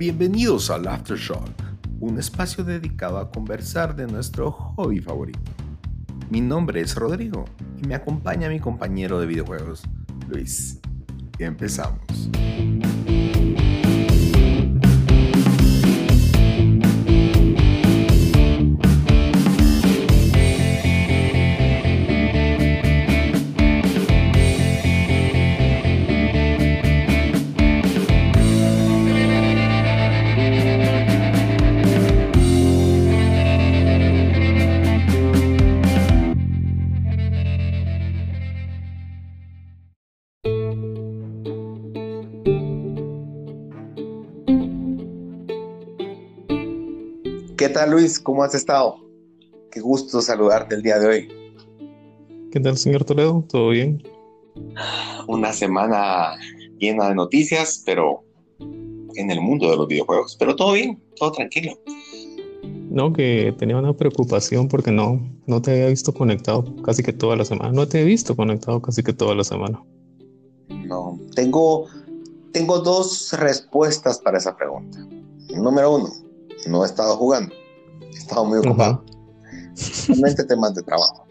Bienvenidos 0.00 0.70
al 0.70 0.88
Aftershock, 0.88 1.50
un 2.00 2.18
espacio 2.18 2.64
dedicado 2.64 3.18
a 3.18 3.30
conversar 3.30 3.94
de 3.94 4.06
nuestro 4.06 4.50
hobby 4.50 4.98
favorito. 4.98 5.52
Mi 6.30 6.40
nombre 6.40 6.80
es 6.80 6.94
Rodrigo 6.94 7.44
y 7.76 7.86
me 7.86 7.94
acompaña 7.94 8.48
mi 8.48 8.60
compañero 8.60 9.20
de 9.20 9.26
videojuegos, 9.26 9.82
Luis. 10.26 10.80
Empezamos. 11.38 12.00
¿Qué 47.70 47.74
tal 47.74 47.92
Luis? 47.92 48.18
¿Cómo 48.18 48.42
has 48.42 48.52
estado? 48.52 48.96
Qué 49.70 49.78
gusto 49.78 50.20
saludarte 50.20 50.74
el 50.74 50.82
día 50.82 50.98
de 50.98 51.06
hoy. 51.06 51.28
¿Qué 52.50 52.58
tal, 52.58 52.76
señor 52.76 53.04
Toledo? 53.04 53.44
¿Todo 53.48 53.68
bien? 53.68 54.02
Una 55.28 55.52
semana 55.52 56.34
llena 56.80 57.10
de 57.10 57.14
noticias, 57.14 57.80
pero 57.86 58.24
en 59.14 59.30
el 59.30 59.40
mundo 59.40 59.70
de 59.70 59.76
los 59.76 59.86
videojuegos. 59.86 60.34
Pero 60.36 60.56
todo 60.56 60.72
bien, 60.72 61.00
todo 61.14 61.30
tranquilo. 61.30 61.78
No, 62.90 63.12
que 63.12 63.54
tenía 63.56 63.76
una 63.76 63.96
preocupación 63.96 64.66
porque 64.66 64.90
no, 64.90 65.20
no 65.46 65.62
te 65.62 65.70
había 65.70 65.86
visto 65.86 66.12
conectado 66.12 66.64
casi 66.82 67.04
que 67.04 67.12
toda 67.12 67.36
la 67.36 67.44
semana. 67.44 67.70
No 67.70 67.86
te 67.86 68.00
he 68.00 68.04
visto 68.04 68.34
conectado 68.34 68.82
casi 68.82 69.04
que 69.04 69.12
toda 69.12 69.36
la 69.36 69.44
semana. 69.44 69.80
No, 70.70 71.20
tengo, 71.36 71.86
tengo 72.52 72.80
dos 72.80 73.32
respuestas 73.34 74.18
para 74.18 74.38
esa 74.38 74.56
pregunta. 74.56 75.06
Número 75.54 75.94
uno, 75.94 76.08
no 76.66 76.82
he 76.82 76.86
estado 76.86 77.16
jugando. 77.16 77.59
He 78.00 78.10
estado 78.10 78.44
muy 78.44 78.58
ocupado. 78.58 79.04
Realmente 80.08 80.44
temas 80.44 80.74
de 80.74 80.82
trabajo. 80.82 81.26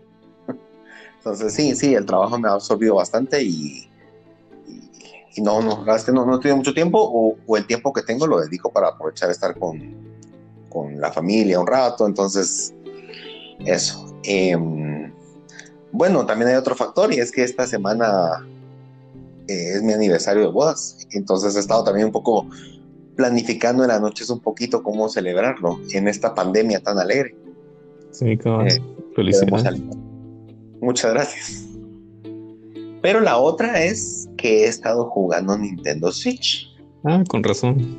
Entonces, 1.17 1.53
sí, 1.53 1.75
sí, 1.75 1.93
el 1.93 2.05
trabajo 2.05 2.39
me 2.39 2.47
ha 2.47 2.53
absorbido 2.53 2.95
bastante 2.95 3.43
y, 3.43 3.89
y, 5.35 5.41
no, 5.41 5.61
no, 5.61 5.83
la 5.85 6.01
que 6.03 6.11
no, 6.11 6.25
no 6.25 6.37
he 6.37 6.39
tenido 6.39 6.57
mucho 6.57 6.73
tiempo 6.73 6.99
o, 6.99 7.35
o, 7.45 7.57
el 7.57 7.67
tiempo 7.67 7.91
que 7.91 8.01
tengo 8.03 8.25
lo 8.25 8.39
dedico 8.39 8.71
para 8.71 8.89
aprovechar 8.89 9.29
estar 9.29 9.57
con, 9.59 9.79
con 10.69 10.99
la 10.99 11.11
familia 11.11 11.59
un 11.59 11.67
rato. 11.67 12.07
Entonces, 12.07 12.73
eso. 13.65 14.17
Eh, 14.23 14.55
bueno, 15.91 16.25
también 16.25 16.51
hay 16.51 16.55
otro 16.55 16.75
factor 16.75 17.13
y 17.13 17.19
es 17.19 17.31
que 17.31 17.43
esta 17.43 17.65
semana 17.65 18.45
eh, 19.47 19.73
es 19.75 19.83
mi 19.83 19.93
aniversario 19.93 20.43
de 20.43 20.49
bodas. 20.49 20.97
Entonces 21.11 21.55
he 21.55 21.59
estado 21.59 21.83
también 21.83 22.07
un 22.07 22.11
poco 22.11 22.47
planificando 23.19 23.83
en 23.83 23.89
las 23.89 23.99
noches 23.99 24.29
un 24.29 24.39
poquito 24.39 24.81
cómo 24.81 25.09
celebrarlo 25.09 25.77
en 25.91 26.07
esta 26.07 26.33
pandemia 26.33 26.79
tan 26.79 26.99
alegre. 26.99 27.35
Sí, 28.11 28.37
claro. 28.37 28.65
Eh, 28.65 28.81
Felicidades. 29.13 29.81
Muchas 30.79 31.11
gracias. 31.11 31.67
Pero 33.01 33.19
la 33.19 33.37
otra 33.37 33.83
es 33.83 34.29
que 34.37 34.63
he 34.63 34.67
estado 34.67 35.09
jugando 35.09 35.57
Nintendo 35.57 36.13
Switch. 36.13 36.73
Ah, 37.03 37.21
con 37.27 37.43
razón. 37.43 37.97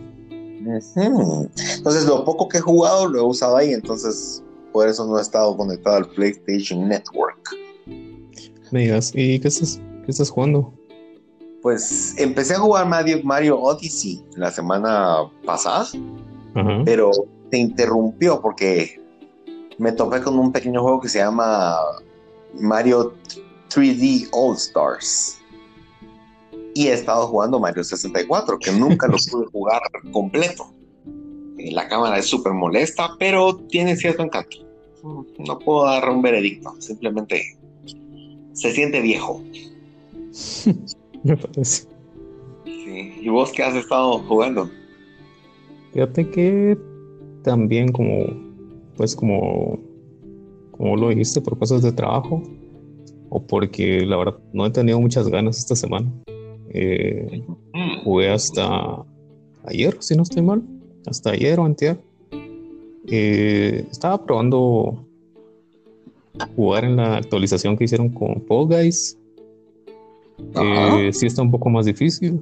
Entonces, 0.96 2.06
lo 2.06 2.24
poco 2.24 2.48
que 2.48 2.56
he 2.56 2.62
jugado 2.62 3.06
lo 3.06 3.18
he 3.18 3.22
usado 3.22 3.58
ahí, 3.58 3.74
entonces 3.74 4.42
por 4.72 4.88
eso 4.88 5.06
no 5.06 5.18
he 5.18 5.22
estado 5.22 5.54
conectado 5.54 5.96
al 5.96 6.08
PlayStation 6.08 6.88
Network. 6.88 7.50
Me 8.70 8.80
digas, 8.80 9.12
¿y 9.14 9.38
qué 9.38 9.48
estás, 9.48 9.82
qué 10.06 10.12
estás 10.12 10.30
jugando? 10.30 10.72
Pues 11.62 12.14
empecé 12.16 12.54
a 12.54 12.58
jugar 12.58 12.86
Mario, 12.86 13.20
Mario 13.22 13.60
Odyssey 13.60 14.24
la 14.36 14.50
semana 14.50 15.30
pasada, 15.44 15.86
pero 16.84 17.10
se 17.50 17.58
interrumpió 17.58 18.40
porque 18.40 19.00
me 19.78 19.92
topé 19.92 20.22
con 20.22 20.38
un 20.38 20.52
pequeño 20.52 20.82
juego 20.82 21.00
que 21.00 21.08
se 21.08 21.18
llama 21.18 21.76
Mario 22.58 23.14
3D 23.68 24.28
All 24.32 24.56
Stars. 24.56 25.38
Y 26.74 26.86
he 26.86 26.92
estado 26.92 27.26
jugando 27.26 27.58
Mario 27.58 27.82
64, 27.84 28.58
que 28.58 28.72
nunca 28.72 29.06
lo 29.06 29.16
pude 29.30 29.46
jugar 29.46 29.82
completo. 30.12 30.72
Eh, 31.58 31.72
La 31.72 31.88
cámara 31.88 32.18
es 32.18 32.26
súper 32.26 32.52
molesta, 32.52 33.10
pero 33.18 33.56
tiene 33.68 33.96
cierto 33.96 34.22
encanto. 34.22 34.56
No 35.38 35.58
puedo 35.58 35.84
dar 35.84 36.08
un 36.08 36.22
veredicto, 36.22 36.74
simplemente 36.78 37.58
se 38.52 38.72
siente 38.72 39.00
viejo. 39.00 39.42
Me 41.24 41.36
parece. 41.36 41.86
Sí. 42.64 43.14
¿Y 43.20 43.28
vos 43.28 43.52
qué 43.52 43.62
has 43.62 43.74
estado 43.74 44.18
jugando? 44.20 44.70
Fíjate 45.92 46.30
que 46.30 46.78
también 47.42 47.90
como, 47.92 48.26
pues 48.96 49.14
como, 49.16 49.78
como 50.70 50.96
lo 50.96 51.08
dijiste, 51.08 51.40
por 51.40 51.58
cosas 51.58 51.82
de 51.82 51.92
trabajo 51.92 52.42
o 53.28 53.40
porque 53.40 54.04
la 54.04 54.16
verdad 54.16 54.38
no 54.52 54.66
he 54.66 54.70
tenido 54.70 55.00
muchas 55.00 55.28
ganas 55.28 55.58
esta 55.58 55.76
semana. 55.76 56.10
Eh, 56.72 57.42
jugué 58.04 58.30
hasta 58.30 59.04
ayer, 59.64 59.96
si 60.00 60.16
no 60.16 60.22
estoy 60.22 60.42
mal, 60.42 60.62
hasta 61.06 61.30
ayer 61.30 61.58
o 61.58 61.64
antier. 61.64 61.98
Eh, 63.06 63.86
estaba 63.90 64.24
probando 64.24 65.04
jugar 66.54 66.84
en 66.84 66.96
la 66.96 67.16
actualización 67.16 67.76
que 67.76 67.84
hicieron 67.84 68.10
con 68.10 68.42
Fall 68.46 68.66
Guys. 68.66 69.19
Eh, 70.54 71.10
sí 71.12 71.26
está 71.26 71.42
un 71.42 71.50
poco 71.50 71.70
más 71.70 71.86
difícil, 71.86 72.40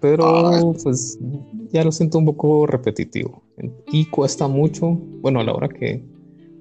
pero 0.00 0.74
pues 0.82 1.18
ya 1.72 1.84
lo 1.84 1.92
siento 1.92 2.18
un 2.18 2.26
poco 2.26 2.66
repetitivo 2.66 3.42
y 3.90 4.06
cuesta 4.06 4.48
mucho. 4.48 4.98
Bueno, 5.20 5.40
a 5.40 5.44
la 5.44 5.54
hora 5.54 5.68
que, 5.68 6.02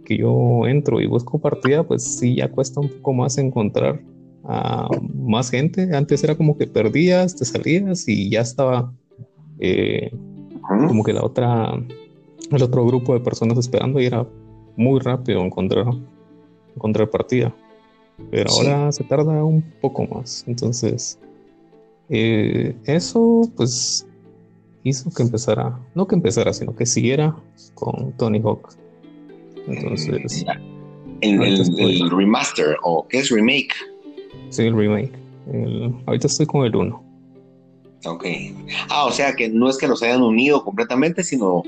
que 0.05 0.17
yo 0.17 0.65
entro 0.67 1.01
y 1.01 1.07
busco 1.07 1.39
partida, 1.39 1.83
pues 1.83 2.03
sí 2.03 2.35
ya 2.35 2.49
cuesta 2.49 2.79
un 2.79 2.89
poco 2.89 3.13
más 3.13 3.37
encontrar 3.37 4.01
a 4.43 4.87
más 5.13 5.49
gente. 5.49 5.95
Antes 5.95 6.23
era 6.23 6.35
como 6.35 6.57
que 6.57 6.67
perdías, 6.67 7.35
te 7.35 7.45
salías 7.45 8.07
y 8.07 8.29
ya 8.29 8.41
estaba 8.41 8.93
eh, 9.59 10.11
como 10.87 11.03
que 11.03 11.13
la 11.13 11.23
otra, 11.23 11.73
el 12.51 12.63
otro 12.63 12.85
grupo 12.85 13.13
de 13.13 13.19
personas 13.19 13.57
esperando 13.57 13.99
y 13.99 14.05
era 14.05 14.25
muy 14.75 14.99
rápido 14.99 15.43
encontrar, 15.43 15.87
encontrar 16.75 17.09
partida. 17.09 17.53
Pero 18.31 18.49
Sí. 18.49 18.67
ahora 18.67 18.91
se 18.91 19.03
tarda 19.03 19.43
un 19.43 19.61
poco 19.81 20.05
más. 20.05 20.43
Entonces, 20.47 21.19
eh, 22.09 22.75
eso 22.85 23.41
pues 23.55 24.07
hizo 24.83 25.09
que 25.11 25.23
empezara, 25.23 25.77
no 25.95 26.07
que 26.07 26.15
empezara, 26.15 26.53
sino 26.53 26.75
que 26.75 26.85
siguiera 26.85 27.35
con 27.73 28.11
Tony 28.13 28.39
Hawk. 28.41 28.69
Entonces, 29.67 30.45
el- 31.21 31.37
ahorita 31.39 31.61
estoy- 31.63 32.01
el 32.01 32.09
remaster 32.09 32.77
o 32.83 33.05
qué 33.07 33.19
es 33.19 33.29
remake. 33.29 33.73
sí, 34.49 34.63
el 34.63 34.75
remake. 34.75 35.11
El- 35.51 35.93
ahorita 36.05 36.27
estoy 36.27 36.45
con 36.45 36.65
el 36.65 36.75
1. 36.75 37.03
Ok. 38.05 38.25
Ah, 38.89 39.05
o 39.05 39.11
sea 39.11 39.33
que 39.35 39.49
no 39.49 39.69
es 39.69 39.77
que 39.77 39.87
los 39.87 40.01
hayan 40.03 40.21
unido 40.21 40.63
completamente, 40.63 41.23
sino 41.23 41.63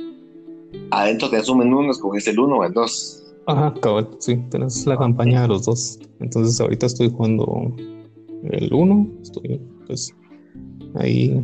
adentro 0.92 1.30
te 1.30 1.38
asumen 1.38 1.74
uno, 1.74 1.92
escoges 1.92 2.28
el 2.28 2.40
uno 2.40 2.58
o 2.58 2.64
el 2.64 2.72
dos. 2.74 3.24
Ajá, 3.48 3.74
cabal, 3.82 4.08
sí, 4.20 4.38
tenés 4.52 4.86
la 4.86 4.98
campaña 4.98 5.42
de 5.44 5.48
los 5.48 5.66
dos. 5.66 6.00
Entonces 6.20 6.60
ahorita 6.62 6.86
estoy 6.86 7.10
jugando 7.10 7.74
el 8.44 8.72
1, 8.74 9.08
estoy 9.24 9.60
pues 9.88 10.14
ahí 10.96 11.44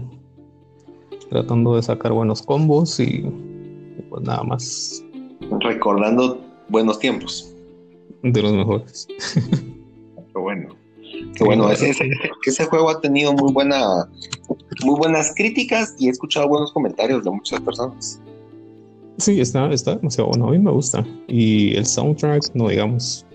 tratando 1.29 1.75
de 1.75 1.81
sacar 1.83 2.13
buenos 2.13 2.41
combos 2.43 2.99
y, 2.99 3.03
y, 3.25 4.01
pues 4.09 4.23
nada 4.23 4.43
más 4.43 5.03
Recordando 5.61 6.39
buenos 6.69 6.99
tiempos. 6.99 7.51
de 8.23 8.41
los 8.41 8.53
mejores. 8.53 9.07
Qué 10.33 10.39
bueno. 10.39 10.69
Qué 11.35 11.43
bueno. 11.43 11.69
ese- 11.71 11.93
ese 12.45 12.65
juego 12.65 12.89
ha 12.89 12.99
tenido 13.01 13.33
muy 13.33 13.51
buena, 13.53 14.09
muy 14.83 14.97
buenas 14.97 15.33
críticas 15.35 15.95
y 15.97 16.07
he 16.07 16.11
escuchado 16.11 16.47
buenos 16.47 16.71
comentarios 16.73 17.23
de 17.23 17.31
muchas 17.31 17.59
personas. 17.61 18.19
Sí, 19.17 19.39
está, 19.39 19.71
está 19.71 19.95
demasiado 19.95 20.29
bueno, 20.29 20.49
a 20.49 20.51
mí 20.51 20.59
me 20.59 20.71
gusta. 20.71 21.05
Y 21.27 21.75
el 21.75 21.85
soundtrack, 21.85 22.53
no 22.53 22.69
digamos, 22.69 23.25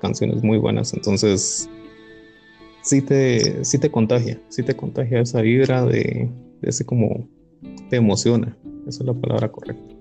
canciones 0.00 0.42
muy 0.42 0.58
buenas, 0.58 0.92
entonces 0.92 1.68
sí 2.82 3.02
te, 3.02 3.64
sí 3.64 3.78
te 3.78 3.90
contagia, 3.90 4.40
sí 4.48 4.62
te 4.62 4.76
contagia 4.76 5.20
esa 5.20 5.40
vibra 5.40 5.84
de, 5.84 6.30
de 6.60 6.70
ese 6.70 6.84
como 6.84 7.26
te 7.90 7.96
emociona, 7.96 8.56
esa 8.86 9.02
es 9.02 9.06
la 9.06 9.14
palabra 9.14 9.50
correcta. 9.50 9.94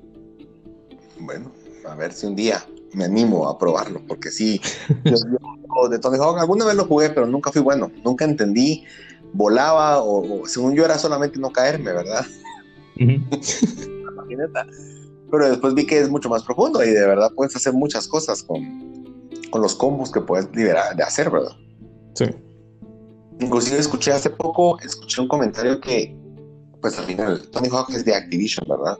Bueno, 1.19 1.51
a 1.87 1.95
ver 1.95 2.11
si 2.11 2.27
un 2.27 2.35
día 2.35 2.63
me 2.93 3.05
animo 3.05 3.47
a 3.47 3.57
probarlo, 3.57 4.01
porque 4.07 4.31
sí, 4.31 4.59
yo, 5.05 5.15
yo 5.15 5.89
de 5.89 5.99
Tony 5.99 6.17
Hawk 6.17 6.39
alguna 6.39 6.65
vez 6.65 6.75
lo 6.75 6.85
jugué, 6.85 7.09
pero 7.09 7.25
nunca 7.25 7.51
fui 7.51 7.61
bueno, 7.61 7.91
nunca 8.03 8.25
entendí, 8.25 8.83
volaba 9.33 10.01
o, 10.01 10.41
o 10.41 10.47
según 10.47 10.75
yo 10.75 10.85
era 10.85 10.97
solamente 10.97 11.39
no 11.39 11.51
caerme, 11.51 11.93
¿verdad? 11.93 12.25
Pero 15.35 15.49
después 15.49 15.73
vi 15.73 15.85
que 15.85 15.99
es 15.99 16.09
mucho 16.09 16.29
más 16.29 16.43
profundo 16.43 16.81
y 16.81 16.91
de 16.91 17.05
verdad 17.05 17.29
puedes 17.35 17.53
hacer 17.57 17.73
muchas 17.73 18.07
cosas 18.07 18.41
con, 18.41 18.63
con 19.49 19.61
los 19.61 19.75
combos 19.75 20.09
que 20.09 20.21
puedes 20.21 20.49
liberar 20.55 20.95
de 20.95 21.03
hacer, 21.03 21.29
¿verdad? 21.29 21.51
Sí. 22.13 22.25
Inclusive 23.41 23.77
escuché 23.77 24.13
hace 24.13 24.29
poco, 24.29 24.79
escuché 24.79 25.21
un 25.21 25.27
comentario 25.27 25.81
que, 25.81 26.17
pues 26.79 26.97
al 26.97 27.03
final, 27.03 27.41
Tony 27.49 27.67
Hawk 27.67 27.89
es 27.89 28.05
de 28.05 28.15
Activision, 28.15 28.65
¿verdad? 28.69 28.97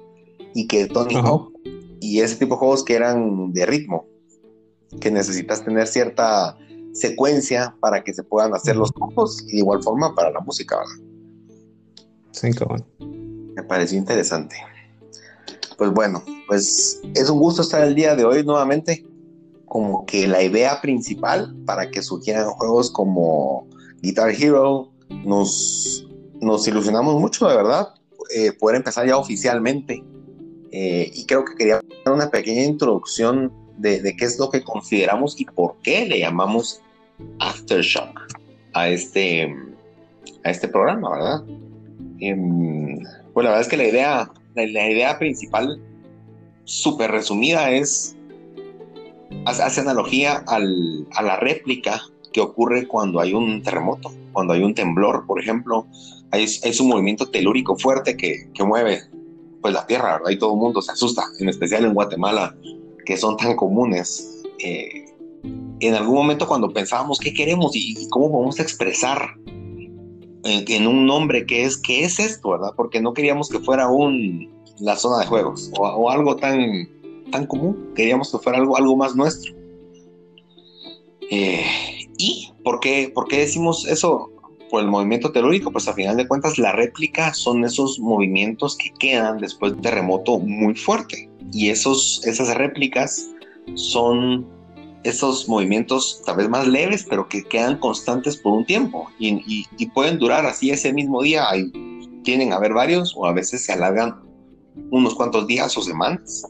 Y 0.53 0.67
que 0.67 0.87
Tony 0.87 1.15
Hawk 1.15 1.53
y 2.01 2.19
ese 2.19 2.35
tipo 2.35 2.55
de 2.55 2.59
juegos 2.59 2.83
que 2.83 2.95
eran 2.95 3.53
de 3.53 3.65
ritmo, 3.65 4.05
que 4.99 5.09
necesitas 5.11 5.63
tener 5.63 5.87
cierta 5.87 6.57
secuencia 6.91 7.77
para 7.79 8.03
que 8.03 8.13
se 8.13 8.23
puedan 8.23 8.53
hacer 8.53 8.75
los 8.75 8.91
combos 8.91 9.41
y 9.47 9.53
de 9.53 9.57
igual 9.59 9.81
forma 9.81 10.13
para 10.13 10.31
la 10.31 10.41
música, 10.41 10.75
¿verdad? 10.75 11.95
Sí, 12.31 12.51
cabrón. 12.51 12.85
Me 13.55 13.63
pareció 13.63 13.97
interesante. 13.97 14.57
Pues 15.77 15.92
bueno, 15.92 16.24
pues 16.48 17.01
es 17.16 17.30
un 17.30 17.39
gusto 17.39 17.62
estar 17.62 17.83
el 17.83 17.95
día 17.95 18.16
de 18.16 18.25
hoy 18.25 18.44
nuevamente. 18.44 19.06
Como 19.66 20.06
que 20.06 20.27
la 20.27 20.42
idea 20.42 20.80
principal 20.81 21.56
para 21.66 21.89
que 21.92 22.01
surgieran 22.01 22.50
juegos 22.51 22.92
como 22.92 23.68
Guitar 24.01 24.31
Hero, 24.31 24.92
nos, 25.25 26.07
nos 26.42 26.68
ilusionamos 26.68 27.19
mucho, 27.19 27.48
de 27.48 27.56
verdad, 27.56 27.89
eh, 28.33 28.51
poder 28.54 28.77
empezar 28.77 29.07
ya 29.07 29.18
oficialmente. 29.18 30.04
Eh, 30.72 31.12
y 31.13 31.25
creo 31.25 31.45
que 31.45 31.56
quería 31.56 31.81
dar 32.04 32.13
una 32.13 32.30
pequeña 32.30 32.63
introducción 32.63 33.51
de, 33.78 34.16
qué 34.18 34.25
es 34.25 34.39
lo 34.39 34.50
que 34.50 34.63
consideramos 34.63 35.39
y 35.39 35.45
por 35.45 35.75
qué 35.81 36.06
le 36.06 36.19
llamamos 36.19 36.81
Aftershock 37.39 38.19
a 38.74 38.89
este, 38.89 39.56
a 40.44 40.50
este 40.50 40.68
programa, 40.68 41.12
¿verdad? 41.12 41.44
Em, 42.19 43.00
pues 43.33 43.44
la 43.44 43.51
verdad 43.51 43.62
es 43.62 43.68
que 43.68 43.78
la 43.78 43.88
idea, 43.88 44.31
la, 44.56 44.90
idea 44.90 45.18
principal, 45.19 45.80
súper 46.63 47.12
resumida, 47.12 47.72
es, 47.72 48.16
hace 49.46 49.81
analogía 49.81 50.44
al, 50.48 51.07
a 51.12 51.22
la 51.22 51.38
réplica 51.38 52.02
que 52.34 52.42
ocurre 52.42 52.88
cuando 52.88 53.19
hay 53.19 53.34
un 53.34 53.62
terremoto, 53.62 54.12
cuando 54.34 54.54
hay 54.54 54.63
un 54.63 54.74
temblor, 54.74 55.25
por 55.25 55.40
ejemplo, 55.40 55.88
es 56.31 56.80
un 56.80 56.90
movimiento 56.90 57.30
telúrico 57.30 57.78
fuerte 57.78 58.18
que, 58.18 58.50
que, 58.54 58.63
mueve 58.63 59.02
pues 59.62 59.74
la 59.74 59.88
tierra, 59.88 60.18
¿verdad? 60.18 60.31
Y 60.31 60.38
todo 60.38 60.54
el 60.54 60.60
mundo 60.60 60.81
se 60.81 60.92
asusta, 60.92 61.24
en 61.40 61.50
especial 61.50 61.86
en 61.86 61.94
Guatemala, 61.94 62.56
que 63.06 63.18
son 63.18 63.38
tan 63.38 63.56
comunes. 63.56 64.44
Eh, 64.60 65.06
en 65.80 65.94
algún 65.94 66.16
momento 66.16 66.48
cuando 66.48 66.72
pensábamos 66.72 67.19
qué 67.19 67.34
queremos 67.34 67.75
y, 67.75 68.07
cómo 68.10 68.31
podemos 68.31 68.60
expresar 68.60 69.36
en, 70.45 70.88
un 70.88 71.06
nombre 71.06 71.45
que 71.45 71.63
es, 71.63 71.77
¿qué 71.77 72.03
es 72.03 72.19
esto, 72.19 72.51
verdad? 72.51 72.74
Porque 72.75 73.01
no 73.01 73.13
queríamos 73.13 73.50
que 73.50 73.59
fuera 73.59 73.88
un, 73.89 74.50
la 74.80 74.95
zona 74.95 75.19
de 75.19 75.25
juegos 75.25 75.71
o, 75.77 76.09
algo 76.09 76.36
tan, 76.36 76.89
tan 77.31 77.47
común, 77.47 77.92
queríamos 77.95 78.31
que 78.31 78.38
fuera 78.38 78.59
algo, 78.59 78.77
algo 78.77 78.95
más 78.95 79.15
nuestro. 79.15 79.53
Eh, 81.31 81.65
¿Y 82.18 82.51
por 82.63 82.80
qué, 82.80 83.12
por 83.13 83.27
qué 83.27 83.39
decimos 83.39 83.88
eso? 83.88 84.31
Por 84.69 84.81
el 84.81 84.89
movimiento 84.89 85.31
telúrico, 85.31 85.71
pues 85.71 85.88
a 85.88 85.94
final 85.94 86.18
de 86.18 86.27
cuentas 86.27 86.57
la 86.57 86.71
réplica 86.71 87.33
son 87.33 87.63
esos 87.63 88.00
movimientos 88.00 88.75
que 88.77 88.92
quedan 89.00 89.38
después 89.38 89.75
de 89.75 89.81
terremoto 89.81 90.39
muy 90.39 90.75
fuerte. 90.75 91.30
Y 91.51 91.69
esos, 91.69 92.25
esas 92.25 92.53
réplicas 92.56 93.30
son 93.75 94.47
esos 95.06 95.48
movimientos 95.48 96.24
tal 96.25 96.38
vez 96.38 96.50
más 96.50 96.68
leves, 96.68 97.06
pero 97.07 97.30
que 97.30 97.44
quedan 97.44 97.78
constantes 97.78 98.36
por 98.36 98.54
un 98.54 98.66
tiempo 98.66 99.07
y, 99.19 99.66
pueden 99.94 100.18
durar 100.18 100.46
así 100.48 100.72
ese 100.72 100.92
mismo 100.92 101.22
día. 101.22 101.48
Hay, 101.48 101.72
tienen 102.24 102.52
a 102.52 102.56
haber 102.56 102.74
varios 102.74 103.13
o 103.16 103.28
a 103.28 103.31
veces 103.31 103.63
se 103.63 103.72
alargan 103.72 104.16
unos 104.90 105.13
cuantos 105.13 105.46
días 105.46 105.78
o 105.78 105.81
semanas. 105.81 106.44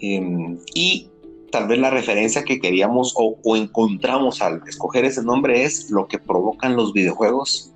Em, 0.00 0.58
y 0.74 1.08
tal 1.50 1.66
vez 1.68 1.78
la 1.78 1.90
referencia 1.90 2.44
que 2.44 2.60
queríamos 2.60 3.14
o, 3.16 3.38
o, 3.42 3.56
encontramos 3.56 4.42
al 4.42 4.60
escoger 4.68 5.06
ese 5.06 5.22
nombre 5.22 5.64
es 5.64 5.90
lo 5.90 6.06
que 6.06 6.18
provocan 6.18 6.76
los 6.76 6.92
videojuegos 6.92 7.72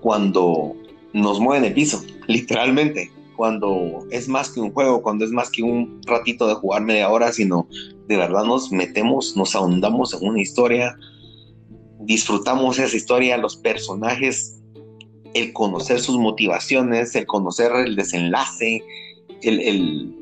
cuando 0.00 0.74
nos 1.12 1.38
mueven 1.38 1.64
el 1.64 1.72
piso, 1.72 2.02
literalmente 2.26 3.12
cuando 3.36 4.06
es 4.10 4.28
más 4.28 4.50
que 4.50 4.60
un 4.60 4.72
juego, 4.72 5.02
cuando 5.02 5.24
es 5.24 5.30
más 5.30 5.50
que 5.50 5.62
un 5.62 6.00
ratito 6.06 6.46
de 6.46 6.54
jugar 6.54 6.82
media 6.82 7.10
hora, 7.10 7.32
sino 7.32 7.66
de 8.08 8.16
verdad 8.16 8.44
nos 8.44 8.70
metemos, 8.72 9.36
nos 9.36 9.54
ahondamos 9.54 10.14
en 10.14 10.28
una 10.28 10.40
historia, 10.40 10.96
disfrutamos 12.00 12.78
esa 12.78 12.96
historia, 12.96 13.36
los 13.36 13.56
personajes, 13.56 14.60
el 15.34 15.52
conocer 15.52 16.00
sus 16.00 16.18
motivaciones, 16.18 17.14
el 17.14 17.26
conocer 17.26 17.72
el 17.72 17.96
desenlace, 17.96 18.82
el, 19.42 20.14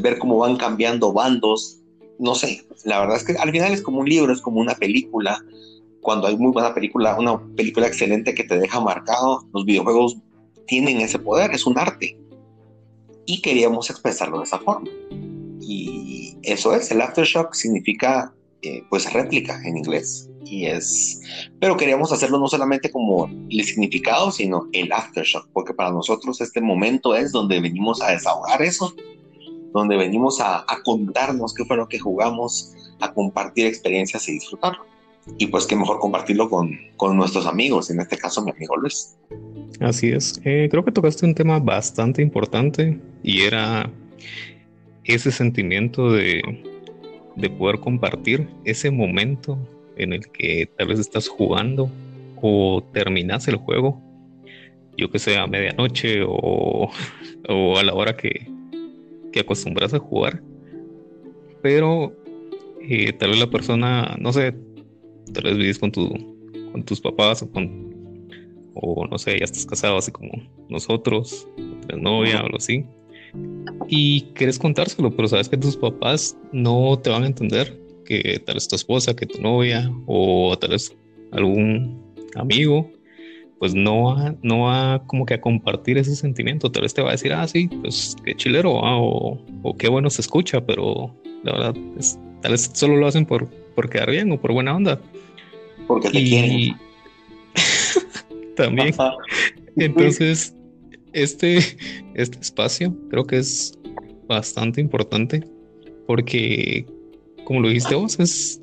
ver 0.00 0.18
cómo 0.18 0.38
van 0.38 0.56
cambiando 0.56 1.12
bandos, 1.12 1.78
no 2.18 2.34
sé, 2.34 2.66
la 2.84 3.00
verdad 3.00 3.16
es 3.16 3.24
que 3.24 3.32
al 3.32 3.50
final 3.50 3.72
es 3.72 3.82
como 3.82 4.00
un 4.00 4.08
libro, 4.08 4.32
es 4.32 4.40
como 4.40 4.60
una 4.60 4.74
película, 4.74 5.42
cuando 6.00 6.26
hay 6.26 6.36
muy 6.36 6.52
buena 6.52 6.74
película, 6.74 7.16
una 7.18 7.38
película 7.56 7.86
excelente 7.86 8.34
que 8.34 8.44
te 8.44 8.58
deja 8.58 8.80
marcado, 8.80 9.46
los 9.52 9.64
videojuegos 9.64 10.16
tienen 10.66 11.00
ese 11.00 11.18
poder, 11.18 11.52
es 11.52 11.66
un 11.66 11.78
arte 11.78 12.19
y 13.30 13.40
queríamos 13.40 13.90
expresarlo 13.90 14.38
de 14.38 14.44
esa 14.44 14.58
forma. 14.58 14.90
Y 15.60 16.36
eso 16.42 16.74
es, 16.74 16.90
el 16.90 17.00
aftershock 17.00 17.54
significa 17.54 18.34
eh, 18.62 18.82
pues 18.90 19.12
réplica 19.12 19.60
en 19.64 19.76
inglés. 19.76 20.28
Y 20.44 20.66
es, 20.66 21.22
pero 21.60 21.76
queríamos 21.76 22.10
hacerlo 22.10 22.40
no 22.40 22.48
solamente 22.48 22.90
como 22.90 23.26
el 23.26 23.64
significado, 23.64 24.32
sino 24.32 24.68
el 24.72 24.90
aftershock, 24.90 25.48
porque 25.52 25.74
para 25.74 25.92
nosotros 25.92 26.40
este 26.40 26.60
momento 26.60 27.14
es 27.14 27.30
donde 27.30 27.60
venimos 27.60 28.02
a 28.02 28.10
desahogar 28.10 28.60
eso, 28.62 28.92
donde 29.72 29.96
venimos 29.96 30.40
a, 30.40 30.64
a 30.66 30.82
contarnos 30.82 31.54
qué 31.54 31.64
fue 31.64 31.76
lo 31.76 31.86
que 31.86 32.00
jugamos, 32.00 32.74
a 32.98 33.14
compartir 33.14 33.66
experiencias 33.66 34.28
y 34.28 34.32
disfrutarlo. 34.32 34.84
Y 35.38 35.46
pues 35.46 35.66
qué 35.66 35.76
mejor 35.76 35.98
compartirlo 35.98 36.48
con, 36.48 36.78
con 36.96 37.16
nuestros 37.16 37.46
amigos, 37.46 37.90
en 37.90 38.00
este 38.00 38.16
caso 38.16 38.42
mi 38.42 38.50
amigo 38.50 38.76
Luis. 38.76 39.16
Así 39.80 40.10
es. 40.10 40.40
Eh, 40.44 40.68
creo 40.70 40.84
que 40.84 40.92
tocaste 40.92 41.26
un 41.26 41.34
tema 41.34 41.58
bastante 41.58 42.22
importante 42.22 42.98
y 43.22 43.42
era 43.42 43.90
ese 45.04 45.30
sentimiento 45.30 46.12
de, 46.12 46.42
de 47.36 47.50
poder 47.50 47.80
compartir 47.80 48.48
ese 48.64 48.90
momento 48.90 49.58
en 49.96 50.12
el 50.12 50.30
que 50.30 50.70
tal 50.76 50.88
vez 50.88 50.98
estás 50.98 51.28
jugando 51.28 51.90
o 52.40 52.82
terminas 52.92 53.48
el 53.48 53.56
juego, 53.56 54.00
yo 54.96 55.10
que 55.10 55.18
sé, 55.18 55.36
a 55.36 55.46
medianoche 55.46 56.22
o, 56.26 56.90
o 57.48 57.78
a 57.78 57.82
la 57.82 57.94
hora 57.94 58.16
que, 58.16 58.48
que 59.32 59.40
acostumbras 59.40 59.94
a 59.94 59.98
jugar, 59.98 60.42
pero 61.62 62.14
eh, 62.82 63.12
tal 63.12 63.30
vez 63.30 63.38
la 63.38 63.50
persona, 63.50 64.16
no 64.18 64.32
sé, 64.32 64.54
tal 65.32 65.44
vez 65.44 65.56
vives 65.56 65.78
con, 65.78 65.92
tu, 65.92 66.08
con 66.72 66.82
tus 66.84 67.00
papás 67.00 67.42
o 67.42 67.50
con 67.50 67.90
o 68.74 69.06
no 69.06 69.18
sé, 69.18 69.38
ya 69.38 69.44
estás 69.44 69.66
casado 69.66 69.98
así 69.98 70.10
como 70.10 70.30
nosotros, 70.68 71.46
o 71.92 71.96
novia 71.96 72.40
o 72.40 72.46
algo 72.46 72.56
así, 72.56 72.84
y 73.88 74.22
quieres 74.34 74.58
contárselo, 74.58 75.14
pero 75.14 75.28
sabes 75.28 75.48
que 75.48 75.56
tus 75.56 75.76
papás 75.76 76.36
no 76.52 76.98
te 76.98 77.10
van 77.10 77.24
a 77.24 77.26
entender, 77.26 77.78
que 78.04 78.40
tal 78.44 78.56
vez 78.56 78.68
tu 78.68 78.76
esposa, 78.76 79.14
que 79.14 79.26
tu 79.26 79.40
novia, 79.40 79.90
o 80.06 80.56
tal 80.58 80.70
vez 80.70 80.96
algún 81.32 82.00
amigo, 82.34 82.90
pues 83.58 83.74
no 83.74 84.04
va, 84.04 84.34
no 84.42 84.62
va 84.62 85.02
como 85.06 85.26
que 85.26 85.34
a 85.34 85.40
compartir 85.40 85.98
ese 85.98 86.16
sentimiento, 86.16 86.72
tal 86.72 86.82
vez 86.82 86.94
te 86.94 87.02
va 87.02 87.10
a 87.10 87.12
decir, 87.12 87.32
ah, 87.32 87.46
sí, 87.46 87.68
pues 87.82 88.16
qué 88.24 88.34
chilero, 88.34 88.84
ah, 88.84 88.98
o, 88.98 89.38
o, 89.62 89.76
qué 89.76 89.88
bueno 89.88 90.08
se 90.10 90.22
escucha, 90.22 90.64
pero 90.64 91.14
la 91.44 91.52
verdad, 91.52 91.74
es, 91.98 92.18
tal 92.40 92.52
vez 92.52 92.70
solo 92.72 92.96
lo 92.96 93.06
hacen 93.06 93.26
por, 93.26 93.48
por 93.74 93.90
quedar 93.90 94.10
bien 94.10 94.32
o 94.32 94.40
por 94.40 94.52
buena 94.52 94.74
onda. 94.74 95.00
Porque 95.90 96.08
te 96.08 96.22
quieren 96.22 96.76
también. 98.56 98.94
Entonces, 99.74 100.54
este, 101.12 101.58
este 102.14 102.38
espacio 102.38 102.96
creo 103.08 103.26
que 103.26 103.38
es 103.38 103.76
bastante 104.28 104.80
importante 104.80 105.42
porque, 106.06 106.86
como 107.42 107.62
lo 107.62 107.68
dijiste 107.70 107.96
vos, 107.96 108.20
es, 108.20 108.60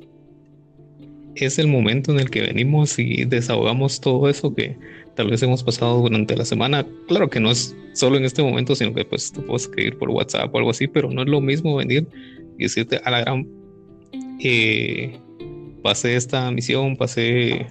es 1.34 1.58
el 1.58 1.68
momento 1.68 2.12
en 2.12 2.20
el 2.20 2.30
que 2.30 2.40
venimos 2.40 2.98
y 2.98 3.26
desahogamos 3.26 4.00
todo 4.00 4.30
eso 4.30 4.54
que 4.54 4.78
tal 5.14 5.28
vez 5.28 5.42
hemos 5.42 5.62
pasado 5.62 6.00
durante 6.00 6.34
la 6.34 6.46
semana. 6.46 6.86
Claro 7.08 7.28
que 7.28 7.40
no 7.40 7.50
es 7.50 7.76
solo 7.92 8.16
en 8.16 8.24
este 8.24 8.42
momento, 8.42 8.74
sino 8.74 8.94
que 8.94 9.04
pues 9.04 9.32
te 9.32 9.42
puedo 9.42 9.56
escribir 9.58 9.98
por 9.98 10.08
WhatsApp 10.08 10.54
o 10.54 10.56
algo 10.56 10.70
así, 10.70 10.86
pero 10.86 11.10
no 11.10 11.20
es 11.20 11.28
lo 11.28 11.42
mismo 11.42 11.76
venir 11.76 12.06
y 12.56 12.62
decirte 12.62 13.02
a 13.04 13.10
la 13.10 13.20
gran, 13.20 13.46
eh, 14.40 15.20
pasé 15.88 16.16
esta 16.16 16.50
misión, 16.50 16.96
pasé 16.96 17.60
eh, 17.60 17.66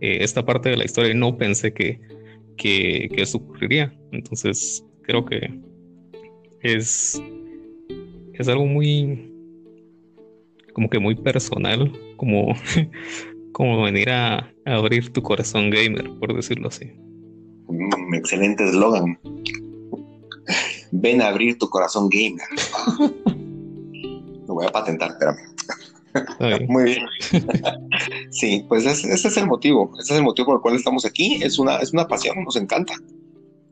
esta 0.00 0.44
parte 0.44 0.70
de 0.70 0.76
la 0.76 0.84
historia 0.84 1.14
no 1.14 1.38
pensé 1.38 1.72
que, 1.72 2.00
que, 2.56 3.08
eso 3.16 3.38
ocurriría. 3.38 3.96
Entonces 4.10 4.84
creo 5.02 5.24
que 5.24 5.62
es, 6.62 7.22
es 8.32 8.48
algo 8.48 8.66
muy, 8.66 9.32
como 10.72 10.90
que 10.90 10.98
muy 10.98 11.14
personal, 11.14 11.92
como, 12.16 12.56
como 13.52 13.84
venir 13.84 14.10
a, 14.10 14.52
abrir 14.66 15.12
tu 15.12 15.22
corazón 15.22 15.70
gamer, 15.70 16.10
por 16.18 16.34
decirlo 16.34 16.66
así. 16.66 16.90
Un 17.68 18.16
excelente 18.16 18.64
eslogan. 18.64 19.16
ven 20.90 21.22
a 21.22 21.28
abrir 21.28 21.56
tu 21.56 21.68
corazón 21.68 22.08
gamer. 22.08 22.48
Lo 24.48 24.54
voy 24.54 24.66
a 24.66 24.72
patentar, 24.72 25.12
espérame. 25.12 25.53
Muy 26.68 26.84
bien. 26.84 27.06
sí, 28.30 28.64
pues 28.68 28.86
ese, 28.86 29.12
es 29.12 29.36
el 29.36 29.46
motivo. 29.46 29.90
Ese 29.98 30.12
es 30.12 30.18
el 30.18 30.24
motivo 30.24 30.46
por 30.46 30.56
el 30.56 30.62
cual 30.62 30.76
estamos 30.76 31.04
aquí. 31.04 31.40
Es 31.42 31.58
una, 31.58 31.76
es 31.76 31.92
una 31.92 32.06
pasión, 32.06 32.44
nos 32.44 32.56
encanta. 32.56 32.94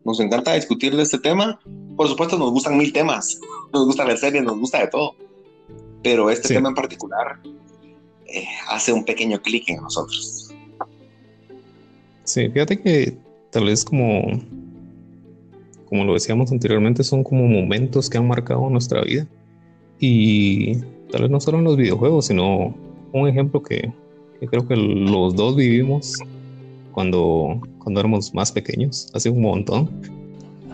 Nos 0.04 0.18
encanta 0.20 0.54
discutir 0.54 0.96
de 0.96 1.02
este 1.02 1.18
tema. 1.18 1.60
Por 1.96 2.08
supuesto, 2.08 2.36
nos 2.38 2.50
gustan 2.50 2.76
mil 2.76 2.92
temas. 2.92 3.40
Nos 3.72 3.86
gusta 3.86 4.04
ver 4.04 4.18
series, 4.18 4.42
nos 4.42 4.58
gusta 4.58 4.80
de 4.80 4.88
todo. 4.88 5.14
Pero 6.02 6.30
este 6.30 6.48
tema 6.48 6.70
en 6.70 6.74
particular 6.74 7.38
eh, 8.26 8.44
hace 8.68 8.92
un 8.92 9.04
pequeño 9.04 9.40
clic 9.40 9.68
en 9.68 9.76
nosotros. 9.76 10.52
Sí, 12.24 12.48
fíjate 12.48 12.80
que 12.80 13.16
tal 13.50 13.66
vez 13.66 13.84
como, 13.84 14.22
como 15.84 16.04
lo 16.04 16.14
decíamos 16.14 16.50
anteriormente, 16.50 17.04
son 17.04 17.22
como 17.22 17.46
momentos 17.46 18.10
que 18.10 18.18
han 18.18 18.26
marcado 18.26 18.68
nuestra 18.68 19.02
vida. 19.02 19.28
Y 20.00 20.78
tal 21.12 21.22
vez 21.22 21.30
no 21.30 21.40
solo 21.40 21.58
en 21.58 21.64
los 21.64 21.76
videojuegos, 21.76 22.26
sino 22.26 22.74
un 23.12 23.28
ejemplo 23.28 23.62
que, 23.62 23.92
creo 24.50 24.66
que 24.66 24.74
los 24.74 25.36
dos 25.36 25.54
vivimos 25.54 26.16
cuando, 26.90 27.60
cuando 27.78 28.00
éramos 28.00 28.34
más 28.34 28.50
pequeños, 28.50 29.08
hace 29.14 29.30
un 29.30 29.42
montón. 29.42 29.90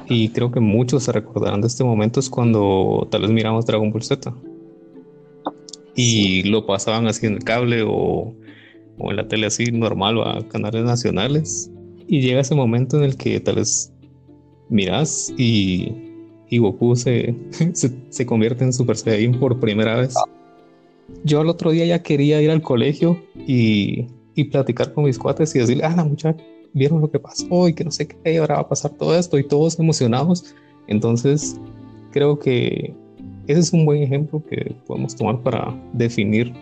Y 0.09 0.31
creo 0.31 0.51
que 0.51 0.61
muchos 0.61 1.03
se 1.03 1.13
recordarán 1.13 1.61
de 1.61 1.67
este 1.67 1.85
momento 1.85 2.19
es 2.19 2.31
cuando 2.31 3.07
tal 3.11 3.23
vez 3.23 3.31
miramos 3.31 3.67
Dragon 3.67 3.91
Ball 3.91 4.03
Z. 4.03 4.33
Y 5.95 6.45
lo 6.45 6.65
pasaban 6.65 7.07
así 7.09 7.27
en 7.27 7.35
el 7.35 7.45
cable 7.45 7.83
o, 7.83 8.33
o 8.99 9.11
en 9.11 9.17
la 9.17 9.29
tele 9.29 9.49
así 9.49 9.67
normal 9.71 10.19
o 10.19 10.27
a 10.27 10.47
canales 10.49 10.85
nacionales. 10.85 11.71
Y 12.07 12.23
llega 12.23 12.41
ese 12.41 12.55
momento 12.55 12.97
en 12.97 13.05
el 13.05 13.17
que 13.17 13.39
tal 13.41 13.57
vez 13.57 13.93
miras 14.71 15.35
y, 15.37 16.08
y 16.49 16.59
Goku 16.59 16.97
se, 16.97 17.35
se, 17.75 18.27
convierte 18.27 18.65
en 18.65 18.73
Super 18.73 18.97
Saiyan 18.97 19.39
por 19.39 19.59
primera 19.61 19.97
vez. 19.97 20.15
Yo 21.25 21.41
el 21.41 21.49
otro 21.49 21.71
día 21.71 21.87
ya 21.87 22.03
quería 22.03 22.41
ir 22.43 22.51
al 22.51 22.63
colegio 22.63 23.23
y, 23.47 24.07
y 24.35 24.45
platicar 24.45 24.93
con 24.93 25.05
mis 25.05 25.19
cuates 25.19 25.55
y 25.55 25.59
decirle, 25.59 25.85
ah, 25.85 25.95
la 25.97 26.05
muchacha, 26.05 26.37
vieron 26.75 27.01
lo 27.01 27.11
que 27.11 27.19
pasó 27.19 27.69
y 27.69 27.75
que 27.75 27.85
no 27.85 27.91
sé 27.91 28.09
qué, 28.09 28.39
ahora 28.39 28.57
va 28.57 28.61
a 28.63 28.69
pasar 28.69 28.93
todo 28.93 29.17
esto 29.17 29.39
y 29.39 29.45
todos 29.47 29.79
emocionados. 29.79 30.55
Entonces, 30.87 31.59
creo 32.13 32.39
que 32.39 32.95
ese 33.47 33.61
es 33.61 33.73
un 33.73 33.87
buen 33.87 34.03
ejemplo 34.03 34.43
que 34.49 34.75
podemos 34.87 35.17
tomar 35.17 35.41
para 35.43 35.75
definir 35.95 36.53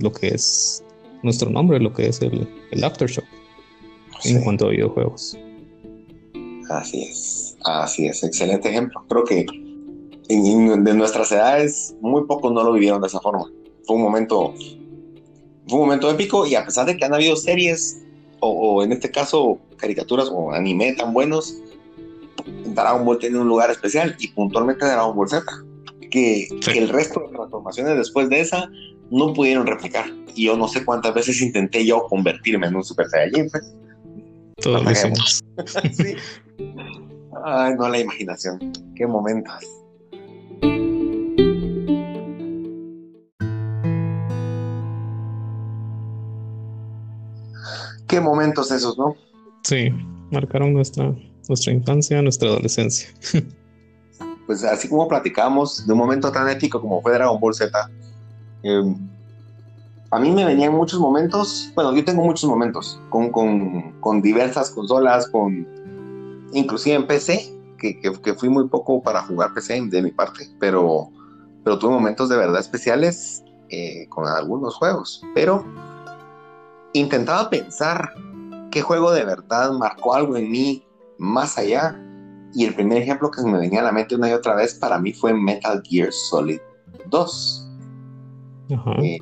lo 0.00 0.12
que 0.12 0.28
es 0.28 0.84
nuestro 1.22 1.50
nombre, 1.50 1.80
lo 1.80 1.92
que 1.92 2.06
es 2.06 2.22
el, 2.22 2.46
el 2.70 2.84
Aftershock 2.84 3.24
en 4.24 4.42
cuanto 4.42 4.66
a 4.66 4.70
videojuegos. 4.70 5.36
Así 6.70 7.02
es, 7.02 7.49
así 7.64 8.06
es, 8.06 8.22
excelente 8.22 8.68
ejemplo. 8.68 9.04
Creo 9.08 9.24
que 9.24 9.46
de 10.28 10.94
nuestras 10.94 11.32
edades 11.32 11.96
muy 12.00 12.24
pocos 12.26 12.52
no 12.52 12.62
lo 12.62 12.72
vivieron 12.72 13.00
de 13.00 13.08
esa 13.08 13.20
forma. 13.20 13.44
Fue 13.84 13.96
un 13.96 14.02
momento, 14.02 14.54
fue 15.66 15.78
un 15.78 15.86
momento 15.86 16.10
épico 16.10 16.46
y 16.46 16.54
a 16.54 16.64
pesar 16.64 16.86
de 16.86 16.96
que 16.96 17.04
han 17.04 17.14
habido 17.14 17.36
series 17.36 18.00
o, 18.40 18.82
en 18.82 18.92
este 18.92 19.10
caso 19.10 19.58
caricaturas 19.76 20.28
o 20.32 20.52
anime 20.52 20.92
tan 20.94 21.12
buenos, 21.12 21.56
Dragon 22.66 23.04
Ball 23.04 23.18
tiene 23.18 23.38
un 23.38 23.48
lugar 23.48 23.70
especial 23.70 24.16
y 24.18 24.28
puntualmente 24.28 24.86
Dragon 24.86 25.14
Ball 25.14 25.28
Z, 25.28 25.44
que, 26.10 26.48
que 26.64 26.78
el 26.78 26.88
resto 26.88 27.20
de 27.20 27.28
transformaciones 27.28 27.96
después 27.96 28.28
de 28.28 28.40
esa 28.40 28.70
no 29.10 29.32
pudieron 29.32 29.66
replicar. 29.66 30.06
Y 30.34 30.46
yo 30.46 30.56
no 30.56 30.68
sé 30.68 30.84
cuántas 30.84 31.12
veces 31.12 31.42
intenté 31.42 31.84
yo 31.84 32.04
convertirme 32.04 32.68
en 32.68 32.76
un 32.76 32.84
Super 32.84 33.08
Saiyajin. 33.08 33.50
Pues. 33.50 33.74
Todos 34.62 34.84
lo 34.84 34.90
hicimos. 34.90 35.40
sí. 35.92 36.14
Ay, 37.44 37.74
no, 37.76 37.88
la 37.88 37.98
imaginación. 37.98 38.58
Qué 38.94 39.06
momentos. 39.06 39.54
Qué 48.08 48.20
momentos 48.20 48.70
esos, 48.70 48.98
¿no? 48.98 49.14
Sí, 49.62 49.90
marcaron 50.30 50.72
nuestra, 50.72 51.14
nuestra 51.48 51.72
infancia, 51.72 52.20
nuestra 52.22 52.48
adolescencia. 52.48 53.08
pues 54.46 54.64
así 54.64 54.88
como 54.88 55.06
platicamos 55.06 55.86
de 55.86 55.92
un 55.92 55.98
momento 55.98 56.32
tan 56.32 56.48
épico 56.48 56.80
como 56.80 57.00
fue 57.00 57.12
Dragon 57.12 57.38
Ball 57.38 57.54
Z, 57.54 57.90
Em, 58.62 58.94
a 60.10 60.18
mí 60.18 60.30
me 60.30 60.44
venían 60.44 60.74
muchos 60.74 60.98
momentos, 60.98 61.70
bueno, 61.74 61.94
yo 61.94 62.04
tengo 62.04 62.22
muchos 62.24 62.48
momentos 62.48 63.00
con, 63.08 63.30
con, 63.30 63.92
con 64.00 64.20
diversas 64.20 64.70
consolas, 64.70 65.28
con 65.28 65.66
inclusive 66.52 66.96
en 66.96 67.06
PC, 67.06 67.56
que, 67.78 68.00
que, 68.00 68.34
fui 68.34 68.48
muy 68.48 68.68
poco 68.68 69.02
para 69.02 69.22
jugar 69.22 69.54
PC 69.54 69.80
de 69.86 70.02
mi 70.02 70.10
parte, 70.10 70.48
pero, 70.58 71.10
pero 71.64 71.78
tuve 71.78 71.92
momentos 71.92 72.28
de 72.28 72.36
verdad 72.36 72.60
especiales 72.60 73.42
eh, 73.70 74.06
con 74.08 74.26
algunos 74.26 74.74
juegos. 74.76 75.22
Pero 75.34 75.64
intentaba 76.92 77.48
pensar 77.48 78.14
qué 78.70 78.82
juego 78.82 79.12
de 79.12 79.24
verdad 79.24 79.72
marcó 79.72 80.14
algo 80.14 80.36
en 80.36 80.50
mí 80.50 80.84
más 81.18 81.56
allá. 81.58 81.98
Y 82.52 82.64
el 82.64 82.74
primer 82.74 82.98
ejemplo 82.98 83.30
que 83.30 83.40
se 83.40 83.46
me 83.46 83.58
venía 83.58 83.80
a 83.80 83.84
la 83.84 83.92
mente 83.92 84.16
una 84.16 84.28
y 84.28 84.32
otra 84.32 84.56
vez 84.56 84.74
para 84.74 84.98
mí 84.98 85.12
fue 85.12 85.32
Metal 85.32 85.80
Gear 85.84 86.12
Solid 86.12 86.60
2. 87.08 87.68
Eh, 89.02 89.18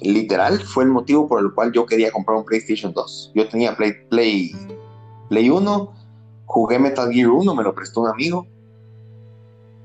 literal 0.00 0.58
fue 0.60 0.84
el 0.84 0.90
motivo 0.90 1.28
por 1.28 1.40
el 1.40 1.52
cual 1.52 1.72
yo 1.72 1.84
quería 1.86 2.10
comprar 2.10 2.38
un 2.38 2.44
PlayStation 2.44 2.92
2. 2.92 3.32
Yo 3.34 3.48
tenía 3.48 3.76
Play, 3.76 3.92
Play, 4.08 4.52
Play 5.28 5.50
1, 5.50 5.92
jugué 6.50 6.78
Metal 6.78 7.10
Gear 7.12 7.28
1, 7.28 7.54
me 7.54 7.62
lo 7.62 7.74
prestó 7.74 8.00
un 8.02 8.08
amigo. 8.08 8.46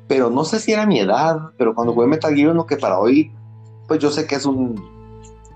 Pero 0.08 0.30
no 0.30 0.44
sé 0.44 0.60
si 0.60 0.72
era 0.72 0.86
mi 0.86 1.00
edad, 1.00 1.52
pero 1.58 1.74
cuando 1.74 1.94
jugué 1.94 2.08
Metal 2.08 2.34
Gear 2.34 2.52
1, 2.52 2.66
que 2.66 2.78
para 2.78 3.00
hoy, 3.00 3.32
pues 3.88 4.00
yo 4.00 4.10
sé 4.12 4.26
que 4.26 4.36
es 4.36 4.46
un, 4.46 4.76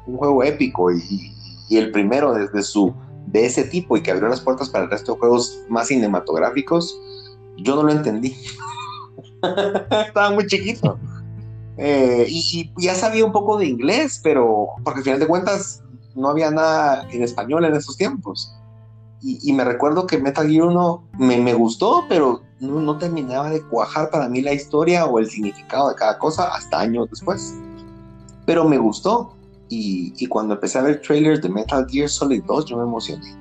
un 0.05 0.17
juego 0.17 0.43
épico 0.43 0.91
y, 0.91 1.33
y, 1.67 1.77
el 1.77 1.91
primero 1.91 2.33
desde 2.33 2.61
su 2.61 2.93
de 3.27 3.45
ese 3.45 3.63
tipo 3.63 3.97
y 3.97 4.01
que 4.01 4.11
abrió 4.11 4.27
las 4.27 4.41
puertas 4.41 4.69
para 4.69 4.85
el 4.85 4.91
resto 4.91 5.13
de 5.13 5.19
juegos 5.19 5.59
más 5.67 5.87
cinematográficos, 5.87 6.99
yo 7.57 7.75
no 7.75 7.83
lo 7.83 7.91
entendí. 7.91 8.35
Estaba 10.07 10.31
muy 10.31 10.45
chiquito. 10.47 10.99
Eh, 11.77 12.25
y, 12.27 12.71
ya 12.77 12.93
sabía 12.93 13.25
un 13.25 13.31
poco 13.31 13.57
de 13.57 13.65
inglés, 13.65 14.19
pero 14.23 14.67
porque 14.83 14.99
al 14.99 15.03
final 15.03 15.19
de 15.19 15.27
cuentas 15.27 15.83
no 16.15 16.29
había 16.29 16.51
nada 16.51 17.07
en 17.11 17.23
español 17.23 17.65
en 17.65 17.75
esos 17.75 17.97
tiempos. 17.97 18.53
Y, 19.21 19.51
me 19.51 19.65
recuerdo 19.65 20.07
que 20.07 20.17
Metal 20.17 20.47
Gear 20.47 20.67
1 20.67 21.03
me, 21.19 21.53
gustó, 21.53 22.05
pero 22.07 22.41
no, 22.61 22.97
terminaba 22.97 23.49
de 23.49 23.61
cuajar 23.63 24.09
para 24.09 24.29
mí 24.29 24.41
la 24.41 24.53
historia 24.53 25.05
o 25.05 25.19
el 25.19 25.29
significado 25.29 25.89
de 25.89 25.95
cada 25.95 26.17
cosa 26.17 26.55
hasta 26.55 26.79
años 26.79 27.09
después. 27.09 27.53
Pero 28.45 28.63
me 28.67 28.77
gustó. 28.77 29.35
Y, 29.67 30.13
y 30.17 30.25
cuando 30.27 30.55
empecé 30.55 30.79
a 30.79 30.83
ver 30.83 31.01
trailers 31.01 31.41
de 31.41 31.49
Metal 31.49 31.85
Gear 31.89 32.09
Solid 32.09 32.43
2, 32.43 32.65
yo 32.65 32.77
me 32.77 32.83
emocioné. 32.83 33.37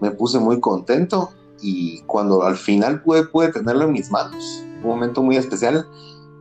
Me 0.00 0.10
puse 0.10 0.38
muy 0.38 0.58
contento 0.58 1.30
y 1.60 2.00
cuando 2.02 2.42
al 2.42 2.56
final 2.56 3.02
pude, 3.02 3.24
pude 3.26 3.52
tenerlo 3.52 3.84
en 3.84 3.92
mis 3.92 4.10
manos, 4.10 4.64
un 4.82 4.88
momento 4.88 5.22
muy 5.22 5.36
especial 5.36 5.86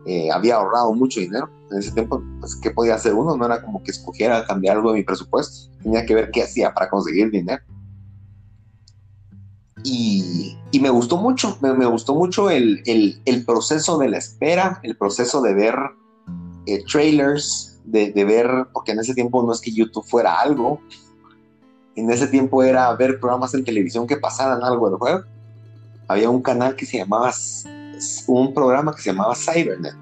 eh, 0.06 0.30
había 0.32 0.56
ahorrado 0.56 0.94
mucho 0.94 1.20
dinero. 1.20 1.50
En 1.72 1.80
ese 1.80 1.92
tiempo, 1.92 2.22
pues, 2.40 2.56
¿qué 2.56 2.72
podía 2.72 2.96
hacer 2.96 3.14
uno? 3.14 3.38
No 3.38 3.46
era 3.46 3.62
como 3.62 3.82
que 3.84 3.92
escogiera 3.92 4.46
cambiar 4.46 4.78
algo 4.78 4.92
de 4.92 5.00
mi 5.00 5.04
presupuesto. 5.04 5.72
Tenía 5.82 6.06
que 6.06 6.14
ver 6.14 6.32
qué 6.32 6.44
hacía 6.44 6.74
para 6.74 6.90
conseguir 6.90 7.32
dinero. 7.32 7.64
Y, 9.84 10.58
y 10.72 10.80
me 10.80 10.90
gustó 10.90 11.18
mucho, 11.18 11.58
me, 11.62 11.86
gustó 11.86 12.16
mucho 12.16 12.50
el, 12.50 12.82
el, 12.86 13.22
el, 13.26 13.46
proceso 13.46 13.98
de 13.98 14.10
la 14.10 14.18
espera, 14.18 14.80
el 14.84 14.96
proceso 14.96 15.42
de 15.42 15.54
ver 15.54 15.76
eh, 16.66 16.84
trailers, 16.90 17.82
de, 17.84 18.12
de, 18.12 18.24
ver, 18.24 18.68
porque 18.72 18.94
en 18.94 19.00
ese 19.00 19.14
tiempo 19.14 19.44
no 19.44 19.52
es 19.52 19.60
que 19.60 19.74
YouTube 19.74 20.06
fuera 20.06 20.40
algo, 20.40 20.80
en 21.96 22.10
ese 22.10 22.28
tiempo 22.28 22.64
era 22.64 22.94
ver 22.96 23.20
programas 23.20 23.54
en 23.54 23.64
televisión 23.64 24.08
que 24.08 24.18
pasaran 24.18 24.64
algo 24.64 24.90
del 24.90 24.98
juego. 24.98 25.24
Había 26.08 26.30
un 26.30 26.42
canal 26.42 26.76
que 26.76 26.86
se 26.86 26.98
llamaba 26.98 27.32
un 28.28 28.54
programa 28.54 28.96
que 28.96 29.02
se 29.02 29.12
llamaba 29.12 29.36
Cybernet. 29.36 29.96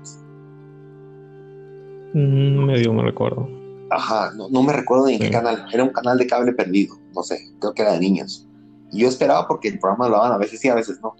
Mm, 2.13 2.65
medio 2.65 2.93
me 2.93 3.03
recuerdo. 3.03 3.47
Ajá, 3.89 4.31
no, 4.31 4.63
me 4.63 4.73
recuerdo 4.73 5.07
ni 5.07 5.15
en 5.15 5.19
qué 5.19 5.29
canal. 5.29 5.65
Era 5.71 5.83
un 5.83 5.89
canal 5.89 6.17
de 6.17 6.27
cable 6.27 6.53
perdido, 6.53 6.97
no 7.13 7.23
sé, 7.23 7.51
creo 7.59 7.73
que 7.73 7.81
era 7.81 7.93
de 7.93 7.99
niños. 7.99 8.47
Y 8.91 8.99
yo 8.99 9.07
esperaba 9.07 9.47
porque 9.47 9.69
el 9.69 9.79
programa 9.79 10.09
lo 10.09 10.17
daban 10.17 10.33
a 10.33 10.37
veces 10.37 10.59
sí, 10.59 10.69
a 10.69 10.75
veces 10.75 10.99
no. 11.01 11.15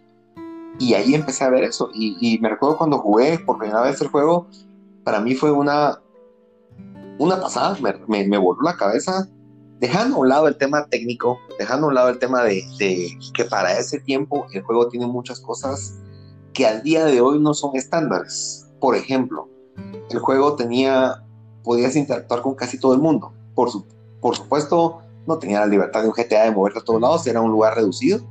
Y 0.80 0.94
ahí 0.94 1.16
empecé 1.16 1.44
a 1.44 1.50
ver 1.50 1.64
eso. 1.64 1.90
Y, 1.94 2.40
me 2.42 2.50
recuerdo 2.50 2.78
cuando 2.78 3.00
jugué 3.00 3.40
por 3.40 3.58
primera 3.58 3.82
vez 3.82 4.02
el 4.02 4.08
juego, 4.08 4.48
para 5.04 5.20
mí 5.20 5.36
fue 5.36 5.52
una, 5.52 6.02
una 7.20 7.40
pasada, 7.40 7.78
me, 8.08 8.28
me, 8.28 8.38
voló 8.38 8.62
la 8.64 8.76
cabeza 8.76 9.28
dejando 9.80 10.16
a 10.16 10.20
un 10.20 10.30
lado 10.30 10.48
el 10.48 10.58
tema 10.58 10.86
técnico, 10.88 11.40
dejando 11.58 11.88
a 11.88 11.90
un 11.90 11.96
lado 11.96 12.10
el 12.10 12.20
tema 12.20 12.44
de, 12.44 12.64
de, 12.78 13.18
que 13.34 13.46
para 13.46 13.78
ese 13.78 14.00
tiempo 14.00 14.46
el 14.54 14.62
juego 14.64 14.88
tiene 14.90 15.08
muchas 15.08 15.40
cosas 15.40 15.96
que 16.54 16.68
al 16.68 16.84
día 16.84 17.06
de 17.06 17.22
hoy 17.22 17.40
no 17.40 17.54
son 17.54 17.76
estándares. 17.76 18.68
Por 18.80 18.96
ejemplo, 18.96 19.50
el 20.10 20.20
juego 20.20 20.56
tenía, 20.56 21.24
podías 21.64 21.96
interactuar 21.96 22.42
con 22.42 22.56
casi 22.56 22.80
todo 22.80 22.94
el 22.94 23.00
mundo. 23.00 23.34
Por, 23.56 23.70
su, 23.70 23.86
por 24.20 24.36
supuesto, 24.36 25.02
no 25.28 25.38
tenía 25.40 25.60
la 25.60 25.68
libertad 25.68 26.02
de 26.02 26.08
un 26.08 26.14
GTA 26.14 26.44
de 26.44 26.52
moverte 26.52 26.80
a 26.80 26.84
todos 26.84 27.02
lados, 27.02 27.28
era 27.28 27.42
un 27.42 27.52
lugar 27.52 27.76
reducido, 27.76 28.22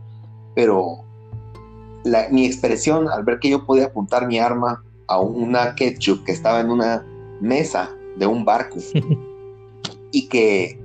pero 0.55 1.05
mi 2.31 2.47
expresión 2.47 3.09
al 3.09 3.25
ver 3.25 3.39
que 3.39 3.51
yo 3.51 3.67
podía 3.67 3.87
apuntar 3.87 4.27
mi 4.27 4.39
arma 4.39 4.83
a 5.07 5.21
una 5.21 5.75
ketchup 5.75 6.25
que 6.25 6.33
estaba 6.33 6.61
en 6.61 6.71
una 6.71 7.05
mesa 7.41 7.91
de 8.17 8.27
un 8.27 8.45
barco 8.45 8.79
y 10.13 10.29
que 10.29 10.81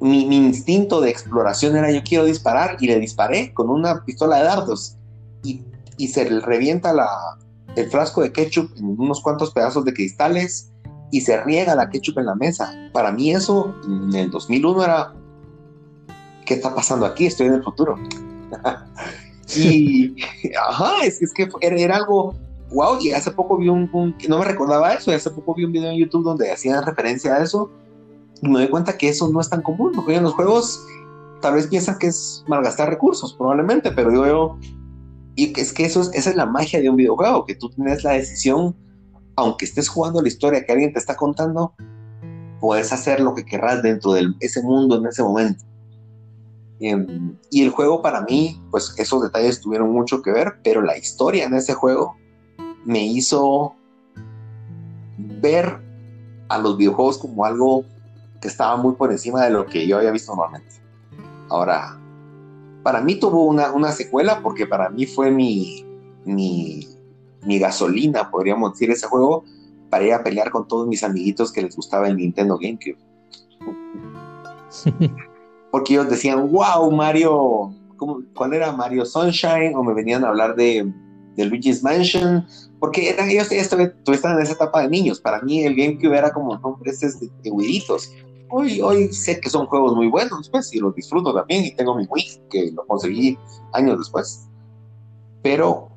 mi, 0.00 0.22
instinto 0.34 1.00
de 1.00 1.10
exploración 1.10 1.76
era 1.76 1.90
yo 1.90 2.02
quiero 2.02 2.24
disparar 2.24 2.76
y 2.80 2.86
le 2.86 2.98
disparé 2.98 3.52
con 3.54 3.70
una 3.70 4.04
pistola 4.04 4.38
de 4.38 4.44
dardos 4.44 4.96
y, 5.44 5.62
y 5.96 6.08
se 6.08 6.28
le 6.28 6.40
revienta 6.40 6.92
la, 6.92 7.08
el 7.76 7.88
frasco 7.90 8.22
de 8.22 8.32
ketchup 8.32 8.70
en 8.76 8.98
unos 8.98 9.20
cuantos 9.20 9.52
pedazos 9.52 9.84
de 9.84 9.94
cristales 9.94 10.71
y 11.12 11.20
se 11.20 11.40
riega 11.42 11.76
la 11.76 11.90
ketchup 11.90 12.18
en 12.18 12.26
la 12.26 12.34
mesa. 12.34 12.74
Para 12.92 13.12
mí 13.12 13.30
eso 13.30 13.76
en 13.84 14.12
el 14.14 14.30
2001 14.30 14.82
era, 14.82 15.12
¿qué 16.46 16.54
está 16.54 16.74
pasando 16.74 17.04
aquí? 17.04 17.26
Estoy 17.26 17.48
en 17.48 17.54
el 17.54 17.62
futuro. 17.62 17.96
y, 19.54 20.16
ajá, 20.58 21.04
es, 21.04 21.20
es 21.20 21.32
que 21.34 21.48
era, 21.60 21.96
algo, 21.96 22.34
wow, 22.70 22.98
y 22.98 23.12
hace 23.12 23.30
poco 23.30 23.58
vi 23.58 23.68
un, 23.68 23.90
no 24.26 24.38
me 24.38 24.44
recordaba 24.46 24.94
eso, 24.94 25.12
y 25.12 25.14
hace 25.14 25.30
poco 25.30 25.54
vi 25.54 25.64
un 25.64 25.72
video 25.72 25.90
en 25.90 25.98
YouTube 25.98 26.24
donde 26.24 26.50
hacían 26.50 26.82
referencia 26.84 27.34
a 27.34 27.42
eso, 27.42 27.70
y 28.40 28.48
me 28.48 28.60
doy 28.60 28.68
cuenta 28.70 28.96
que 28.96 29.10
eso 29.10 29.28
no 29.28 29.38
es 29.38 29.50
tan 29.50 29.60
común, 29.60 29.92
porque 29.94 30.16
en 30.16 30.22
los 30.22 30.32
juegos 30.32 30.82
tal 31.42 31.54
vez 31.54 31.66
piensan 31.66 31.98
que 31.98 32.06
es 32.06 32.42
malgastar 32.48 32.88
recursos, 32.88 33.34
probablemente, 33.34 33.92
pero 33.92 34.10
yo 34.10 34.22
veo, 34.22 34.58
y 35.36 35.52
es 35.60 35.74
que 35.74 35.84
eso 35.84 36.00
es, 36.00 36.10
esa 36.14 36.30
es 36.30 36.36
la 36.36 36.46
magia 36.46 36.80
de 36.80 36.88
un 36.88 36.96
videojuego, 36.96 37.44
que 37.44 37.54
tú 37.54 37.68
tienes 37.68 38.02
la 38.02 38.12
decisión 38.12 38.74
aunque 39.36 39.64
estés 39.64 39.88
jugando 39.88 40.20
la 40.20 40.28
historia 40.28 40.64
que 40.64 40.72
alguien 40.72 40.92
te 40.92 40.98
está 40.98 41.16
contando, 41.16 41.74
puedes 42.60 42.92
hacer 42.92 43.20
lo 43.20 43.34
que 43.34 43.44
querrás 43.44 43.82
dentro 43.82 44.12
de 44.12 44.26
ese 44.40 44.62
mundo 44.62 44.96
en 44.96 45.06
ese 45.06 45.22
momento. 45.22 45.64
Em, 46.80 47.36
y 47.50 47.62
el 47.62 47.70
juego 47.70 48.02
para 48.02 48.22
mí, 48.22 48.60
pues 48.70 48.94
esos 48.98 49.22
detalles 49.22 49.60
tuvieron 49.60 49.92
mucho 49.92 50.20
que 50.22 50.32
ver, 50.32 50.54
pero 50.64 50.82
la 50.82 50.96
historia 50.98 51.44
en 51.44 51.54
ese 51.54 51.74
juego 51.74 52.16
me 52.84 53.04
hizo 53.04 53.74
ver 55.16 55.80
a 56.48 56.58
los 56.58 56.76
videojuegos 56.76 57.18
como 57.18 57.44
algo 57.44 57.84
que 58.40 58.48
estaba 58.48 58.76
muy 58.76 58.94
por 58.94 59.12
encima 59.12 59.44
de 59.44 59.50
lo 59.50 59.66
que 59.66 59.86
yo 59.86 59.98
había 59.98 60.10
visto 60.10 60.34
normalmente. 60.34 60.74
Ahora, 61.48 61.98
para 62.82 63.00
mí 63.00 63.14
tuvo 63.14 63.44
una, 63.44 63.70
una 63.72 63.92
secuela 63.92 64.40
porque 64.42 64.66
para 64.66 64.88
mí 64.90 65.06
fue 65.06 65.30
mi, 65.30 65.84
mi 66.24 66.88
mi 67.44 67.58
gasolina, 67.58 68.30
podríamos 68.30 68.72
decir, 68.72 68.90
ese 68.90 69.06
juego 69.06 69.44
para 69.90 70.04
ir 70.04 70.14
a 70.14 70.22
pelear 70.22 70.50
con 70.50 70.66
todos 70.66 70.86
mis 70.88 71.02
amiguitos 71.02 71.52
que 71.52 71.62
les 71.62 71.76
gustaba 71.76 72.08
el 72.08 72.16
Nintendo 72.16 72.58
GameCube. 72.58 72.96
Porque 75.70 75.94
ellos 75.94 76.08
decían, 76.08 76.50
wow, 76.50 76.90
Mario, 76.90 77.74
¿cuál 78.34 78.54
era 78.54 78.72
Mario 78.72 79.04
Sunshine? 79.04 79.74
O 79.74 79.82
me 79.82 79.94
venían 79.94 80.24
a 80.24 80.28
hablar 80.28 80.56
de, 80.56 80.90
Luigi's 81.36 81.82
Mansion, 81.82 82.46
porque 82.78 83.08
eran, 83.08 83.30
ellos, 83.30 83.50
estaban 83.50 83.92
en 84.36 84.42
esa 84.42 84.52
etapa 84.52 84.82
de 84.82 84.88
niños. 84.88 85.18
Para 85.18 85.40
mí 85.40 85.64
el 85.64 85.74
GameCube 85.74 86.16
era 86.16 86.30
como 86.30 86.58
nombres 86.58 87.00
de, 87.00 87.08
de 87.42 87.50
Hoy, 88.50 88.82
hoy 88.82 89.10
sé 89.14 89.40
que 89.40 89.48
son 89.48 89.64
juegos 89.66 89.94
muy 89.94 90.08
buenos, 90.08 90.50
pues, 90.50 90.74
y 90.74 90.78
los 90.78 90.94
disfruto 90.94 91.32
también, 91.32 91.64
y 91.64 91.74
tengo 91.74 91.94
mi 91.94 92.04
Wii, 92.04 92.42
que 92.50 92.70
lo 92.72 92.86
conseguí 92.86 93.38
años 93.72 93.98
después. 93.98 94.46
Pero 95.42 95.91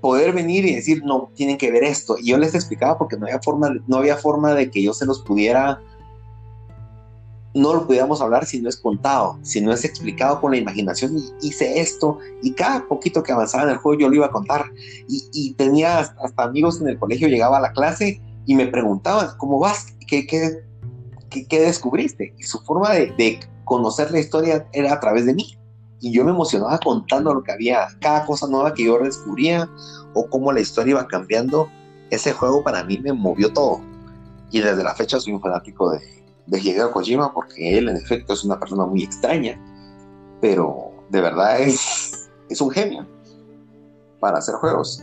poder 0.00 0.32
venir 0.32 0.64
y 0.64 0.74
decir, 0.74 1.02
no, 1.04 1.30
tienen 1.34 1.58
que 1.58 1.70
ver 1.70 1.84
esto. 1.84 2.16
Y 2.18 2.28
yo 2.28 2.38
les 2.38 2.54
explicaba 2.54 2.98
porque 2.98 3.16
no 3.16 3.26
había 3.26 3.40
forma, 3.40 3.74
no 3.86 3.96
había 3.96 4.16
forma 4.16 4.54
de 4.54 4.70
que 4.70 4.82
yo 4.82 4.92
se 4.92 5.06
los 5.06 5.22
pudiera, 5.22 5.80
no 7.54 7.74
lo 7.74 7.86
pudiéramos 7.86 8.20
hablar 8.20 8.46
si 8.46 8.60
no 8.60 8.68
es 8.68 8.76
contado, 8.76 9.38
si 9.42 9.60
no 9.60 9.72
es 9.72 9.84
explicado 9.84 10.40
con 10.40 10.52
la 10.52 10.58
imaginación. 10.58 11.18
Y 11.18 11.48
hice 11.48 11.80
esto 11.80 12.18
y 12.42 12.52
cada 12.52 12.86
poquito 12.86 13.22
que 13.22 13.32
avanzaba 13.32 13.64
en 13.64 13.70
el 13.70 13.78
juego 13.78 14.00
yo 14.00 14.08
lo 14.08 14.14
iba 14.14 14.26
a 14.26 14.30
contar. 14.30 14.66
Y, 15.08 15.54
tenía 15.54 15.98
hasta, 15.98 16.42
amigos 16.42 16.80
en 16.80 16.88
el 16.88 16.98
colegio, 16.98 17.28
llegaba 17.28 17.58
a 17.58 17.60
la 17.60 17.72
clase 17.72 18.20
y 18.46 18.54
me 18.54 18.66
preguntaban, 18.66 19.28
¿cómo 19.38 19.58
vas? 19.58 19.86
¿Qué, 20.06 20.26
qué, 20.26 20.64
qué, 21.48 21.60
descubriste? 21.60 22.34
Y 22.38 22.44
su 22.44 22.60
forma 22.60 22.92
de 22.92 23.40
conocer 23.64 24.10
la 24.10 24.20
historia 24.20 24.66
era 24.72 24.94
a 24.94 25.00
través 25.00 25.26
de 25.26 25.34
mí 25.34 25.58
y 26.00 26.12
yo 26.12 26.24
me 26.24 26.30
emocionaba 26.30 26.78
contando 26.78 27.34
lo 27.34 27.42
que 27.42 27.52
había, 27.52 27.88
cada 28.00 28.24
cosa 28.24 28.46
nueva 28.46 28.74
que 28.74 28.84
yo 28.84 28.98
descubría 28.98 29.68
o 30.14 30.28
cómo 30.28 30.52
la 30.52 30.60
historia 30.60 30.92
iba 30.92 31.06
cambiando. 31.06 31.68
Ese 32.10 32.32
juego 32.32 32.62
para 32.62 32.84
mí 32.84 32.98
me 32.98 33.12
movió 33.12 33.52
todo. 33.52 33.80
Y 34.50 34.60
desde 34.60 34.82
la 34.82 34.94
fecha 34.94 35.20
soy 35.20 35.32
un 35.32 35.40
fanático 35.40 35.90
de, 35.90 36.00
de 36.46 36.60
Hideo 36.60 36.90
Kojima 36.90 37.32
porque 37.32 37.76
él 37.76 37.88
en 37.88 37.96
efecto 37.96 38.32
es 38.32 38.44
una 38.44 38.58
persona 38.58 38.86
muy 38.86 39.02
extraña, 39.02 39.60
pero 40.40 40.92
de 41.10 41.20
verdad 41.20 41.60
es, 41.60 42.30
es 42.48 42.60
un 42.60 42.70
genio 42.70 43.06
para 44.20 44.38
hacer 44.38 44.54
juegos. 44.56 45.02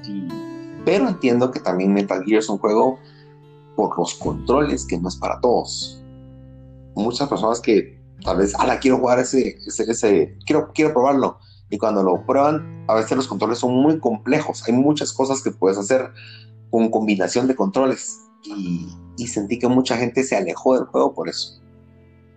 pero 0.84 1.08
entiendo 1.08 1.52
que 1.52 1.60
también 1.60 1.94
Metal 1.94 2.24
Gear 2.24 2.40
es 2.40 2.50
un 2.50 2.58
juego 2.58 3.00
por 3.76 3.98
los 3.98 4.16
controles 4.16 4.86
que 4.86 4.98
no 4.98 5.10
es 5.10 5.16
para 5.16 5.40
todos. 5.42 6.02
Muchas 6.96 7.28
personas 7.28 7.60
que 7.60 8.00
tal 8.26 8.38
vez, 8.38 8.54
la 8.54 8.80
quiero 8.80 8.98
jugar 8.98 9.20
ese, 9.20 9.58
ese, 9.66 10.38
quiero, 10.46 10.72
quiero 10.74 10.94
probarlo. 10.94 11.40
Y 11.70 11.78
cuando 11.78 12.04
lo 12.04 12.26
prueban, 12.26 12.86
a 12.88 12.96
veces 12.96 13.16
los 13.16 13.28
controles 13.28 13.60
son 13.60 13.74
muy 13.74 14.00
complejos. 14.00 14.64
Hay 14.68 14.74
muchas 14.74 15.14
cosas 15.14 15.42
que 15.42 15.52
puedes 15.52 15.78
hacer 15.78 16.12
con 16.70 16.90
combinación 16.90 17.48
de 17.48 17.56
controles. 17.56 18.20
Y, 18.44 18.88
y 19.18 19.28
sentí 19.28 19.58
que 19.58 19.68
mucha 19.68 19.98
gente 19.98 20.24
se 20.24 20.36
alejó 20.36 20.78
del 20.78 20.86
juego 20.86 21.14
por 21.14 21.30
eso. 21.30 21.62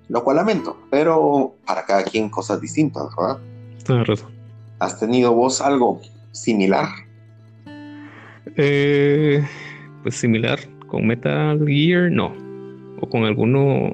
Lo 0.09 0.25
cual 0.25 0.37
lamento, 0.37 0.77
pero 0.91 1.55
para 1.67 1.85
cada 1.85 2.05
quien 2.05 2.31
cosas 2.31 2.61
distintas, 2.61 3.05
¿verdad? 3.17 3.39
¿Has 4.79 4.99
tenido 4.99 5.33
vos 5.35 5.61
algo 5.61 6.01
similar? 6.33 6.89
Eh, 8.57 9.47
pues 10.03 10.15
similar 10.15 10.59
con 10.87 11.07
Metal 11.07 11.63
Gear, 11.67 12.11
no. 12.11 12.33
O 13.01 13.09
con 13.09 13.25
alguno 13.25 13.93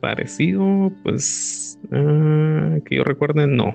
parecido, 0.00 0.92
pues 1.02 1.78
ah, 1.92 2.78
que 2.84 2.96
yo 2.96 3.04
recuerde, 3.04 3.46
no. 3.46 3.74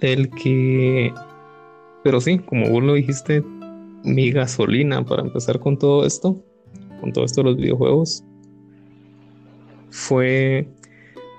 El 0.00 0.30
que, 0.30 1.12
pero 2.02 2.20
sí, 2.20 2.38
como 2.38 2.68
vos 2.70 2.82
lo 2.82 2.94
dijiste, 2.94 3.44
mi 4.04 4.30
gasolina 4.30 5.04
para 5.04 5.22
empezar 5.22 5.60
con 5.60 5.78
todo 5.78 6.06
esto, 6.06 6.42
con 7.00 7.12
todo 7.12 7.24
esto 7.24 7.42
de 7.42 7.50
los 7.50 7.56
videojuegos, 7.56 8.24
fue 9.90 10.66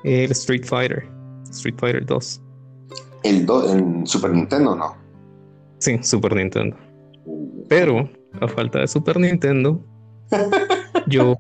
el 0.04 0.32
Street 0.32 0.64
Fighter, 0.64 1.08
Street 1.50 1.76
Fighter 1.78 2.06
2. 2.06 2.42
El 3.24 3.48
en 3.70 4.06
Super 4.06 4.32
Nintendo, 4.32 4.76
¿no? 4.76 4.96
Sí, 5.80 5.98
Super 6.04 6.36
Nintendo. 6.36 6.76
Pero, 7.68 8.10
a 8.40 8.48
falta 8.48 8.80
de 8.80 8.88
Super 8.88 9.20
Nintendo, 9.20 9.84
yo 11.08 11.38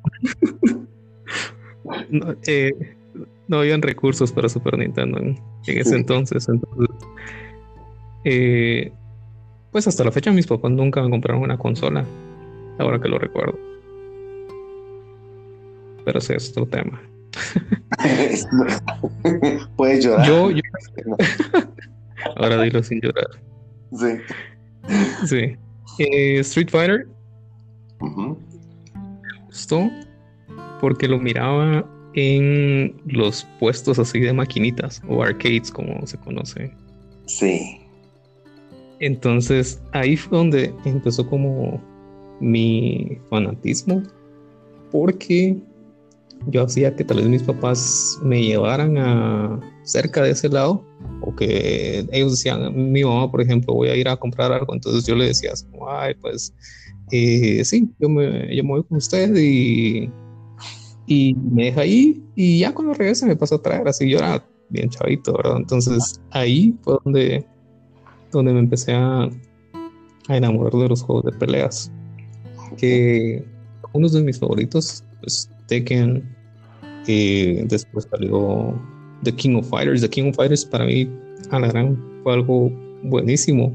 no, 2.09 2.35
eh, 2.47 2.73
no 3.47 3.59
habían 3.59 3.81
recursos 3.81 4.31
para 4.31 4.49
Super 4.49 4.77
Nintendo 4.77 5.19
en, 5.19 5.37
ese 5.67 5.95
entonces. 5.95 6.47
Entonces, 6.47 6.95
eh, 8.23 8.91
pues 9.71 9.87
hasta 9.87 10.03
la 10.03 10.11
fecha 10.11 10.31
mis 10.31 10.47
papás 10.47 10.71
nunca 10.71 11.01
me 11.01 11.09
compraron 11.09 11.43
una 11.43 11.57
consola, 11.57 12.05
ahora 12.79 12.99
que 12.99 13.09
lo 13.09 13.19
recuerdo. 13.19 13.57
Pero 16.05 16.19
ese 16.19 16.35
es 16.35 16.51
otro 16.51 16.65
tema. 16.65 17.01
Puedes 19.75 20.03
llorar. 20.03 20.29
ahora 22.35 22.61
dilo 22.63 22.83
sin 22.83 23.01
llorar. 23.01 23.27
Sí. 23.91 24.17
Sí. 25.27 25.57
Eh, 25.99 26.39
Street 26.39 26.69
Fighter. 26.69 27.07
Me 27.99 28.35
gustó 29.45 29.89
porque 30.81 31.07
lo 31.07 31.19
miraba 31.19 31.85
en 32.13 32.93
los 33.05 33.47
puestos 33.59 33.99
así 33.99 34.19
de 34.19 34.33
maquinitas 34.33 35.01
o 35.07 35.23
arcades 35.23 35.71
como 35.71 36.05
se 36.05 36.17
conoce. 36.17 36.71
Sí. 37.27 37.79
Entonces 38.99 39.81
ahí 39.93 40.17
fue 40.17 40.37
donde 40.37 40.73
empezó 40.83 41.25
como 41.27 41.81
mi 42.39 43.17
fanatismo 43.29 44.03
porque 44.91 45.57
yo 46.47 46.63
hacía 46.63 46.95
que 46.95 47.03
tal 47.03 47.17
vez 47.17 47.27
mis 47.27 47.43
papás 47.43 48.19
me 48.23 48.43
llevaran 48.43 48.97
a 48.97 49.59
cerca 49.83 50.23
de 50.23 50.31
ese 50.31 50.49
lado 50.49 50.83
o 51.21 51.35
que 51.35 52.05
ellos 52.11 52.31
decían, 52.31 52.91
mi 52.91 53.03
mamá 53.03 53.29
por 53.29 53.41
ejemplo 53.41 53.75
voy 53.75 53.89
a 53.89 53.95
ir 53.95 54.09
a 54.09 54.17
comprar 54.17 54.51
algo, 54.51 54.73
entonces 54.73 55.05
yo 55.05 55.15
le 55.15 55.27
decía, 55.27 55.51
ay 55.87 56.15
pues 56.19 56.53
eh, 57.11 57.63
sí, 57.63 57.89
yo 57.99 58.09
me, 58.09 58.55
yo 58.55 58.63
me 58.63 58.69
voy 58.69 58.83
con 58.83 58.97
usted 58.97 59.35
y 59.35 60.09
y 61.11 61.35
me 61.35 61.65
deja 61.65 61.81
ahí 61.81 62.23
y 62.35 62.59
ya 62.59 62.73
cuando 62.73 62.93
regresa 62.93 63.25
me 63.25 63.35
pasa 63.35 63.55
a 63.55 63.61
traer, 63.61 63.85
así 63.85 64.09
yo 64.09 64.19
era 64.19 64.41
bien 64.69 64.89
chavito, 64.89 65.33
¿verdad? 65.33 65.57
Entonces 65.57 66.21
ahí 66.29 66.73
fue 66.83 66.97
donde, 67.03 67.45
donde 68.31 68.53
me 68.53 68.59
empecé 68.59 68.93
a, 68.93 69.23
a 70.29 70.37
enamorar 70.37 70.71
de 70.71 70.87
los 70.87 71.01
juegos 71.03 71.25
de 71.25 71.33
peleas, 71.33 71.91
que 72.77 73.43
uno 73.91 74.07
de 74.07 74.23
mis 74.23 74.39
favoritos, 74.39 75.03
pues 75.19 75.51
Tekken, 75.67 76.23
que 77.05 77.65
después 77.67 78.07
salió 78.09 78.73
The 79.23 79.35
King 79.35 79.57
of 79.57 79.69
Fighters. 79.69 79.99
The 79.99 80.09
King 80.09 80.29
of 80.29 80.37
Fighters 80.37 80.63
para 80.63 80.85
mí, 80.85 81.09
a 81.49 81.59
la 81.59 81.67
gran, 81.67 82.01
fue 82.23 82.33
algo 82.33 82.71
buenísimo. 83.03 83.73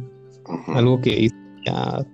Algo 0.69 0.99
que 1.03 1.29
ya 1.67 2.07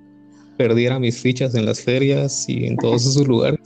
perdiera 0.57 0.99
mis 0.99 1.21
fichas 1.21 1.55
en 1.55 1.67
las 1.67 1.81
ferias 1.81 2.49
y 2.49 2.67
en 2.67 2.77
todos 2.79 3.07
esos 3.07 3.29
lugares. 3.29 3.61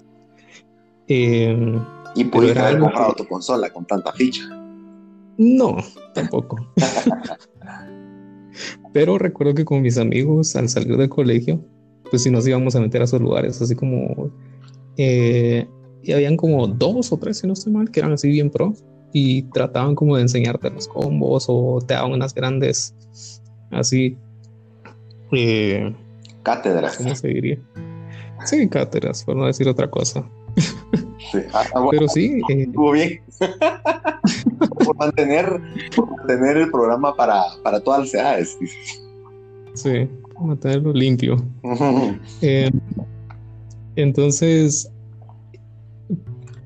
Em, 1.09 1.81
y 2.15 2.25
pudiste 2.25 2.59
haber 2.59 2.81
comprado 2.81 3.15
tu 3.15 3.27
consola 3.27 3.71
con 3.71 3.85
tanta 3.85 4.13
ficha. 4.13 4.43
No, 5.39 5.77
tampoco. 6.15 6.57
Pero 8.93 9.19
recuerdo 9.19 9.55
que 9.55 9.65
con 9.65 9.83
mis 9.83 9.99
amigos, 9.99 10.57
al 10.57 10.69
salir 10.69 10.97
del 10.97 11.09
colegio, 11.09 11.63
pues 12.11 12.23
si 12.23 12.31
nos 12.31 12.47
íbamos 12.47 12.75
a 12.75 12.81
meter 12.81 13.03
a 13.03 13.05
esos 13.05 13.21
lugares, 13.21 13.61
así 13.61 13.75
como. 13.75 14.31
Eh, 14.97 15.67
y 16.03 16.13
habían 16.13 16.37
como 16.37 16.67
dos 16.67 17.13
o 17.13 17.19
tres, 17.19 17.39
si 17.39 17.47
no 17.47 17.53
estoy 17.53 17.73
mal, 17.73 17.91
que 17.91 18.01
eran 18.01 18.13
así 18.13 18.29
bien 18.29 18.49
pro 18.51 18.73
y 19.13 19.43
trataban 19.45 19.95
como 19.95 20.17
de 20.17 20.23
enseñarte 20.23 20.71
los 20.71 20.89
combos 20.89 21.47
o 21.49 21.81
te 21.87 21.95
daban 21.95 22.13
unas 22.13 22.35
grandes, 22.35 22.95
así. 23.71 24.17
Eh, 25.33 25.93
cátedras. 26.43 26.97
¿Cómo 26.97 27.15
se 27.15 27.29
diría? 27.29 27.59
Sí, 28.45 28.69
cátedras, 28.69 29.25
por 29.25 29.37
no 29.37 29.47
decir 29.47 29.69
otra 29.69 29.91
cosa. 29.91 30.25
Ah, 31.53 31.65
ah, 31.75 31.89
Pero 31.91 32.09
sí. 32.09 32.41
Eh, 32.49 32.63
estuvo 32.63 32.93
bien. 32.93 33.21
por, 34.85 34.97
mantener, 34.97 35.61
mantener 36.17 36.57
el 36.57 36.71
programa 36.71 37.15
para, 37.15 37.43
para 37.63 37.81
todas 37.81 38.01
las 38.01 38.15
edades. 38.15 38.59
Sí, 39.75 40.09
mantenerlo 40.41 40.93
limpio. 40.93 41.37
Eh, 42.43 42.71
entonces, 43.97 44.91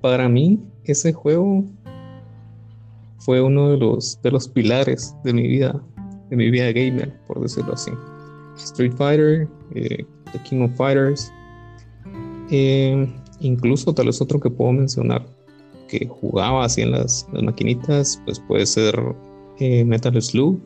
para 0.00 0.28
mí, 0.28 0.60
ese 0.84 1.12
juego 1.12 1.64
fue 3.18 3.40
uno 3.40 3.70
de 3.70 3.78
los, 3.78 4.20
de 4.22 4.30
los 4.30 4.48
pilares 4.48 5.14
de 5.24 5.32
mi 5.32 5.46
vida, 5.46 5.80
de 6.30 6.36
mi 6.36 6.50
vida 6.50 6.72
gamer, 6.72 7.12
por 7.26 7.40
decirlo 7.40 7.74
así. 7.74 7.92
Street 8.56 8.92
Fighter, 8.96 9.48
eh, 9.74 10.04
The 10.32 10.38
King 10.44 10.62
of 10.62 10.76
Fighters. 10.76 11.32
Incluso 13.40 13.94
tal 13.94 14.06
vez 14.06 14.20
otro 14.20 14.38
que 14.38 14.50
puedo 14.50 14.72
mencionar 14.72 15.24
que 15.88 16.06
jugaba 16.06 16.64
así 16.64 16.82
en 16.82 16.92
las, 16.92 17.26
maquinitas, 17.32 18.20
pues 18.24 18.38
puede 18.38 18.64
ser 18.66 18.94
eh, 19.58 19.84
Metal 19.84 20.20
Slug. 20.22 20.60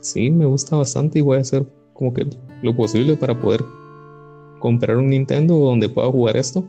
Sí, 0.00 0.30
me 0.30 0.46
gusta 0.46 0.76
bastante 0.76 1.18
y 1.18 1.22
voy 1.22 1.38
a 1.38 1.40
hacer 1.40 1.66
como 1.94 2.12
que 2.14 2.26
lo 2.62 2.76
posible 2.76 3.16
para 3.16 3.38
poder 3.38 3.64
comprar 4.60 4.96
un 4.96 5.10
Nintendo 5.10 5.56
donde 5.56 5.88
pueda 5.88 6.10
jugar 6.10 6.36
esto, 6.36 6.64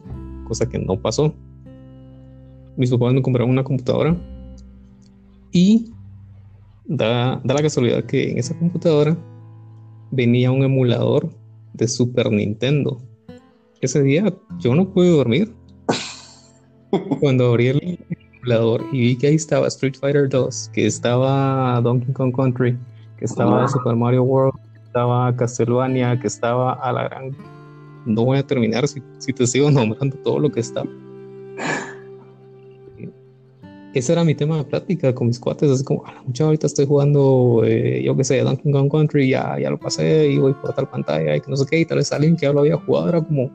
cosa 0.47 0.67
que 0.67 0.79
no 0.79 0.99
pasó. 0.99 1.33
Mis 2.77 2.89
papás 2.89 3.13
me 3.13 3.21
compraron 3.21 3.51
una 3.51 3.63
computadora 3.63 4.17
y 5.51 5.91
da, 6.85 7.39
da 7.43 7.53
la 7.53 7.61
casualidad 7.61 8.05
que 8.05 8.31
en 8.31 8.39
esa 8.39 8.57
computadora 8.57 9.15
venía 10.09 10.51
un 10.51 10.63
emulador 10.63 11.29
de 11.73 11.87
Super 11.87 12.31
Nintendo 12.31 13.01
ese 13.85 14.01
día 14.03 14.33
yo 14.59 14.75
no 14.75 14.89
pude 14.89 15.09
dormir. 15.09 15.53
Cuando 17.19 17.47
abrí 17.47 17.67
el 17.67 17.99
emulador 18.43 18.85
y 18.91 18.99
vi 18.99 19.15
que 19.17 19.27
ahí 19.27 19.35
estaba 19.35 19.67
Street 19.67 19.95
Fighter 19.99 20.29
2, 20.29 20.71
que 20.73 20.85
estaba 20.85 21.79
Donkey 21.81 22.13
Kong 22.13 22.35
Country, 22.35 22.77
que 23.17 23.25
estaba 23.25 23.67
Super 23.67 23.95
Mario 23.95 24.23
World, 24.23 24.53
que 24.73 24.79
estaba 24.85 25.35
Castlevania, 25.35 26.19
que 26.19 26.27
estaba 26.27 26.73
a 26.73 26.91
la 26.91 27.03
gran. 27.05 27.35
No 28.05 28.25
voy 28.25 28.37
a 28.37 28.45
terminar 28.45 28.87
si, 28.87 29.01
te 29.01 29.47
sigo 29.47 29.71
nombrando 29.71 30.17
todo 30.17 30.39
lo 30.39 30.51
que 30.51 30.59
está. 30.59 30.83
Ese 33.93 34.11
era 34.11 34.23
mi 34.23 34.33
tema 34.33 34.57
de 34.57 34.63
plática 34.63 35.13
con 35.13 35.27
mis 35.27 35.39
cuates, 35.39 35.69
así 35.69 35.83
como, 35.83 36.03
a 36.07 36.23
mucha 36.23 36.45
ahorita 36.45 36.65
estoy 36.65 36.87
jugando, 36.87 37.61
eh, 37.63 38.01
yo 38.03 38.17
qué 38.17 38.23
sé, 38.23 38.39
Donkey 38.39 38.71
Kong 38.71 38.89
Country, 38.89 39.29
ya, 39.29 39.59
ya 39.59 39.69
lo 39.69 39.77
pasé 39.79 40.29
y 40.29 40.39
voy 40.39 40.53
por 40.53 40.73
tal 40.73 40.89
pantalla 40.89 41.35
y 41.35 41.41
que 41.41 41.51
no 41.51 41.55
sé 41.55 41.65
qué, 41.69 41.79
y 41.79 41.85
tal 41.85 41.99
vez 41.99 42.11
alguien 42.11 42.35
que 42.35 42.47
ya 42.47 42.53
lo 42.53 42.61
había 42.61 42.77
jugado 42.77 43.09
era 43.09 43.21
como, 43.21 43.51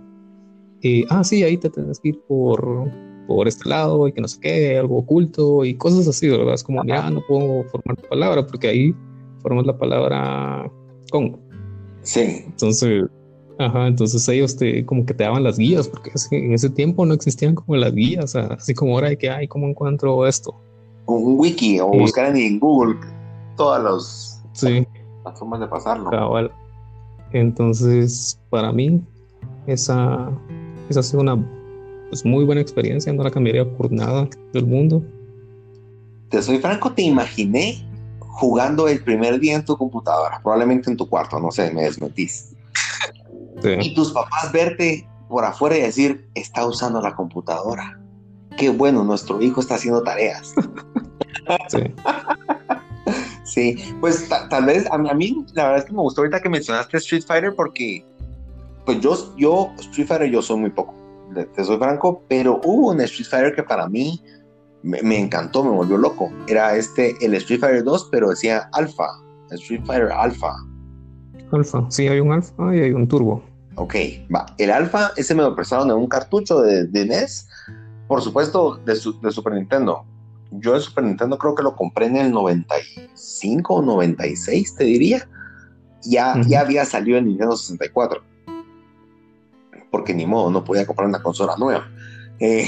ah, 1.11 1.25
sí, 1.25 1.43
ahí 1.43 1.57
te 1.57 1.71
tienes 1.71 1.99
que 2.01 2.11
ir 2.11 2.21
por, 2.27 2.91
por 3.27 3.49
este 3.49 3.69
lado 3.69 4.09
y 4.09 4.13
que 4.13 4.21
no 4.21 4.29
sé 4.29 4.41
qué, 4.41 4.79
algo 4.79 4.99
oculto 4.99 5.65
y 5.65 5.75
cosas 5.75 6.09
así, 6.09 6.29
¿verdad? 6.29 6.55
Es 6.55 6.65
como, 6.65 6.85
ya 6.85 7.11
no 7.11 7.21
puedo 7.27 7.65
formar 7.65 7.97
tu 7.97 8.09
palabra 8.09 8.47
porque 8.47 8.69
ahí 8.69 8.95
formas 9.43 9.67
la 9.67 9.77
palabra 9.77 10.71
con. 11.11 11.39
Sí. 12.03 12.45
Entonces, 12.47 13.05
ajá, 13.59 13.87
entonces 13.87 14.29
ellos 14.29 14.57
te, 14.57 14.85
como 14.87 15.05
que 15.05 15.15
te 15.15 15.25
daban 15.25 15.45
las 15.45 15.59
guías 15.59 15.89
porque 15.89 16.11
en 16.31 16.53
ese 16.53 16.71
tiempo 16.71 17.05
no 17.05 17.15
existían 17.15 17.55
como 17.55 17.77
las 17.77 17.95
guías, 17.95 18.35
así 18.35 18.75
como 18.75 18.95
ahora 18.95 19.09
de 19.09 19.19
que, 19.19 19.31
ay, 19.31 19.49
¿cómo 19.49 19.67
encuentro 19.67 20.27
esto? 20.27 20.55
Un 21.07 21.39
wiki 21.39 21.81
o 21.81 21.89
buscar 21.89 22.35
en 22.37 22.59
Google 22.61 22.97
todas 23.57 23.83
los, 23.83 24.41
sí. 24.53 24.87
las 25.25 25.39
formas 25.39 25.61
de 25.61 25.69
pasarlo. 25.69 26.11
Entonces, 27.33 28.41
para 28.49 28.73
mí, 28.73 29.03
esa, 29.67 30.31
esa 30.89 31.01
ha 31.01 31.03
sido 31.03 31.21
una 31.21 31.37
pues, 32.09 32.25
muy 32.25 32.45
buena 32.45 32.61
experiencia, 32.61 33.13
no 33.13 33.23
la 33.23 33.31
cambiaría 33.31 33.65
por 33.77 33.93
nada 33.93 34.29
del 34.53 34.67
mundo. 34.67 35.03
Te 36.31 36.43
soy 36.43 36.59
franco, 36.59 36.93
te 36.93 37.03
imaginé 37.03 37.85
jugando 38.21 38.87
el 38.89 39.03
primer 39.03 39.41
día 39.41 39.57
en 39.57 39.65
tu 39.65 39.77
computadora, 39.77 40.41
probablemente 40.43 40.91
en 40.91 40.97
tu 40.97 41.09
cuarto, 41.09 41.41
no 41.41 41.51
sé, 41.51 41.73
me 41.73 41.83
desmentís. 41.83 42.55
Y 43.81 43.95
tus 43.95 44.13
papás 44.13 44.53
verte 44.53 45.09
por 45.29 45.45
afuera 45.45 45.77
y 45.77 45.83
decir, 45.83 46.29
está 46.35 46.65
usando 46.65 47.01
la 47.01 47.15
computadora. 47.15 48.01
Qué 48.57 48.71
bueno, 48.71 49.05
nuestro 49.05 49.43
hijo 49.43 49.61
está 49.61 49.75
haciendo 49.75 50.03
tareas. 50.03 50.55
sí. 51.69 51.81
sí, 53.45 53.95
pues 54.01 54.29
tal 54.29 54.65
vez 54.67 54.87
a 54.91 54.99
mí, 54.99 55.11
a 55.11 55.15
mí, 55.15 55.45
la 55.55 55.65
verdad 55.65 55.79
es 55.81 55.85
que 55.87 55.93
me 55.93 56.01
gustó 56.01 56.21
ahorita 56.21 56.41
que 56.41 56.49
mencionaste 56.49 56.97
Street 56.99 57.25
Fighter 57.27 57.55
porque 57.55 58.05
pues 58.89 59.01
yo, 59.03 59.35
yo, 59.37 59.71
Street 59.81 60.09
Fighter, 60.09 60.31
yo 60.31 60.41
soy 60.41 60.61
muy 60.61 60.71
poco, 60.71 60.95
te 61.55 61.63
soy 61.63 61.77
franco, 61.77 62.23
pero 62.27 62.59
hubo 62.65 62.91
un 62.91 63.03
Street 63.03 63.29
Fighter 63.29 63.55
que 63.55 63.63
para 63.63 63.87
mí 63.87 64.19
me, 64.83 65.19
encantó, 65.19 65.63
me 65.63 65.69
volvió 65.69 65.99
loco. 65.99 66.33
Era 66.47 66.75
este, 66.75 67.15
el 67.21 67.35
Street 67.35 67.61
Fighter 67.61 67.85
2, 67.85 68.09
pero 68.11 68.31
decía 68.31 68.71
Alpha, 68.73 69.07
Street 69.51 69.83
Fighter 69.85 70.11
Alpha. 70.11 70.55
Alpha, 71.53 71.85
sí, 71.91 72.09
hay 72.09 72.21
un 72.21 72.33
Alpha 72.33 72.75
y 72.75 72.81
hay 72.81 72.93
un 72.93 73.07
Turbo. 73.07 73.43
Ok, 73.75 73.95
va. 74.35 74.47
El 74.57 74.71
Alpha, 74.71 75.13
ese 75.19 75.35
me 75.35 75.43
lo 75.43 75.55
prestaron 75.55 75.91
en 75.91 75.97
un 75.99 76.07
cartucho 76.07 76.63
de, 76.63 76.87
de 76.87 77.05
NES, 77.05 77.47
por 78.07 78.23
supuesto, 78.23 78.81
de, 78.87 78.95
de 78.95 79.31
Super 79.31 79.53
Nintendo. 79.53 80.07
Yo 80.51 80.75
el 80.75 80.81
Super 80.81 81.05
Nintendo 81.05 81.37
creo 81.37 81.55
que 81.55 81.63
lo 81.63 81.77
compré 81.77 82.07
en 82.07 82.17
el 82.17 82.33
95 82.33 83.75
o 83.75 83.83
96, 83.83 84.77
te 84.77 84.85
diría. 84.85 85.29
Ya, 86.05 86.41
ya 86.47 86.61
había 86.61 86.87
salido 86.87 87.19
en 87.19 87.27
Nintendo 87.27 87.55
64 87.55 88.23
porque 89.91 90.15
ni 90.15 90.27
modo, 90.27 90.51
no 90.51 90.65
podía 90.65 90.87
comprar 90.87 91.09
una 91.09 91.23
consola 91.23 91.55
nueva. 91.59 91.89
Eh, 92.41 92.67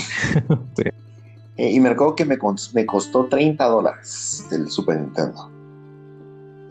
eh, 1.56 1.70
y 1.70 1.80
me 1.80 1.90
recuerdo 1.90 2.14
que 2.14 2.24
me, 2.24 2.38
me, 2.74 2.86
costó 2.86 3.26
30 3.26 3.64
dólares 3.64 4.46
el 4.50 4.70
Super 4.70 5.00
Nintendo. 5.00 5.50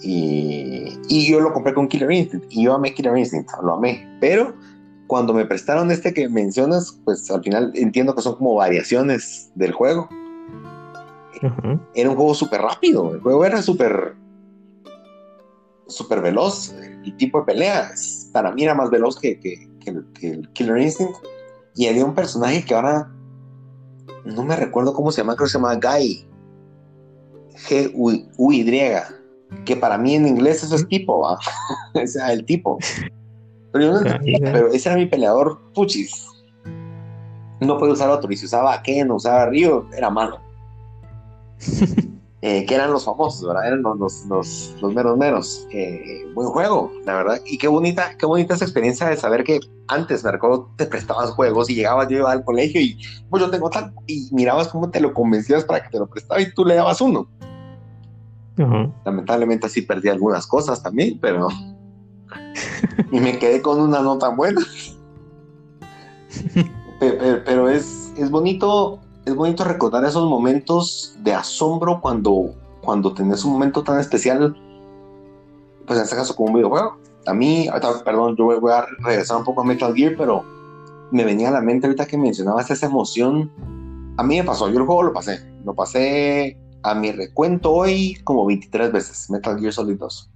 Y, 0.02 0.98
y, 1.10 1.30
yo 1.30 1.42
lo 1.42 1.52
compré 1.52 1.74
con 1.74 1.88
Killer 1.88 2.12
Instinct. 2.12 2.46
Y 2.50 2.64
yo 2.64 2.74
amé 2.74 2.94
Killer 2.94 3.18
Instinct, 3.18 3.50
lo 3.62 3.74
amé. 3.74 4.08
Pero 4.22 4.54
cuando 5.08 5.34
me 5.34 5.46
prestaron 5.46 5.92
este 5.92 6.14
que 6.14 6.30
mencionas, 6.30 7.00
pues 7.04 7.30
al 7.32 7.44
final 7.44 7.72
entiendo 7.76 8.16
que 8.16 8.22
son 8.22 8.36
como 8.36 8.56
variaciones 8.56 9.52
del 9.56 9.74
juego. 9.74 10.08
Era 11.96 12.10
un 12.10 12.16
juego 12.16 12.34
súper 12.34 12.62
rápido. 12.62 13.14
El 13.14 13.22
juego 13.22 13.46
era 13.46 13.62
súper 13.62 14.16
súper 15.88 16.22
veloz. 16.22 16.74
El 17.04 17.16
tipo 17.18 17.40
de 17.40 17.46
peleas 17.46 18.30
para 18.32 18.52
mí 18.52 18.64
era 18.64 18.76
más 18.76 18.90
veloz 18.90 19.20
que, 19.20 19.69
el, 19.86 20.50
Killer 20.54 20.78
Instinct. 20.78 21.16
Y 21.76 21.88
había 21.88 22.06
un 22.06 22.16
personaje 22.16 22.64
que 22.66 22.74
ahora 22.74 23.12
no 24.26 24.44
me 24.44 24.56
recuerdo 24.56 24.94
cómo 24.94 25.12
se 25.12 25.22
llama, 25.22 25.36
creo 25.36 25.46
que 25.46 25.52
se 25.52 25.58
llama 25.58 25.76
Guy. 25.76 26.28
G-U-Y. 27.68 28.66
Que 29.66 29.76
para 29.76 29.98
mí 29.98 30.16
en 30.16 30.28
inglés 30.28 30.64
eso 30.64 30.76
es 30.76 30.88
tipo, 30.88 31.22
¿va? 31.22 31.40
o 31.94 32.08
sea, 32.08 32.34
el 32.34 32.46
tipo. 32.46 32.78
Pero, 33.72 34.00
ese 34.72 34.90
era 34.90 34.98
mi 34.98 35.06
peleador 35.06 35.60
puchis. 35.74 36.26
No 37.62 37.78
puede 37.78 37.94
usar 37.94 38.10
otro. 38.10 38.32
Y 38.32 38.38
si 38.38 38.46
usaba 38.46 38.82
Ken, 38.82 39.12
usaba 39.12 39.48
Río, 39.48 39.88
era 39.96 40.10
malo. 40.10 40.40
Eh, 42.42 42.66
que 42.66 42.76
eran 42.76 42.94
los 42.94 43.04
famosos, 43.04 43.46
¿verdad? 43.46 43.68
Eran 43.68 43.82
los, 43.82 44.26
los, 44.28 44.74
los, 44.82 44.94
meros 44.94 45.18
meros. 45.18 45.68
Eh, 45.72 46.26
buen 46.34 46.48
juego, 46.48 46.90
la 47.06 47.16
verdad. 47.16 47.42
Y 47.46 47.58
qué 47.58 47.68
bonita, 47.68 48.16
qué 48.18 48.26
bonita 48.26 48.54
esa 48.54 48.64
experiencia 48.64 49.10
de 49.10 49.18
saber 49.18 49.44
que 49.44 49.60
antes, 49.90 50.24
me 50.24 50.32
recuerdo, 50.32 50.72
te 50.78 50.86
prestabas 50.86 51.32
juegos 51.32 51.70
y 51.70 51.76
llegabas 51.76 52.08
yo 52.08 52.26
al 52.28 52.46
colegio 52.46 52.80
y 52.80 52.98
pues 53.30 53.44
yo 53.44 53.50
tengo 53.50 53.70
tal, 53.70 53.94
y 54.08 54.30
mirabas 54.32 54.70
cómo 54.70 54.90
te 54.90 55.02
lo 55.02 55.14
convencías 55.14 55.66
para 55.66 55.84
que 55.84 55.90
te 55.90 56.00
lo 56.00 56.08
prestaba 56.08 56.40
y 56.40 56.54
tú 56.54 56.64
le 56.64 56.76
dabas 56.76 57.02
uno. 57.02 57.30
Lamentablemente 59.06 59.68
así 59.68 59.82
perdí 59.82 60.08
algunas 60.08 60.48
cosas 60.48 60.82
también, 60.82 61.20
pero... 61.20 61.50
y 63.12 63.20
me 63.20 63.38
quedé 63.38 63.62
con 63.62 63.82
una 63.82 64.02
nota 64.02 64.30
buena. 64.30 64.62
pero, 67.02 67.44
pero 67.44 67.70
es, 67.70 68.14
es 68.18 68.30
bonito 68.32 69.02
es 69.26 69.36
bonito 69.36 69.64
recordar 69.64 70.04
esos 70.06 70.28
momentos 70.30 71.16
de 71.20 71.34
asombro 71.34 72.02
cuando, 72.02 72.56
cuando 72.82 73.14
tenés 73.14 73.44
un 73.44 73.54
momento 73.54 73.84
tan 73.84 74.00
especial, 74.00 74.56
pues 75.86 76.00
en 76.00 76.04
este 76.04 76.16
caso 76.16 76.36
como 76.36 76.50
un 76.50 76.56
videojuego. 76.56 76.98
A 77.26 77.34
mí, 77.34 77.68
perdón, 78.06 78.36
yo 78.38 78.60
voy 78.60 78.72
a 78.72 78.86
regresar 79.00 79.38
un 79.38 79.44
poco 79.44 79.62
a 79.62 79.66
Metal 79.66 79.94
Gear, 79.94 80.16
pero 80.18 80.44
me 81.12 81.24
venía 81.24 81.50
a 81.50 81.52
la 81.52 81.62
mente 81.62 81.88
ahorita 81.88 82.08
que 82.08 82.18
mencionabas 82.18 82.72
esa 82.72 82.88
emoción. 82.88 83.52
A 84.18 84.24
mí 84.24 84.38
me 84.38 84.44
pasó, 84.44 84.70
yo 84.70 84.80
el 84.80 84.86
juego 84.86 85.04
lo 85.04 85.14
pasé, 85.14 85.40
lo 85.66 85.74
pasé 85.74 86.58
a 86.84 86.96
mi 86.96 87.12
recuento 87.12 87.72
hoy 87.72 88.18
como 88.24 88.46
23 88.46 88.92
veces, 88.92 89.30
Metal 89.30 89.60
Gear 89.60 89.74
Solid 89.74 89.98
2. 89.98 90.30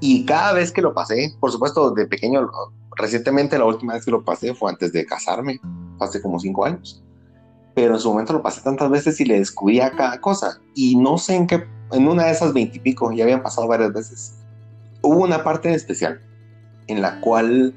Y 0.00 0.24
cada 0.24 0.54
vez 0.54 0.72
que 0.72 0.80
lo 0.80 0.94
pasé, 0.94 1.34
por 1.38 1.52
supuesto, 1.52 1.90
de 1.90 2.06
pequeño, 2.06 2.48
recientemente 2.96 3.58
la 3.58 3.66
última 3.66 3.92
vez 3.92 4.04
que 4.04 4.10
lo 4.10 4.24
pasé 4.24 4.54
fue 4.54 4.70
antes 4.70 4.92
de 4.92 5.04
casarme, 5.04 5.60
hace 6.00 6.20
como 6.20 6.38
5 6.38 6.64
años. 6.64 7.02
Pero 7.74 7.94
en 7.94 8.00
su 8.00 8.10
momento 8.10 8.32
lo 8.32 8.42
pasé 8.42 8.62
tantas 8.62 8.90
veces 8.90 9.20
y 9.20 9.24
le 9.24 9.38
descubría 9.38 9.90
cada 9.92 10.20
cosa. 10.20 10.60
Y 10.74 10.96
no 10.96 11.18
sé 11.18 11.36
en 11.36 11.46
qué, 11.46 11.64
en 11.92 12.08
una 12.08 12.24
de 12.24 12.32
esas 12.32 12.52
veintipico, 12.52 13.12
ya 13.12 13.24
habían 13.24 13.42
pasado 13.42 13.68
varias 13.68 13.92
veces, 13.92 14.34
hubo 15.02 15.22
una 15.22 15.42
parte 15.44 15.68
en 15.68 15.74
especial 15.74 16.20
en 16.88 17.00
la 17.00 17.20
cual 17.20 17.74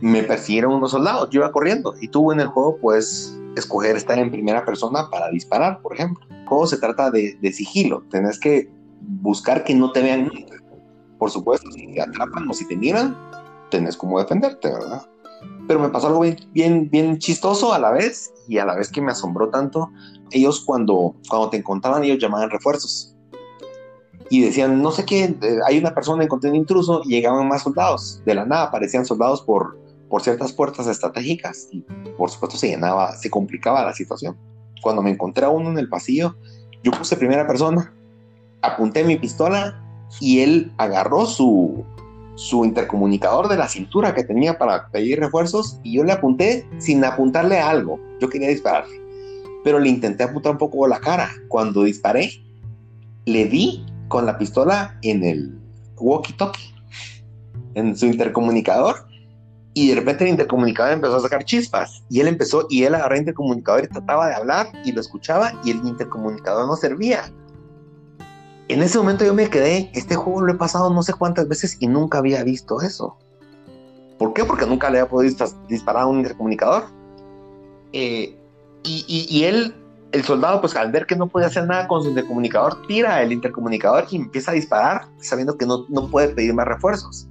me 0.00 0.22
persiguieron 0.22 0.74
unos 0.74 0.90
soldados. 0.90 1.30
Yo 1.30 1.40
iba 1.40 1.52
corriendo 1.52 1.94
y 2.00 2.08
tú 2.08 2.32
en 2.32 2.40
el 2.40 2.48
juego 2.48 2.76
puedes 2.78 3.38
escoger 3.56 3.96
estar 3.96 4.18
en 4.18 4.30
primera 4.30 4.64
persona 4.64 5.08
para 5.10 5.30
disparar, 5.30 5.80
por 5.80 5.94
ejemplo. 5.94 6.26
El 6.30 6.46
juego 6.46 6.66
se 6.66 6.76
trata 6.76 7.10
de, 7.10 7.38
de 7.40 7.52
sigilo. 7.52 8.02
Tenés 8.10 8.38
que 8.38 8.68
buscar 9.00 9.64
que 9.64 9.74
no 9.74 9.92
te 9.92 10.02
vean 10.02 10.24
nunca 10.26 10.54
por 11.24 11.30
supuesto, 11.30 11.70
si 11.70 11.86
te 11.86 12.02
atrapan 12.02 12.48
o 12.50 12.52
si 12.52 12.68
te 12.68 12.76
miran, 12.76 13.16
tenés 13.70 13.96
como 13.96 14.18
defenderte, 14.18 14.70
¿verdad? 14.70 15.06
Pero 15.66 15.80
me 15.80 15.88
pasó 15.88 16.08
algo 16.08 16.20
bien, 16.52 16.90
bien, 16.90 17.18
chistoso 17.18 17.72
a 17.72 17.78
la 17.78 17.90
vez 17.90 18.32
y 18.48 18.58
a 18.58 18.64
la 18.64 18.74
vez 18.74 18.90
que 18.90 19.00
me 19.00 19.12
asombró 19.12 19.48
tanto. 19.48 19.90
Ellos 20.30 20.60
cuando, 20.60 21.14
cuando 21.28 21.50
te 21.50 21.56
encontraban, 21.56 22.04
ellos 22.04 22.18
llamaban 22.18 22.50
refuerzos. 22.50 23.14
Y 24.30 24.40
decían, 24.40 24.82
no 24.82 24.90
sé 24.90 25.04
qué, 25.04 25.24
eh, 25.24 25.58
hay 25.66 25.78
una 25.78 25.94
persona, 25.94 26.24
encontré 26.24 26.50
un 26.50 26.56
intruso 26.56 27.02
y 27.04 27.10
llegaban 27.10 27.46
más 27.48 27.62
soldados. 27.62 28.22
De 28.24 28.34
la 28.34 28.44
nada 28.44 28.64
aparecían 28.64 29.04
soldados 29.04 29.42
por, 29.42 29.78
por 30.08 30.22
ciertas 30.22 30.52
puertas 30.52 30.86
estratégicas 30.86 31.68
y 31.70 31.80
por 32.16 32.30
supuesto 32.30 32.56
se 32.56 32.68
llenaba, 32.68 33.16
se 33.16 33.30
complicaba 33.30 33.84
la 33.84 33.94
situación. 33.94 34.36
Cuando 34.82 35.02
me 35.02 35.10
encontré 35.10 35.44
a 35.44 35.50
uno 35.50 35.70
en 35.70 35.78
el 35.78 35.88
pasillo, 35.88 36.36
yo 36.82 36.92
puse 36.92 37.16
primera 37.16 37.46
persona, 37.46 37.94
apunté 38.62 39.04
mi 39.04 39.16
pistola 39.16 39.82
y 40.20 40.40
él 40.40 40.72
agarró 40.76 41.26
su, 41.26 41.84
su 42.36 42.64
intercomunicador 42.64 43.48
de 43.48 43.56
la 43.56 43.68
cintura 43.68 44.14
que 44.14 44.24
tenía 44.24 44.58
para 44.58 44.88
pedir 44.88 45.20
refuerzos 45.20 45.78
y 45.82 45.96
yo 45.96 46.04
le 46.04 46.12
apunté 46.12 46.68
sin 46.78 47.04
apuntarle 47.04 47.58
a 47.58 47.70
algo. 47.70 48.00
Yo 48.20 48.28
quería 48.28 48.48
dispararle, 48.48 49.00
pero 49.62 49.78
le 49.78 49.88
intenté 49.88 50.24
apuntar 50.24 50.52
un 50.52 50.58
poco 50.58 50.86
la 50.86 51.00
cara. 51.00 51.30
Cuando 51.48 51.84
disparé, 51.84 52.30
le 53.26 53.46
di 53.46 53.84
con 54.08 54.26
la 54.26 54.38
pistola 54.38 54.98
en 55.02 55.24
el 55.24 55.58
walkie-talkie, 55.96 56.74
en 57.74 57.96
su 57.96 58.06
intercomunicador. 58.06 59.06
Y 59.76 59.88
de 59.88 59.96
repente 59.96 60.24
el 60.24 60.30
intercomunicador 60.30 60.92
empezó 60.92 61.16
a 61.16 61.20
sacar 61.20 61.44
chispas. 61.44 62.04
Y 62.08 62.20
él 62.20 62.28
empezó, 62.28 62.66
y 62.70 62.84
él 62.84 62.94
agarró 62.94 63.14
el 63.14 63.22
intercomunicador 63.22 63.84
y 63.84 63.88
trataba 63.88 64.28
de 64.28 64.34
hablar 64.34 64.68
y 64.84 64.92
lo 64.92 65.00
escuchaba 65.00 65.52
y 65.64 65.72
el 65.72 65.78
intercomunicador 65.78 66.68
no 66.68 66.76
servía 66.76 67.24
en 68.68 68.82
ese 68.82 68.98
momento 68.98 69.24
yo 69.24 69.34
me 69.34 69.50
quedé, 69.50 69.90
este 69.94 70.16
juego 70.16 70.42
lo 70.42 70.52
he 70.52 70.56
pasado 70.56 70.92
no 70.92 71.02
sé 71.02 71.12
cuántas 71.12 71.48
veces 71.48 71.76
y 71.80 71.86
nunca 71.86 72.18
había 72.18 72.42
visto 72.42 72.80
eso. 72.80 73.18
¿Por 74.18 74.32
qué? 74.32 74.44
Porque 74.44 74.66
nunca 74.66 74.88
le 74.90 75.00
había 75.00 75.10
podido 75.10 75.46
disparar 75.68 76.04
a 76.04 76.06
un 76.06 76.18
intercomunicador. 76.18 76.84
Eh, 77.92 78.38
y, 78.84 79.44
él, 79.44 79.74
el 80.12 80.24
soldado, 80.24 80.60
pues 80.60 80.76
al 80.76 80.92
ver 80.92 81.06
que 81.06 81.16
no 81.16 81.26
puede 81.26 81.46
hacer 81.46 81.66
nada 81.66 81.88
con 81.88 82.02
su 82.02 82.10
intercomunicador, 82.10 82.86
tira 82.86 83.22
el 83.22 83.32
intercomunicador 83.32 84.06
y 84.10 84.16
empieza 84.16 84.50
a 84.50 84.54
disparar, 84.54 85.08
sabiendo 85.18 85.56
que 85.56 85.66
no, 85.66 85.86
no 85.88 86.08
puede 86.08 86.28
pedir 86.28 86.54
más 86.54 86.66
refuerzos. 86.66 87.28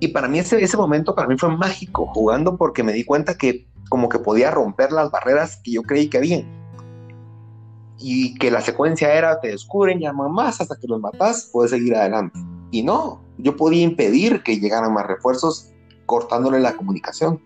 Y 0.00 0.08
para 0.08 0.28
mí 0.28 0.38
ese, 0.38 0.62
ese 0.62 0.76
momento, 0.76 1.14
para 1.14 1.28
mí 1.28 1.36
fue 1.36 1.54
mágico, 1.56 2.06
jugando 2.14 2.56
porque 2.56 2.82
me 2.82 2.92
di 2.92 3.04
cuenta 3.04 3.36
que 3.36 3.66
como 3.88 4.08
que 4.08 4.18
podía 4.18 4.50
romper 4.50 4.92
las 4.92 5.10
barreras 5.10 5.60
que 5.62 5.72
yo 5.72 5.82
creí 5.82 6.08
que 6.08 6.18
habían 6.18 6.57
y 7.98 8.34
que 8.34 8.50
la 8.50 8.60
secuencia 8.60 9.12
era 9.12 9.40
te 9.40 9.48
descubren, 9.48 9.98
llaman 9.98 10.32
más 10.32 10.60
hasta 10.60 10.76
que 10.76 10.86
los 10.86 11.00
matas, 11.00 11.48
puedes 11.52 11.70
seguir 11.70 11.96
adelante. 11.96 12.38
Y 12.70 12.82
no, 12.82 13.20
yo 13.38 13.56
podía 13.56 13.82
impedir 13.82 14.42
que 14.42 14.58
llegaran 14.58 14.92
más 14.92 15.06
refuerzos 15.06 15.70
cortándole 16.06 16.60
la 16.60 16.76
comunicación. 16.76 17.40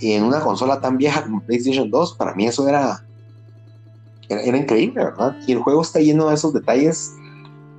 Y 0.00 0.12
en 0.12 0.24
una 0.24 0.40
consola 0.40 0.80
tan 0.80 0.98
vieja 0.98 1.22
como 1.22 1.42
PlayStation 1.42 1.90
2, 1.90 2.14
para 2.14 2.34
mí 2.34 2.46
eso 2.46 2.68
era, 2.68 3.06
era, 4.28 4.56
increíble, 4.56 5.04
¿verdad? 5.04 5.36
Y 5.46 5.52
el 5.52 5.60
juego 5.60 5.82
está 5.82 6.00
lleno 6.00 6.28
de 6.28 6.34
esos 6.34 6.52
detalles 6.52 7.12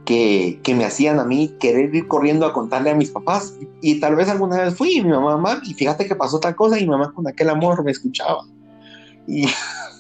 que, 0.05 0.59
que, 0.63 0.75
me 0.75 0.85
hacían 0.85 1.19
a 1.19 1.25
mí 1.25 1.55
querer 1.59 1.93
ir 1.93 2.07
corriendo 2.07 2.45
a 2.45 2.53
contarle 2.53 2.91
a 2.91 2.95
mis 2.95 3.11
papás. 3.11 3.55
Y, 3.81 3.99
tal 3.99 4.15
vez 4.15 4.29
alguna 4.29 4.61
vez 4.61 4.75
fui, 4.75 4.97
y 4.97 5.03
mi 5.03 5.09
mamá, 5.09 5.37
mamá, 5.37 5.61
y 5.65 5.73
fíjate 5.73 6.07
que 6.07 6.15
pasó 6.15 6.39
tal 6.39 6.55
cosa, 6.55 6.79
y 6.79 6.83
mi 6.83 6.89
mamá 6.89 7.11
con 7.11 7.27
aquel 7.27 7.49
amor 7.49 7.83
me 7.83 7.91
escuchaba. 7.91 8.45
Y 9.27 9.47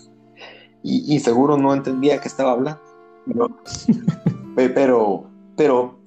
y, 0.87 1.19
seguro 1.19 1.57
no 1.57 1.73
entendía 1.73 2.21
que 2.21 2.27
estaba 2.27 2.51
hablando. 2.51 2.79
pero, 4.55 5.25
pero 5.57 5.97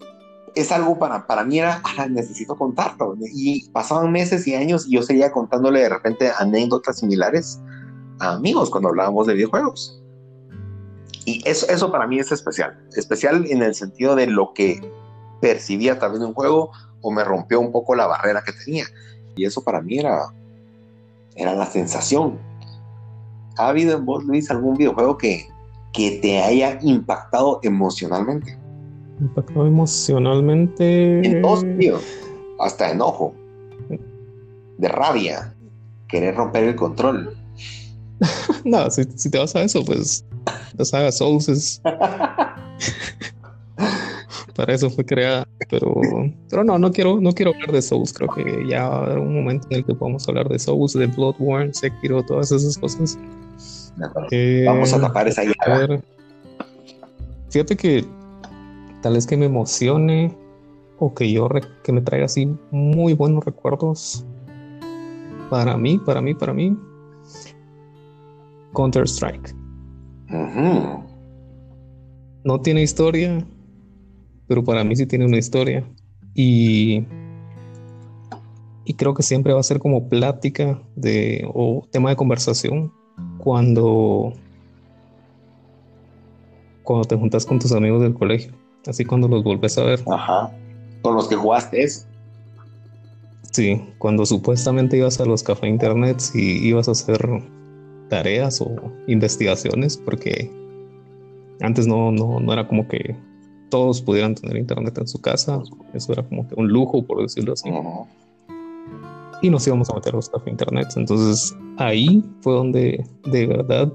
es 0.54 0.70
algo 0.70 1.00
para, 1.00 1.26
para 1.26 1.42
mí 1.42 1.58
era, 1.58 1.82
necesito 2.08 2.54
contarlo. 2.54 3.16
Y 3.20 3.68
pasaban 3.70 4.12
meses 4.12 4.46
y 4.46 4.54
años 4.54 4.86
y 4.86 4.92
yo 4.92 5.02
seguía 5.02 5.32
contándole 5.32 5.80
de 5.80 5.88
repente 5.88 6.30
anécdotas 6.38 6.98
similares 6.98 7.58
a 8.20 8.34
amigos 8.34 8.70
cuando 8.70 8.90
hablábamos 8.90 9.26
de 9.26 9.34
videojuegos. 9.34 10.00
Y 11.24 11.42
eso, 11.44 11.66
eso 11.68 11.90
para 11.90 12.06
mí 12.06 12.20
es 12.20 12.30
especial. 12.30 12.78
Especial 12.94 13.46
en 13.46 13.62
el 13.62 13.74
sentido 13.74 14.14
de 14.14 14.28
lo 14.28 14.54
que 14.54 14.80
percibía 15.40 15.94
a 15.94 15.98
través 15.98 16.20
de 16.20 16.26
un 16.26 16.34
juego 16.34 16.70
o 17.00 17.10
me 17.10 17.24
rompió 17.24 17.58
un 17.58 17.72
poco 17.72 17.96
la 17.96 18.06
barrera 18.06 18.44
que 18.46 18.52
tenía. 18.52 18.84
Y 19.34 19.44
eso 19.44 19.64
para 19.64 19.82
mí 19.82 19.98
era, 19.98 20.32
era 21.34 21.54
la 21.56 21.66
sensación 21.66 22.47
¿Ha 23.58 23.68
habido 23.68 23.96
en 23.96 24.04
vos, 24.04 24.24
Luis, 24.24 24.50
algún 24.50 24.76
videojuego 24.76 25.18
que, 25.18 25.48
que 25.92 26.18
te 26.22 26.38
haya 26.38 26.78
impactado 26.80 27.58
emocionalmente? 27.64 28.56
Impactado 29.20 29.66
emocionalmente. 29.66 31.26
En 31.26 31.42
todos 31.42 31.64
Hasta 32.60 32.90
enojo. 32.92 33.34
De 34.78 34.88
rabia. 34.88 35.54
Querer 36.06 36.36
romper 36.36 36.64
el 36.64 36.76
control. 36.76 37.36
no, 38.64 38.88
si, 38.90 39.04
te 39.04 39.38
vas 39.38 39.54
a 39.56 39.62
eso, 39.62 39.84
pues 39.84 40.24
la 40.76 40.84
saga 40.84 41.12
Souls 41.12 41.48
es. 41.48 41.82
Para 44.58 44.74
eso 44.74 44.90
fue 44.90 45.06
creada. 45.06 45.46
Pero, 45.70 45.94
pero 46.50 46.64
no, 46.64 46.80
no 46.80 46.90
quiero, 46.90 47.20
no 47.20 47.30
quiero 47.30 47.52
hablar 47.52 47.70
de 47.70 47.80
Souls. 47.80 48.12
Creo 48.12 48.28
que 48.28 48.66
ya 48.68 48.86
habrá 48.86 49.20
un 49.20 49.32
momento 49.32 49.68
en 49.70 49.76
el 49.76 49.84
que 49.84 49.94
podamos 49.94 50.28
hablar 50.28 50.48
de 50.48 50.58
Souls, 50.58 50.94
de 50.94 51.06
Bloodborne, 51.06 51.72
Sekiro, 51.72 52.24
todas 52.24 52.50
esas 52.50 52.76
cosas. 52.76 53.16
Vamos 54.66 54.92
a 54.92 55.00
tapar 55.00 55.28
esa 55.28 55.44
llaga. 55.44 56.02
Fíjate 57.50 57.76
que 57.76 58.04
tal 59.00 59.12
vez 59.12 59.28
que 59.28 59.36
me 59.36 59.46
emocione 59.46 60.36
o 60.98 61.14
que 61.14 61.30
yo 61.30 61.48
que 61.84 61.92
me 61.92 62.00
traiga 62.00 62.26
así 62.26 62.52
muy 62.72 63.12
buenos 63.12 63.44
recuerdos 63.44 64.26
para 65.50 65.76
mí, 65.76 65.98
para 66.04 66.20
mí, 66.20 66.34
para 66.34 66.52
mí. 66.52 66.76
Counter 68.74 69.04
Strike. 69.04 69.54
No 72.42 72.60
tiene 72.60 72.82
historia, 72.82 73.46
pero 74.48 74.64
para 74.64 74.82
mí 74.82 74.96
sí 74.96 75.06
tiene 75.06 75.26
una 75.26 75.36
historia. 75.36 75.84
Y, 76.34 77.04
y 78.84 78.94
creo 78.94 79.14
que 79.14 79.22
siempre 79.22 79.52
va 79.52 79.60
a 79.60 79.62
ser 79.62 79.78
como 79.78 80.08
plática 80.08 80.80
de, 80.96 81.48
o 81.54 81.86
tema 81.92 82.10
de 82.10 82.16
conversación 82.16 82.92
cuando, 83.36 84.32
cuando 86.82 87.06
te 87.06 87.16
juntas 87.16 87.44
con 87.44 87.58
tus 87.58 87.72
amigos 87.72 88.02
del 88.02 88.14
colegio, 88.14 88.52
así 88.86 89.04
cuando 89.04 89.28
los 89.28 89.44
vuelves 89.44 89.76
a 89.78 89.84
ver. 89.84 90.02
Ajá. 90.10 90.50
Con 91.02 91.14
los 91.14 91.28
que 91.28 91.36
jugaste. 91.36 91.86
Sí, 93.52 93.82
cuando 93.98 94.26
supuestamente 94.26 94.96
ibas 94.96 95.20
a 95.20 95.24
los 95.24 95.42
cafés 95.42 95.70
internet 95.70 96.22
y 96.34 96.68
ibas 96.68 96.88
a 96.88 96.92
hacer 96.92 97.20
tareas 98.08 98.60
o 98.60 98.74
investigaciones, 99.06 99.96
porque 99.96 100.50
antes 101.60 101.86
no, 101.86 102.10
no, 102.12 102.40
no 102.40 102.52
era 102.52 102.66
como 102.68 102.86
que 102.88 103.16
todos 103.68 104.00
pudieran 104.02 104.34
tener 104.34 104.56
internet 104.56 104.96
en 104.98 105.08
su 105.08 105.20
casa, 105.20 105.60
eso 105.94 106.12
era 106.12 106.22
como 106.22 106.48
que 106.48 106.54
un 106.54 106.68
lujo, 106.68 107.02
por 107.04 107.22
decirlo 107.22 107.52
así 107.52 107.70
y 109.42 109.50
nos 109.50 109.66
íbamos 109.66 109.88
a 109.90 109.94
meter 109.94 110.12
a 110.12 110.16
los 110.16 110.28
cafés 110.28 110.50
internet. 110.50 110.88
Entonces 110.96 111.56
ahí 111.76 112.24
fue 112.40 112.54
donde 112.54 113.04
de 113.26 113.46
verdad 113.46 113.92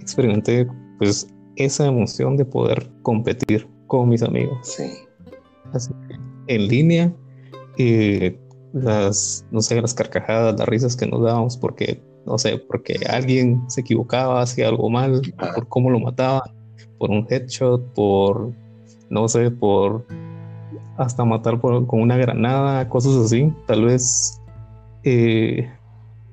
experimenté 0.00 0.66
pues 0.98 1.28
esa 1.56 1.86
emoción 1.86 2.36
de 2.36 2.44
poder 2.44 2.90
competir 3.02 3.66
con 3.86 4.08
mis 4.08 4.22
amigos. 4.22 4.58
Sí. 4.62 4.84
Así 5.72 5.92
que 6.08 6.54
en 6.54 6.68
línea, 6.68 7.12
eh, 7.78 8.38
las, 8.72 9.46
no 9.50 9.60
sé, 9.60 9.80
las 9.80 9.94
carcajadas, 9.94 10.58
las 10.58 10.68
risas 10.68 10.96
que 10.96 11.06
nos 11.06 11.22
dábamos 11.22 11.56
porque 11.56 12.02
no 12.26 12.38
sé, 12.38 12.56
porque 12.58 12.98
alguien 13.08 13.62
se 13.68 13.82
equivocaba, 13.82 14.40
hacía 14.40 14.68
algo 14.68 14.88
mal, 14.88 15.20
por 15.54 15.68
cómo 15.68 15.90
lo 15.90 16.00
mataba, 16.00 16.42
por 16.96 17.10
un 17.10 17.26
headshot, 17.28 17.92
por, 17.92 18.50
no 19.14 19.28
sé, 19.28 19.50
por 19.52 20.04
hasta 20.96 21.24
matar 21.24 21.60
con 21.60 21.86
una 21.88 22.16
granada, 22.16 22.88
cosas 22.88 23.14
así. 23.16 23.52
Tal 23.66 23.84
vez, 23.84 24.42
eh, 25.04 25.70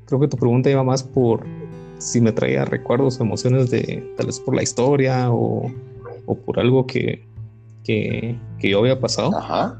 creo 0.05 0.19
que 0.19 0.27
tu 0.27 0.35
pregunta 0.35 0.69
iba 0.69 0.83
más 0.83 1.03
por 1.03 1.45
si 1.99 2.19
me 2.19 2.31
traía 2.31 2.65
recuerdos 2.65 3.19
o 3.19 3.23
emociones 3.23 3.69
de, 3.69 4.11
tal 4.17 4.25
vez 4.25 4.39
por 4.39 4.55
la 4.55 4.63
historia 4.63 5.31
o, 5.31 5.71
o 6.25 6.35
por 6.35 6.59
algo 6.59 6.87
que, 6.87 7.23
que, 7.83 8.35
que, 8.57 8.69
yo 8.71 8.79
había 8.79 8.99
pasado. 8.99 9.37
Ajá. 9.37 9.79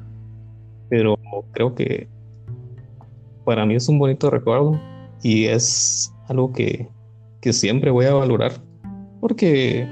Pero 0.88 1.18
creo 1.54 1.74
que 1.74 2.08
para 3.44 3.66
mí 3.66 3.76
es 3.76 3.90
un 3.90 3.98
bonito 3.98 4.30
recuerdo 4.30 4.80
y 5.24 5.46
es 5.46 6.14
algo 6.28 6.54
que, 6.54 6.88
que 7.42 7.52
siempre 7.52 7.90
voy 7.90 8.06
a 8.06 8.14
valorar 8.14 8.54
porque 9.20 9.88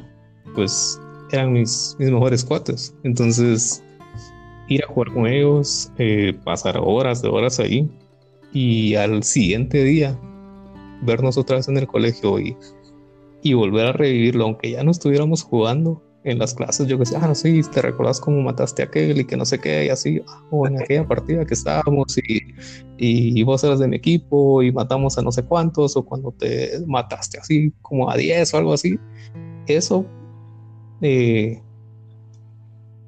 pues 0.54 1.00
eran 1.32 1.54
mis, 1.54 1.96
mis 2.00 2.12
mejores 2.12 2.44
cuates. 2.44 2.96
Entonces, 3.04 3.84
ir 4.68 4.84
a 4.84 4.88
jugar 4.88 5.14
con 5.14 5.28
ellos, 5.28 5.92
eh, 5.98 6.38
pasar 6.44 6.80
horas 6.82 7.22
de 7.22 7.30
horas 7.30 7.60
ahí 7.60 7.90
y 8.54 8.96
al 8.96 9.24
siguiente 9.24 9.84
día 9.84 10.20
vernos 11.02 11.38
otra 11.38 11.58
vez 11.58 11.68
en 11.68 11.78
el 11.78 11.88
colegio 11.88 12.40
y, 12.40 12.56
y 13.42 13.54
volver 13.54 13.88
a 13.88 13.92
revivirlo, 13.94 14.46
aunque 14.46 14.72
ya 14.72 14.84
no 14.84 14.92
estuviéramos 14.92 15.44
jugando 15.44 16.04
en 16.26 16.38
las 16.38 16.54
clases, 16.54 16.88
yo 16.88 17.00
que 17.00 17.06
sé, 17.06 17.16
ah, 17.16 17.28
no 17.28 17.34
sé, 17.34 17.62
te 17.74 17.82
recuerdas 17.82 18.20
cómo 18.20 18.42
mataste 18.42 18.82
a 18.82 18.86
aquel 18.86 19.22
y 19.22 19.26
que 19.26 19.38
no 19.38 19.46
sé 19.46 19.58
qué, 19.60 19.86
y 19.86 19.90
así, 19.90 20.22
ah, 20.28 20.44
o 20.52 20.68
en 20.68 20.82
aquella 20.82 21.08
partida 21.08 21.46
que 21.46 21.54
estábamos 21.54 22.18
y, 22.18 22.42
y, 22.98 23.42
vos 23.44 23.64
eras 23.64 23.80
de 23.80 23.88
mi 23.88 23.96
equipo 23.96 24.62
y 24.62 24.72
matamos 24.72 25.18
a 25.18 25.22
no 25.22 25.32
sé 25.32 25.44
cuántos, 25.44 25.96
o 25.96 26.04
cuando 26.04 26.34
te 26.34 26.72
mataste 26.86 27.40
así 27.40 27.74
como 27.82 28.10
a 28.10 28.18
10 28.18 28.54
o 28.54 28.58
algo 28.58 28.74
así, 28.74 29.00
eso 29.68 30.06
eh, 31.02 31.62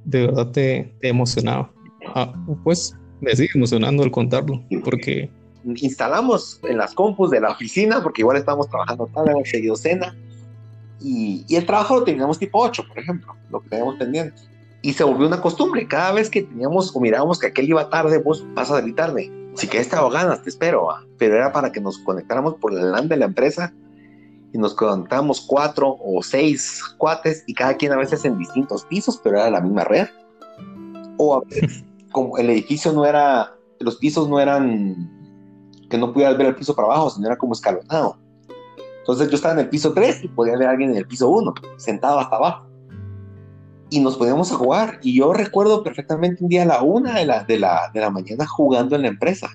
de 0.05 0.27
verdad 0.27 0.51
te, 0.51 0.93
emocionaba. 1.01 1.71
Ah, 2.15 2.33
pues 2.63 2.95
me 3.19 3.35
sigue 3.35 3.51
emocionando 3.55 4.03
al 4.03 4.11
contarlo, 4.11 4.63
porque... 4.83 5.29
Instalamos 5.63 6.59
en 6.63 6.77
las 6.77 6.93
compus 6.95 7.29
de 7.29 7.39
la 7.39 7.51
oficina, 7.51 8.01
porque 8.01 8.21
igual 8.21 8.37
estábamos 8.37 8.67
trabajando 8.67 9.07
tarde, 9.07 9.31
hemos 9.31 9.47
seguido 9.47 9.75
cena, 9.75 10.15
y, 10.99 11.45
el 11.49 11.65
trabajo 11.65 11.99
lo 11.99 12.03
teníamos 12.03 12.39
tipo 12.39 12.59
8, 12.59 12.83
por 12.87 12.99
ejemplo, 12.99 13.35
lo 13.49 13.61
que 13.61 13.69
teníamos 13.69 13.95
pendiente. 13.95 14.41
Y 14.81 14.93
se 14.93 15.03
volvió 15.03 15.27
una 15.27 15.41
costumbre, 15.41 15.87
cada 15.87 16.11
vez 16.11 16.29
que 16.29 16.43
teníamos 16.43 16.95
o 16.95 16.99
mirábamos 16.99 17.39
que 17.39 17.47
aquel 17.47 17.69
iba 17.69 17.89
tarde, 17.89 18.17
vos 18.17 18.45
vas 18.55 18.71
a 18.71 18.75
salir 18.79 18.95
tarde. 18.95 19.31
Si 19.55 19.67
quieres 19.67 19.89
te 19.89 19.95
ganas, 19.95 20.41
te 20.41 20.49
espero, 20.49 20.87
pero 21.17 21.35
era 21.35 21.51
para 21.51 21.71
que 21.71 21.81
nos 21.81 21.99
conectáramos 21.99 22.55
por 22.55 22.73
el 22.73 22.91
LAN 22.91 23.07
de 23.07 23.17
la 23.17 23.25
empresa 23.25 23.73
y 24.53 24.57
nos 24.57 24.73
conectamos 24.73 25.41
cuatro 25.41 25.97
o 25.99 26.21
seis 26.21 26.81
cuates 26.97 27.43
y 27.47 27.53
cada 27.53 27.75
quien 27.75 27.93
a 27.93 27.97
veces 27.97 28.25
en 28.25 28.37
distintos 28.37 28.85
pisos, 28.85 29.19
pero 29.23 29.37
era 29.37 29.49
la 29.49 29.61
misma 29.61 29.83
red. 29.83 30.07
O 31.17 31.35
a 31.35 31.41
veces, 31.41 31.83
como 32.11 32.37
el 32.37 32.49
edificio 32.49 32.91
no 32.91 33.05
era, 33.05 33.53
los 33.79 33.97
pisos 33.97 34.27
no 34.27 34.39
eran 34.39 35.09
que 35.89 35.97
no 35.97 36.13
pudieras 36.13 36.37
ver 36.37 36.47
el 36.47 36.55
piso 36.55 36.75
para 36.75 36.87
abajo, 36.87 37.09
sino 37.09 37.27
era 37.27 37.37
como 37.37 37.53
escalonado. 37.53 38.17
Entonces 38.99 39.29
yo 39.29 39.35
estaba 39.35 39.53
en 39.55 39.61
el 39.61 39.69
piso 39.69 39.93
3 39.93 40.23
y 40.23 40.27
podía 40.29 40.57
ver 40.57 40.67
a 40.67 40.71
alguien 40.71 40.91
en 40.91 40.97
el 40.97 41.07
piso 41.07 41.29
1, 41.29 41.53
sentado 41.77 42.19
hasta 42.19 42.35
abajo. 42.35 42.67
Y 43.89 43.99
nos 43.99 44.15
podíamos 44.15 44.51
a 44.51 44.55
jugar. 44.55 44.99
Y 45.01 45.17
yo 45.17 45.33
recuerdo 45.33 45.83
perfectamente 45.83 46.43
un 46.43 46.49
día 46.49 46.63
a 46.63 46.65
la 46.65 46.81
una 46.81 47.15
de 47.15 47.25
la, 47.25 47.43
de 47.43 47.59
la, 47.59 47.91
de 47.93 47.99
la 47.99 48.09
mañana 48.09 48.47
jugando 48.47 48.95
en 48.95 49.01
la 49.01 49.09
empresa 49.09 49.49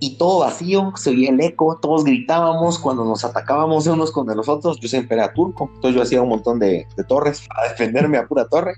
y 0.00 0.16
todo 0.18 0.40
vacío, 0.40 0.92
se 0.96 1.10
oía 1.10 1.30
el 1.30 1.40
eco, 1.40 1.78
todos 1.80 2.04
gritábamos 2.04 2.78
cuando 2.78 3.04
nos 3.04 3.24
atacábamos 3.24 3.86
unos 3.86 4.10
con 4.10 4.26
los 4.26 4.48
otros. 4.48 4.78
Yo 4.80 4.88
siempre 4.88 5.16
era 5.16 5.32
turco, 5.32 5.70
entonces 5.74 5.96
yo 5.96 6.02
hacía 6.02 6.22
un 6.22 6.28
montón 6.28 6.58
de, 6.58 6.86
torres 7.08 7.46
para 7.48 7.70
defenderme 7.70 8.18
a 8.18 8.26
pura 8.26 8.46
torre. 8.46 8.74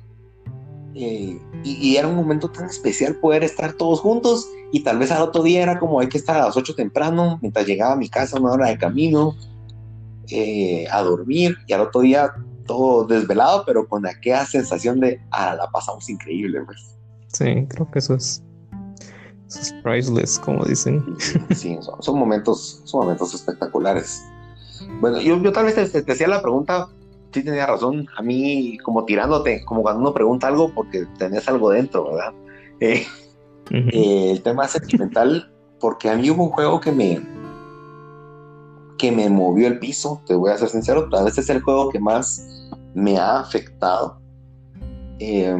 Eh, 0.94 1.38
y, 1.62 1.96
era 1.96 2.08
un 2.08 2.16
momento 2.16 2.50
tan 2.50 2.66
especial 2.66 3.16
poder 3.16 3.44
estar 3.44 3.74
todos 3.74 4.00
juntos 4.00 4.48
y 4.72 4.80
tal 4.80 4.98
vez 4.98 5.10
al 5.10 5.20
otro 5.20 5.42
día 5.42 5.62
era 5.62 5.78
como 5.78 6.00
hay 6.00 6.08
que 6.08 6.16
estar 6.16 6.36
a 6.36 6.46
las 6.46 6.56
8 6.56 6.74
temprano, 6.74 7.38
mientras 7.42 7.66
llegaba 7.66 7.92
a 7.92 7.96
mi 7.96 8.08
casa 8.08 8.40
una 8.40 8.52
hora 8.52 8.68
de 8.68 8.78
camino, 8.78 9.34
eh, 10.30 10.86
a 10.90 11.02
dormir 11.02 11.56
y 11.66 11.72
al 11.72 11.82
otro 11.82 12.00
día 12.00 12.32
todo 12.66 13.04
desvelado, 13.04 13.64
pero 13.66 13.86
con 13.86 14.06
aquella 14.06 14.46
sensación 14.46 15.00
de, 15.00 15.20
ah, 15.30 15.54
la 15.54 15.70
pasamos 15.70 16.08
increíble. 16.08 16.60
Pues. 16.64 16.96
Sí, 17.28 17.66
creo 17.68 17.90
que 17.90 17.98
eso 17.98 18.14
es 18.14 18.42
es 19.48 19.74
priceless, 19.82 20.38
como 20.38 20.64
dicen. 20.64 21.16
Sí, 21.54 21.78
son, 22.00 22.18
momentos, 22.18 22.80
son 22.84 23.00
momentos 23.00 23.34
espectaculares. 23.34 24.24
Bueno, 25.00 25.20
yo, 25.20 25.40
yo 25.40 25.52
tal 25.52 25.66
vez 25.66 25.74
te, 25.74 26.02
te, 26.02 26.12
hacía 26.12 26.28
la 26.28 26.42
pregunta, 26.42 26.88
sí 27.32 27.42
tenía 27.42 27.66
razón, 27.66 28.06
a 28.16 28.22
mí 28.22 28.78
como 28.78 29.04
tirándote, 29.04 29.64
como 29.64 29.82
cuando 29.82 30.00
uno 30.00 30.14
pregunta 30.14 30.48
algo 30.48 30.72
porque 30.74 31.06
tenés 31.18 31.48
algo 31.48 31.70
dentro, 31.70 32.12
¿verdad? 32.12 32.32
Eh, 32.80 33.06
eh, 33.70 34.30
el 34.30 34.42
tema 34.42 34.68
sentimental, 34.68 35.52
porque 35.80 36.10
a 36.10 36.16
mí 36.16 36.30
hubo 36.30 36.44
un 36.44 36.50
juego 36.50 36.80
que 36.80 36.92
me 36.92 37.36
que 38.98 39.12
me 39.12 39.28
movió 39.28 39.66
el 39.66 39.78
piso, 39.78 40.22
te 40.26 40.34
voy 40.34 40.50
a 40.50 40.56
ser 40.56 40.70
sincero, 40.70 41.08
tal 41.10 41.26
vez 41.26 41.36
es 41.36 41.50
el 41.50 41.60
juego 41.60 41.90
que 41.90 42.00
más 42.00 42.72
me 42.94 43.18
ha 43.18 43.40
afectado. 43.40 44.18
Eh, 45.18 45.54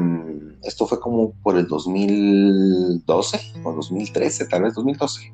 esto 0.66 0.87
fue 0.87 1.00
como 1.00 1.33
por 1.42 1.57
el 1.57 1.66
2012 1.66 3.40
o 3.64 3.72
2013, 3.72 4.46
tal 4.46 4.62
vez 4.62 4.74
2012. 4.74 5.33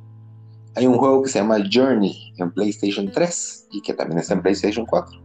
Hay 0.74 0.86
un 0.86 0.96
juego 0.96 1.22
que 1.22 1.30
se 1.30 1.38
llama 1.38 1.58
Journey 1.70 2.32
en 2.38 2.50
PlayStation 2.52 3.10
3 3.10 3.68
y 3.72 3.82
que 3.82 3.94
también 3.94 4.18
está 4.18 4.34
en 4.34 4.42
PlayStation 4.42 4.86
4. 4.86 5.20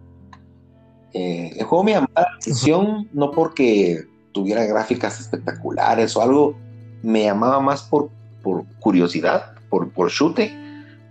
Eh, 1.13 1.51
el 1.57 1.65
juego 1.65 1.83
me 1.83 1.91
llamaba 1.91 2.13
la 2.15 2.27
atención 2.37 3.09
no 3.13 3.31
porque 3.31 4.03
tuviera 4.33 4.65
gráficas 4.65 5.19
espectaculares 5.19 6.15
o 6.15 6.21
algo, 6.21 6.55
me 7.01 7.23
llamaba 7.23 7.59
más 7.59 7.83
por, 7.83 8.09
por 8.43 8.65
curiosidad, 8.79 9.55
por, 9.69 9.89
por 9.91 10.11
chute, 10.11 10.51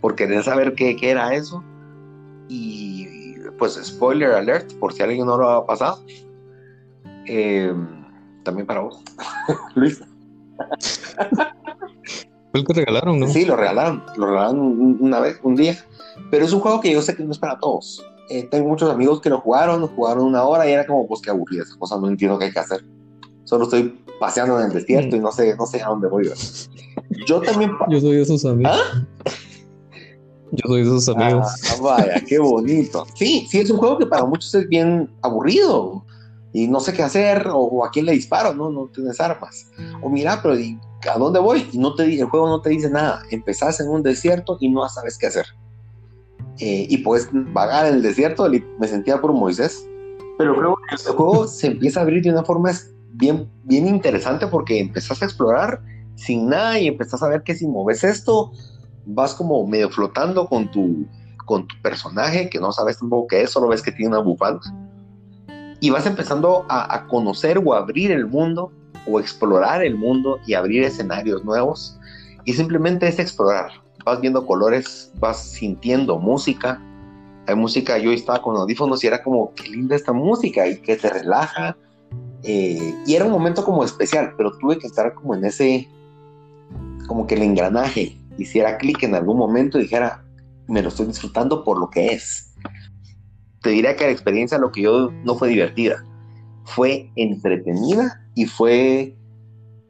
por 0.01 0.15
querer 0.15 0.45
saber 0.45 0.75
qué, 0.75 0.97
qué 0.97 1.11
era 1.11 1.35
eso. 1.35 1.65
Y 2.49 3.07
pues 3.59 3.81
spoiler 3.83 4.33
alert, 4.33 4.73
por 4.75 4.93
si 4.93 5.03
alguien 5.03 5.27
no 5.27 5.39
lo 5.39 5.51
ha 5.51 5.67
pasado. 5.67 6.05
Eh, 7.27 7.75
también 8.47 8.67
para 8.67 8.81
vos, 8.81 9.03
Luis. 9.75 10.01
Fue 12.51 12.61
el 12.61 12.65
que 12.65 12.73
regalaron, 12.73 13.21
¿no? 13.21 13.29
Sí, 13.29 13.45
lo 13.45 13.57
regalaron, 13.57 14.03
lo 14.17 14.29
regalaron 14.29 14.97
una 15.01 15.21
vez, 15.21 15.39
un 15.43 15.57
día. 15.57 15.77
Pero 16.31 16.47
es 16.47 16.53
un 16.53 16.61
juego 16.61 16.81
que 16.81 16.93
yo 16.93 17.03
sé 17.03 17.15
que 17.15 17.23
no 17.23 17.33
es 17.33 17.39
para 17.39 17.59
todos. 17.59 18.03
Eh, 18.31 18.49
tengo 18.51 18.69
muchos 18.69 18.91
amigos 18.91 19.21
que 19.21 19.29
lo 19.29 19.41
jugaron, 19.41 19.87
jugaron 19.89 20.25
una 20.25 20.45
hora 20.45 20.67
y 20.69 20.73
era 20.73 20.87
como, 20.87 21.07
pues 21.07 21.21
qué 21.21 21.31
aburrida 21.31 21.65
esa 21.65 21.77
cosa, 21.77 21.99
no 21.99 22.09
entiendo 22.09 22.39
qué 22.39 22.47
hay 22.47 22.53
que 22.53 22.59
hacer. 22.59 22.85
Solo 23.45 23.65
estoy 23.65 24.03
paseando 24.19 24.59
en 24.59 24.67
el 24.67 24.73
desierto 24.73 25.17
y 25.17 25.21
no 25.21 25.31
sé, 25.31 25.55
no 25.57 25.67
sé 25.67 25.83
a 25.83 25.89
dónde 25.89 26.09
voy. 26.09 26.31
Yo 27.27 27.41
también. 27.43 27.73
Yo 27.89 28.01
soy 28.01 28.17
de 28.17 28.23
esos 28.23 28.45
amigos. 28.45 28.73
¿Ah? 28.75 29.07
Yo 30.53 30.63
soy 30.67 30.83
de 30.83 30.87
esos 30.87 31.09
amigos. 31.09 31.47
Ah, 31.71 31.77
vaya, 31.83 32.23
qué 32.27 32.39
bonito. 32.39 33.05
Sí, 33.15 33.47
sí, 33.51 33.59
es 33.59 33.71
un 33.71 33.79
juego 33.79 33.99
que 33.99 34.07
para 34.07 34.25
muchos 34.25 34.55
es 34.55 34.67
bien 34.69 35.11
aburrido 35.23 36.06
y 36.53 36.69
no 36.69 36.81
sé 36.81 36.93
qué 36.93 37.03
hacer, 37.03 37.49
o, 37.53 37.85
a 37.85 37.91
quién 37.91 38.07
le 38.07 38.13
disparo, 38.13 38.55
¿no? 38.55 38.71
No 38.71 38.87
tienes 38.87 39.21
armas. 39.21 39.71
O 40.01 40.09
mira, 40.09 40.41
pero 40.43 40.55
¿a 40.55 41.19
dónde 41.19 41.39
voy? 41.39 41.69
Y 41.73 41.79
no 41.79 41.95
te, 41.95 42.05
el 42.05 42.25
juego 42.27 42.49
no 42.49 42.61
te 42.61 42.71
dice 42.71 42.89
nada. 42.89 43.23
Empezás 43.31 43.81
en 43.81 43.89
un 43.89 44.03
desierto 44.03 44.57
y 44.61 44.71
no 44.71 44.89
sabes 44.89 45.19
qué 45.19 45.27
hacer. 45.27 45.47
Eh, 46.59 46.87
y 46.89 46.99
puedes 46.99 47.29
vagar 47.53 47.87
en 47.87 47.97
el 47.97 48.03
desierto, 48.03 48.49
me 48.79 48.89
sentía 48.89 49.21
por 49.21 49.33
Moisés. 49.33 49.87
Pero 50.39 50.57
creo 50.57 50.77
que 50.89 50.95
este 50.95 51.11
juego 51.11 51.47
se 51.47 51.67
empieza 51.67 52.01
a 52.01 52.03
abrir 52.05 52.23
de 52.23 52.31
una 52.31 52.45
forma 52.45 52.71
bien, 53.13 53.51
bien 53.65 53.87
interesante 53.87 54.47
porque 54.47 54.81
empezás 54.81 55.21
a 55.23 55.27
explorar 55.27 55.83
sin 56.15 56.49
nada 56.49 56.79
y 56.79 56.87
empezás 56.87 57.23
a 57.23 57.29
ver 57.29 57.43
que 57.43 57.55
si 57.55 57.67
mueves 57.67 58.05
esto, 58.05 58.53
vas 59.05 59.35
como 59.35 59.67
medio 59.67 59.91
flotando 59.91 60.47
con 60.49 60.71
tu, 60.71 61.07
con 61.45 61.67
tu 61.67 61.75
personaje, 61.83 62.49
que 62.49 62.59
no 62.59 62.73
sabes 62.73 62.99
tampoco 62.99 63.27
qué 63.27 63.43
es, 63.43 63.51
solo 63.51 63.69
ves 63.69 63.83
que 63.83 63.93
tiene 63.93 64.17
una 64.17 64.21
bufanda 64.21 64.61
y 65.81 65.91
vas 65.91 66.07
empezando 66.07 66.65
a, 66.69 67.07
conocer 67.07 67.61
o 67.65 67.75
abrir 67.75 68.11
el 68.11 68.27
mundo 68.27 68.73
o 69.07 69.21
explorar 69.21 69.85
el 69.85 69.97
mundo 69.97 70.39
y 70.47 70.55
abrir 70.55 70.83
escenarios 70.83 71.45
nuevos. 71.45 71.99
Y 72.45 72.55
simplemente 72.55 73.07
es 73.07 73.19
explorar. 73.19 73.71
Vas 74.05 74.21
viendo 74.21 74.47
colores, 74.47 75.13
vas 75.19 75.43
sintiendo 75.43 76.19
música. 76.19 76.81
Hay 77.47 77.55
música, 77.55 77.99
yo 77.99 78.11
estaba 78.11 78.43
con 78.43 78.57
audífonos 78.57 79.05
y 79.05 79.07
era 79.07 79.23
como, 79.23 79.53
qué 79.55 79.69
linda 79.69 79.95
esta 79.95 80.13
música 80.13 80.67
y 80.67 80.79
que 80.81 80.97
te 80.97 81.11
relaja. 81.11 81.77
Eh, 82.43 82.95
y 83.07 83.15
era 83.15 83.25
un 83.25 83.33
momento 83.33 83.65
como 83.65 83.85
especial, 83.85 84.35
pero 84.37 84.57
tuve 84.59 84.79
que 84.79 84.87
estar 84.87 85.15
como 85.15 85.35
en 85.35 85.45
ese, 85.45 85.89
como 87.07 87.27
que 87.27 87.35
el 87.35 87.43
engranaje 87.43 88.19
hiciera 88.39 88.79
clic 88.79 89.03
en 89.03 89.15
algún 89.15 89.39
momento 89.39 89.79
y 89.79 89.83
dijera, 89.83 90.25
me 90.69 90.83
lo 90.83 90.89
estoy 90.89 91.07
disfrutando 91.07 91.65
por 91.65 91.79
lo 91.79 91.91
que 91.91 92.07
es 92.13 92.46
te 93.67 93.73
diría 93.73 93.97
que 93.97 94.05
la 94.05 94.13
experiencia 94.13 94.59
lo 94.59 94.71
que 94.71 94.83
yo 94.83 95.11
no 95.25 95.35
fue 95.35 95.49
divertida, 95.49 96.05
fue 96.67 97.11
entretenida 97.17 98.25
y 98.37 98.47
fue 98.47 99.17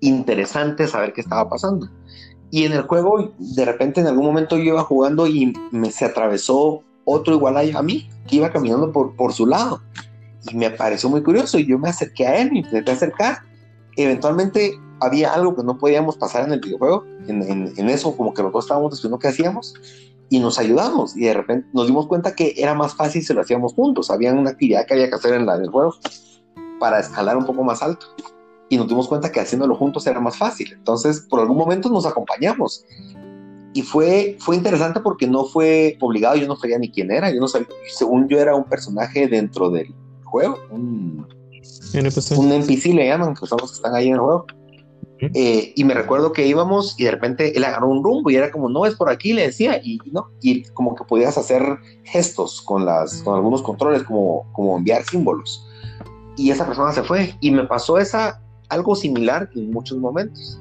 interesante 0.01 0.87
saber 0.87 1.12
qué 1.12 1.20
estaba 1.20 1.47
pasando. 1.47 1.87
Y 2.51 2.64
en 2.64 2.72
el 2.72 2.83
juego, 2.83 3.35
de 3.39 3.64
repente 3.66 4.01
en 4.01 4.07
algún 4.07 4.24
momento 4.24 4.57
yo 4.57 4.62
iba 4.62 4.83
jugando 4.83 5.27
y 5.27 5.53
me 5.72 5.91
se 5.91 6.07
atravesó 6.07 6.85
otro 7.05 7.35
igual 7.35 7.59
a 7.59 7.83
mí, 7.83 8.09
que 8.27 8.37
iba 8.37 8.51
caminando 8.51 8.93
por, 8.93 9.14
por 9.14 9.35
su 9.35 9.45
lado. 9.45 9.83
Y 10.51 10.57
me 10.57 10.70
pareció 10.70 11.11
muy 11.11 11.22
curioso 11.22 11.59
y 11.59 11.66
yo 11.66 11.79
me 11.79 11.91
acerqué 11.91 12.27
a 12.27 12.41
él, 12.41 12.53
me 12.53 12.61
intenté 12.61 12.93
acercar. 12.93 13.41
Eventualmente 13.95 14.72
había 15.01 15.35
algo 15.35 15.55
que 15.55 15.64
no 15.64 15.77
podíamos 15.77 16.16
pasar 16.16 16.47
en 16.47 16.53
el 16.53 16.61
videojuego, 16.61 17.05
en, 17.29 17.74
en, 17.77 17.91
eso 17.91 18.16
como 18.16 18.33
que 18.33 18.43
los 18.43 18.53
dos 18.53 18.64
estábamos 18.64 18.93
descubriendo 18.93 19.18
qué 19.18 19.29
hacíamos 19.29 19.74
y 20.29 20.41
nos 20.41 20.59
ayudamos 20.59 21.16
y 21.16 21.20
de 21.20 21.35
repente 21.35 21.68
nos 21.72 21.87
dimos 21.87 22.07
cuenta 22.07 22.35
que 22.35 22.55
era 22.57 22.74
más 22.74 22.95
fácil 22.95 23.22
si 23.22 23.33
lo 23.33 23.41
hacíamos 23.41 23.74
juntos, 23.74 24.11
había 24.11 24.33
una 24.33 24.51
actividad 24.51 24.87
que 24.87 24.95
había 24.95 25.09
que 25.09 25.14
hacer 25.14 25.35
en, 25.35 25.47
la, 25.47 25.59
del 25.59 25.70
juego 25.70 25.95
para 26.81 26.99
escalar 27.01 27.37
un 27.37 27.47
poco 27.47 27.62
más 27.62 27.83
alto 27.83 28.07
y 28.68 28.77
nos 28.77 28.89
dimos 28.89 29.07
cuenta 29.07 29.31
que 29.31 29.41
haciéndolo 29.41 29.77
juntos 29.77 30.07
era 30.07 30.20
más 30.20 30.37
fácil, 30.37 30.72
entonces 30.72 31.20
por 31.20 31.41
algún 31.41 31.57
momento 31.57 31.89
nos 31.89 32.07
acompañamos 32.07 32.85
y 33.72 33.83
fue, 33.83 34.37
fue 34.41 34.57
interesante 34.57 35.01
porque 35.01 35.27
no 35.27 35.45
fue 35.45 35.97
obligado, 36.01 36.37
yo 36.37 36.49
no 36.49 36.57
sabía 36.57 36.79
ni 36.79 36.91
quién 36.91 37.11
era, 37.11 37.31
yo 37.31 37.41
no 37.41 37.47
sabía, 37.47 37.68
según 37.95 38.27
yo 38.29 38.39
era 38.39 38.55
un 38.55 38.64
personaje 38.64 39.29
dentro 39.29 39.70
del 39.70 39.95
juego, 40.24 40.59
un 40.70 41.27
NPC, 41.93 42.39
un 42.39 42.53
NPC 42.53 42.87
le 42.95 43.07
llaman, 43.07 43.35
que 43.35 43.47
son 43.47 43.59
los 43.61 43.70
que 43.70 43.77
están 43.77 43.95
ahí 43.95 44.09
en 44.09 44.14
el 44.14 44.20
juego 44.20 44.47
eh, 45.19 45.73
y 45.75 45.85
me 45.85 45.95
recuerdo 45.95 46.33
que 46.33 46.47
íbamos 46.47 46.95
y 46.99 47.05
de 47.05 47.11
repente 47.11 47.57
él 47.57 47.64
agarró 47.64 47.89
un 47.89 48.05
rumbo 48.05 48.31
y 48.31 48.37
era 48.37 48.51
como, 48.51 48.69
no, 48.69 48.85
es 48.85 48.95
por 48.95 49.09
aquí, 49.09 49.33
le 49.33 49.43
decía, 49.43 49.81
y 49.83 49.99
no, 50.12 50.31
y 50.43 50.64
como 50.71 50.95
que 50.95 51.05
podías 51.05 51.39
hacer 51.39 51.79
gestos 52.05 52.61
con, 52.61 52.85
las, 52.85 53.23
con 53.23 53.35
algunos 53.35 53.62
controles, 53.62 54.03
como, 54.03 54.51
como 54.53 54.77
enviar 54.77 55.05
símbolos. 55.05 55.67
Y 56.37 56.51
esa 56.51 56.67
persona 56.67 56.93
se 56.93 57.03
fue 57.03 57.35
y 57.41 57.51
me 57.51 57.64
pasó 57.64 57.99
esa, 57.99 58.43
algo 58.69 58.95
similar 58.95 59.49
en 59.55 59.71
muchos 59.71 59.97
momentos. 59.99 60.61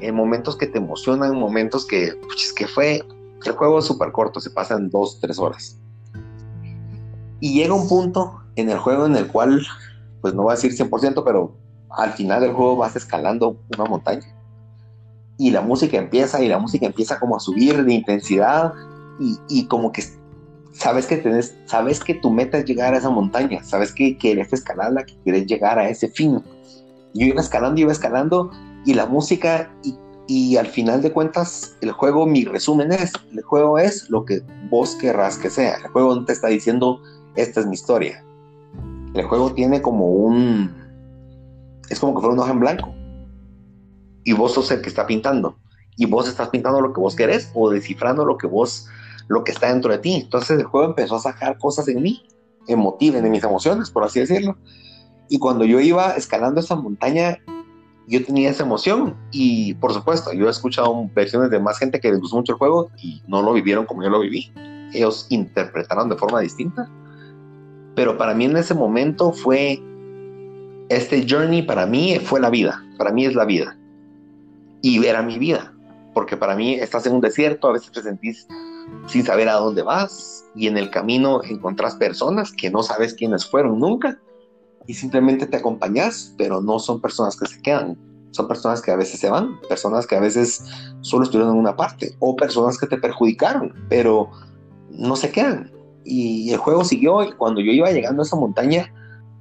En 0.00 0.14
momentos 0.14 0.56
que 0.56 0.66
te 0.66 0.78
emocionan, 0.78 1.36
momentos 1.36 1.86
que, 1.86 2.12
pues, 2.22 2.52
que 2.52 2.66
fue, 2.66 3.02
el 3.44 3.52
juego 3.52 3.78
es 3.78 3.84
súper 3.84 4.10
corto, 4.10 4.40
se 4.40 4.50
pasa 4.50 4.74
en 4.74 4.90
dos, 4.90 5.20
tres 5.20 5.38
horas. 5.38 5.78
Y 7.38 7.54
llega 7.54 7.72
un 7.72 7.88
punto 7.88 8.40
en 8.56 8.68
el 8.68 8.78
juego 8.78 9.06
en 9.06 9.14
el 9.14 9.28
cual, 9.28 9.64
pues 10.20 10.34
no 10.34 10.42
voy 10.42 10.52
a 10.52 10.56
decir 10.56 10.72
100%, 10.72 11.22
pero 11.24 11.54
al 11.96 12.12
final 12.12 12.40
del 12.40 12.52
juego 12.52 12.76
vas 12.76 12.94
escalando 12.94 13.56
una 13.76 13.88
montaña 13.88 14.26
y 15.38 15.50
la 15.50 15.60
música 15.60 15.96
empieza 15.96 16.42
y 16.42 16.48
la 16.48 16.58
música 16.58 16.86
empieza 16.86 17.18
como 17.18 17.36
a 17.36 17.40
subir 17.40 17.84
de 17.84 17.94
intensidad 17.94 18.72
y, 19.48 19.66
como 19.66 19.92
que 19.92 20.04
sabes 20.72 21.06
que 21.06 21.16
tenés, 21.16 21.56
sabes 21.64 22.00
que 22.00 22.14
tu 22.14 22.30
meta 22.30 22.58
es 22.58 22.66
llegar 22.66 22.92
a 22.92 22.98
esa 22.98 23.08
montaña, 23.08 23.64
sabes 23.64 23.92
que 23.92 24.18
quieres 24.18 24.52
escalarla, 24.52 25.04
que 25.04 25.16
quieres 25.24 25.46
llegar 25.46 25.78
a 25.78 25.88
ese 25.88 26.08
fin. 26.08 26.42
Yo 27.14 27.26
iba 27.26 27.40
escalando, 27.40 27.80
iba 27.80 27.92
escalando 27.92 28.50
y 28.84 28.92
la 28.92 29.06
música 29.06 29.70
y, 29.82 29.94
y 30.26 30.56
al 30.58 30.66
final 30.66 31.00
de 31.00 31.12
cuentas 31.12 31.76
el 31.80 31.92
juego, 31.92 32.26
mi 32.26 32.44
resumen 32.44 32.92
es, 32.92 33.12
el 33.32 33.42
juego 33.42 33.78
es 33.78 34.10
lo 34.10 34.26
que 34.26 34.42
vos 34.68 34.96
querrás 34.96 35.38
que 35.38 35.48
sea, 35.48 35.76
el 35.76 35.88
juego 35.88 36.14
no 36.14 36.26
te 36.26 36.34
está 36.34 36.48
diciendo 36.48 37.00
esta 37.36 37.60
es 37.60 37.66
mi 37.66 37.74
historia. 37.74 38.22
El 39.14 39.24
juego 39.24 39.52
tiene 39.52 39.80
como 39.80 40.08
un, 40.08 40.85
es 41.88 42.00
como 42.00 42.14
que 42.14 42.20
fuera 42.20 42.34
un 42.34 42.40
hoja 42.40 42.52
en 42.52 42.60
blanco. 42.60 42.94
Y 44.24 44.32
vos 44.32 44.52
sos 44.52 44.70
el 44.70 44.80
que 44.80 44.88
está 44.88 45.06
pintando. 45.06 45.56
Y 45.96 46.06
vos 46.06 46.28
estás 46.28 46.48
pintando 46.50 46.80
lo 46.80 46.92
que 46.92 47.00
vos 47.00 47.16
querés 47.16 47.50
o 47.54 47.70
descifrando 47.70 48.24
lo 48.24 48.36
que 48.36 48.46
vos, 48.46 48.86
lo 49.28 49.44
que 49.44 49.52
está 49.52 49.68
dentro 49.68 49.92
de 49.92 49.98
ti. 49.98 50.14
Entonces 50.14 50.58
el 50.58 50.64
juego 50.64 50.86
empezó 50.88 51.16
a 51.16 51.20
sacar 51.20 51.58
cosas 51.58 51.88
en 51.88 52.02
mí, 52.02 52.22
emotivas, 52.66 53.24
en 53.24 53.30
mis 53.30 53.44
emociones, 53.44 53.90
por 53.90 54.04
así 54.04 54.20
decirlo. 54.20 54.56
Y 55.28 55.38
cuando 55.38 55.64
yo 55.64 55.80
iba 55.80 56.12
escalando 56.12 56.60
esa 56.60 56.76
montaña, 56.76 57.38
yo 58.06 58.24
tenía 58.24 58.50
esa 58.50 58.64
emoción. 58.64 59.16
Y 59.30 59.74
por 59.74 59.92
supuesto, 59.92 60.32
yo 60.32 60.46
he 60.46 60.50
escuchado 60.50 61.08
versiones 61.14 61.50
de 61.50 61.58
más 61.58 61.78
gente 61.78 62.00
que 62.00 62.10
les 62.10 62.20
gustó 62.20 62.36
mucho 62.36 62.52
el 62.52 62.58
juego 62.58 62.90
y 63.02 63.22
no 63.26 63.42
lo 63.42 63.52
vivieron 63.52 63.86
como 63.86 64.02
yo 64.02 64.10
lo 64.10 64.20
viví. 64.20 64.52
Ellos 64.92 65.26
interpretaron 65.30 66.08
de 66.08 66.16
forma 66.16 66.40
distinta. 66.40 66.90
Pero 67.94 68.18
para 68.18 68.34
mí 68.34 68.44
en 68.44 68.56
ese 68.56 68.74
momento 68.74 69.32
fue 69.32 69.82
este 70.88 71.26
journey 71.28 71.62
para 71.62 71.86
mí 71.86 72.18
fue 72.18 72.40
la 72.40 72.50
vida, 72.50 72.84
para 72.98 73.12
mí 73.12 73.26
es 73.26 73.34
la 73.34 73.44
vida. 73.44 73.76
Y 74.82 75.04
era 75.04 75.22
mi 75.22 75.38
vida, 75.38 75.72
porque 76.14 76.36
para 76.36 76.54
mí 76.54 76.74
estás 76.74 77.06
en 77.06 77.14
un 77.14 77.20
desierto, 77.20 77.68
a 77.68 77.72
veces 77.72 77.90
te 77.92 78.02
sentís 78.02 78.46
sin 79.06 79.24
saber 79.24 79.48
a 79.48 79.54
dónde 79.54 79.82
vas 79.82 80.44
y 80.54 80.68
en 80.68 80.76
el 80.76 80.90
camino 80.90 81.42
encontrás 81.42 81.96
personas 81.96 82.52
que 82.52 82.70
no 82.70 82.82
sabes 82.82 83.14
quiénes 83.14 83.44
fueron 83.44 83.80
nunca 83.80 84.18
y 84.86 84.94
simplemente 84.94 85.46
te 85.46 85.56
acompañas, 85.56 86.34
pero 86.38 86.60
no 86.60 86.78
son 86.78 87.00
personas 87.00 87.36
que 87.36 87.46
se 87.46 87.60
quedan, 87.60 87.98
son 88.30 88.46
personas 88.46 88.80
que 88.80 88.92
a 88.92 88.96
veces 88.96 89.18
se 89.18 89.28
van, 89.28 89.60
personas 89.68 90.06
que 90.06 90.14
a 90.14 90.20
veces 90.20 90.62
solo 91.00 91.24
estuvieron 91.24 91.54
en 91.54 91.60
una 91.60 91.74
parte 91.74 92.14
o 92.20 92.36
personas 92.36 92.78
que 92.78 92.86
te 92.86 92.96
perjudicaron, 92.96 93.74
pero 93.88 94.30
no 94.90 95.16
se 95.16 95.32
quedan. 95.32 95.72
Y 96.04 96.52
el 96.52 96.58
juego 96.58 96.84
siguió 96.84 97.24
y 97.24 97.32
cuando 97.32 97.60
yo 97.60 97.72
iba 97.72 97.90
llegando 97.90 98.22
a 98.22 98.24
esa 98.24 98.36
montaña, 98.36 98.92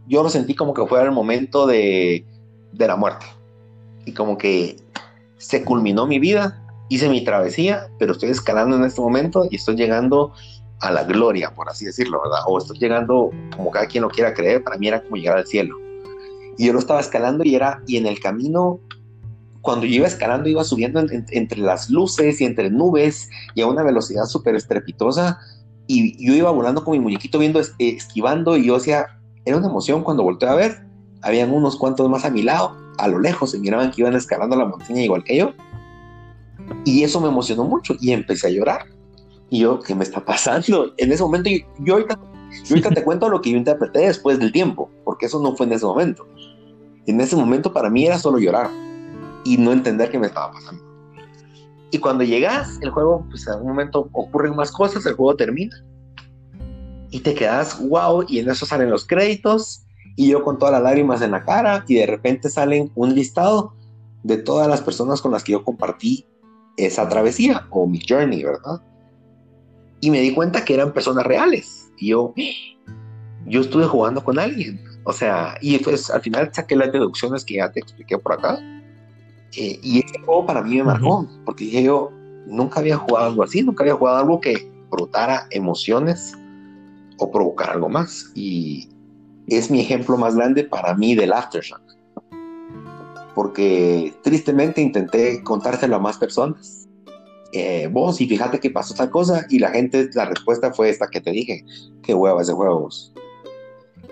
yo 0.08 0.24
lo 0.24 0.30
sentí 0.30 0.56
como 0.56 0.74
que 0.74 0.86
fuera 0.86 1.06
el 1.06 1.12
momento 1.12 1.66
de, 1.66 2.26
de 2.72 2.88
la 2.88 2.96
muerte. 2.96 3.26
Y 4.06 4.14
como 4.14 4.38
que 4.38 4.78
se 5.38 5.64
culminó 5.64 6.06
mi 6.08 6.20
vida, 6.20 6.62
hice 6.90 7.10
mi 7.10 7.24
travesía, 7.24 7.88
pero 8.00 8.14
estoy 8.14 8.30
escalando 8.30 8.76
en 8.76 8.84
este 8.84 9.02
momento 9.02 9.48
y 9.50 9.56
estoy 9.56 9.76
llegando 9.76 10.34
a 10.82 10.92
la 10.92 11.04
gloria, 11.04 11.54
por 11.54 11.70
así 11.70 11.86
decirlo, 11.86 12.22
¿verdad? 12.22 12.40
O 12.48 12.58
estoy 12.58 12.78
llegando, 12.78 13.32
como 13.56 13.72
cada 13.72 13.88
quien 13.88 14.04
lo 14.04 14.10
quiera 14.10 14.34
creer, 14.34 14.64
para 14.64 14.78
mí 14.78 14.88
era 14.88 15.02
como 15.02 15.16
llegar 15.16 15.38
al 15.38 15.48
cielo. 15.48 15.78
Y 16.58 16.68
yo 16.68 16.74
lo 16.74 16.80
estaba 16.80 17.00
escalando 17.00 17.44
y 17.44 17.56
era, 17.56 17.82
y 17.88 17.98
en 17.98 18.06
el 18.06 18.20
camino, 18.20 18.80
cuando 19.62 19.86
yo 19.86 19.96
iba 19.96 20.08
escalando, 20.08 20.48
iba 20.48 20.64
subiendo 20.64 21.04
entre 21.10 21.60
las 21.60 21.90
luces 21.90 22.40
y 22.40 22.46
entre 22.46 22.70
nubes 22.70 23.30
y 23.56 23.62
a 23.62 23.68
una 23.68 23.84
velocidad 23.84 24.26
súper 24.26 24.56
estrepitosa. 24.56 25.40
Y 25.88 26.26
yo 26.26 26.34
iba 26.34 26.52
volando 26.52 26.84
con 26.84 26.94
mi 26.94 27.00
muñequito 27.00 27.40
viendo, 27.40 27.62
esquivando, 27.80 28.58
y 28.58 28.68
yo 28.68 28.76
decía, 28.76 29.08
era 29.46 29.58
una 29.58 29.68
emoción 29.68 30.04
cuando 30.04 30.24
volteé 30.24 30.50
a 30.50 30.56
ver. 30.56 30.86
Habían 31.22 31.52
unos 31.54 31.78
cuantos 31.78 32.10
más 32.10 32.26
a 32.26 32.30
mi 32.30 32.42
lado, 32.42 32.76
a 32.98 33.08
lo 33.08 33.20
lejos, 33.20 33.52
se 33.52 33.60
miraban 33.60 33.92
que 33.92 34.02
iban 34.02 34.16
escalando 34.16 34.56
la 34.56 34.66
montaña 34.66 35.02
igual 35.02 35.24
que 35.24 35.38
yo. 35.38 35.54
Y 36.84 37.04
eso 37.04 37.22
me 37.22 37.28
emocionó 37.28 37.64
mucho 37.64 37.96
y 38.00 38.12
empecé 38.12 38.48
a 38.48 38.50
llorar. 38.52 38.86
Y 39.50 39.60
yo, 39.60 39.80
¿qué 39.80 39.96
me 39.96 40.04
está 40.04 40.24
pasando? 40.24 40.94
En 40.98 41.12
ese 41.12 41.24
momento, 41.24 41.50
yo, 41.80 41.94
ahorita, 41.94 42.20
te 42.94 43.04
cuento 43.04 43.30
lo 43.30 43.42
que 43.42 43.52
yo 43.52 43.58
interpreté 43.58 44.00
después 44.00 44.40
del 44.40 44.52
tiempo, 44.52 44.90
porque 45.04 45.28
eso 45.28 45.40
no 45.40 45.56
fue 45.56 45.68
en 45.68 45.74
ese 45.74 45.86
momento. 45.86 46.28
En 47.06 47.22
ese 47.22 47.36
momento 47.36 47.72
para 47.72 47.90
mí 47.90 48.06
era 48.06 48.18
solo 48.18 48.40
llorar 48.40 48.70
y 49.44 49.58
no 49.58 49.72
entender 49.72 50.10
qué 50.10 50.18
me 50.18 50.28
estaba 50.28 50.52
pasando. 50.52 50.84
Y 51.92 52.00
cuando 52.00 52.24
llegas, 52.24 52.80
el 52.82 52.90
juego, 52.90 53.26
pues 53.30 53.46
en 53.48 53.54
algún 53.54 53.70
momento 53.70 54.10
ocurren 54.12 54.56
más 54.56 54.72
cosas, 54.72 55.06
el 55.06 55.14
juego 55.14 55.36
termina 55.36 55.76
y 57.16 57.22
te 57.22 57.34
quedas 57.34 57.80
wow 57.80 58.26
y 58.28 58.40
en 58.40 58.50
eso 58.50 58.66
salen 58.66 58.90
los 58.90 59.08
créditos 59.08 59.86
y 60.18 60.28
yo 60.28 60.44
con 60.44 60.60
todas 60.60 60.74
las 60.74 60.84
lágrimas 60.84 61.22
en 61.22 61.32
la 61.32 61.46
cara 61.46 61.86
y 61.88 61.96
de 61.96 62.06
repente 62.06 62.50
salen 62.50 62.92
un 62.94 63.16
listado 63.16 63.74
de 64.24 64.36
todas 64.36 64.68
las 64.68 64.82
personas 64.82 65.22
con 65.22 65.32
las 65.32 65.42
que 65.42 65.54
yo 65.54 65.64
compartí 65.64 66.26
esa 66.76 67.08
travesía 67.08 67.68
o 67.70 67.88
mi 67.88 68.02
journey, 68.06 68.44
¿verdad? 68.44 68.82
Y 70.02 70.12
me 70.12 70.20
di 70.20 70.34
cuenta 70.34 70.66
que 70.66 70.74
eran 70.74 70.92
personas 70.92 71.26
reales 71.26 71.90
y 71.98 72.10
yo, 72.10 72.34
yo 73.46 73.62
estuve 73.62 73.86
jugando 73.86 74.22
con 74.22 74.38
alguien, 74.38 74.84
o 75.06 75.14
sea, 75.14 75.58
y 75.62 75.80
pues 75.80 76.10
al 76.10 76.22
final 76.22 76.50
saqué 76.54 76.76
las 76.76 76.92
deducciones 76.92 77.46
que 77.46 77.56
ya 77.56 77.72
te 77.72 77.80
expliqué 77.80 78.18
por 78.18 78.34
acá. 78.34 78.60
Eh, 79.56 79.80
y 79.82 80.00
ese 80.00 80.20
juego 80.26 80.46
para 80.46 80.62
mí 80.62 80.76
me 80.76 80.84
marcó, 80.84 81.26
porque 81.46 81.64
dije 81.64 81.84
yo, 81.84 82.12
nunca 82.46 82.82
había 82.82 82.98
jugado 82.98 83.28
algo 83.28 83.44
así, 83.44 83.64
nunca 83.64 83.84
había 83.84 83.96
jugado 83.96 84.18
algo 84.18 84.42
que 84.42 84.70
brotara 84.90 85.48
emociones 85.52 86.36
o 87.18 87.32
provocar 87.32 87.72
algo 87.72 87.90
más. 87.90 88.32
Y 88.36 88.90
es 89.48 89.70
mi 89.70 89.82
ejemplo 89.82 90.18
más 90.18 90.36
grande 90.36 90.64
para 90.64 90.96
mí 90.96 91.16
del 91.16 91.34
Aftershock. 91.34 91.82
Porque 93.34 94.14
tristemente 94.24 94.82
intenté 94.82 95.44
contárselo 95.44 95.98
a 95.98 96.00
más 96.00 96.18
personas. 96.18 96.88
Eh, 97.52 97.88
vos, 97.92 98.20
y 98.20 98.28
fíjate 98.28 98.60
que 98.60 98.70
pasó 98.70 98.94
tal 98.94 99.10
cosa, 99.10 99.46
y 99.50 99.60
la 99.60 99.70
gente, 99.70 100.10
la 100.14 100.26
respuesta 100.26 100.74
fue 100.74 100.90
esta 100.90 101.08
que 101.08 101.22
te 101.22 101.32
dije: 101.32 101.64
Qué 102.04 102.14
hueva 102.14 102.42
ese 102.42 102.54
juego. 102.54 102.90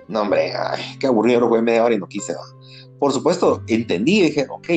No, 0.08 0.22
hombre, 0.22 0.54
qué 1.00 1.08
aburrido, 1.08 1.42
lo 1.42 1.48
jugué 1.48 1.62
media 1.62 1.84
hora 1.84 1.96
y 1.96 2.00
no 2.00 2.08
quise. 2.08 2.36
Por 3.00 3.12
supuesto, 3.12 3.62
entendí 3.68 4.20
y 4.20 4.24
dije: 4.24 4.48
Ok, 4.50 4.70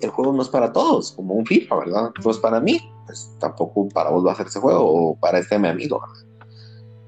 el 0.00 0.10
juego 0.10 0.32
no 0.32 0.42
es 0.42 0.48
para 0.48 0.72
todos, 0.72 1.12
como 1.12 1.34
un 1.34 1.46
FIFA, 1.46 1.76
¿verdad? 1.76 2.12
No 2.24 2.30
es 2.30 2.38
para 2.38 2.60
mí, 2.60 2.80
pues 3.06 3.30
tampoco 3.38 3.88
para 3.88 4.10
vos 4.10 4.24
va 4.24 4.30
a 4.30 4.34
hacer 4.34 4.46
ese 4.46 4.60
juego 4.60 4.84
o 4.84 5.16
para 5.16 5.38
este 5.38 5.58
mi 5.58 5.68
amigo, 5.68 6.00
¿verdad? 6.00 6.29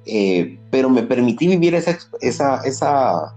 Eh, 0.06 0.58
pero 0.70 0.90
me 0.90 1.02
permití 1.02 1.46
vivir 1.46 1.74
esa, 1.74 1.96
esa, 2.20 2.62
esa, 2.62 3.34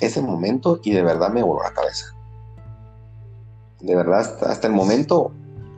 ese 0.00 0.22
momento 0.22 0.80
y 0.82 0.92
de 0.92 1.02
verdad 1.02 1.30
me 1.30 1.42
voló 1.42 1.62
la 1.62 1.72
cabeza. 1.72 2.14
De 3.80 3.94
verdad, 3.94 4.20
hasta, 4.20 4.66
el 4.66 4.72
momento 4.72 5.32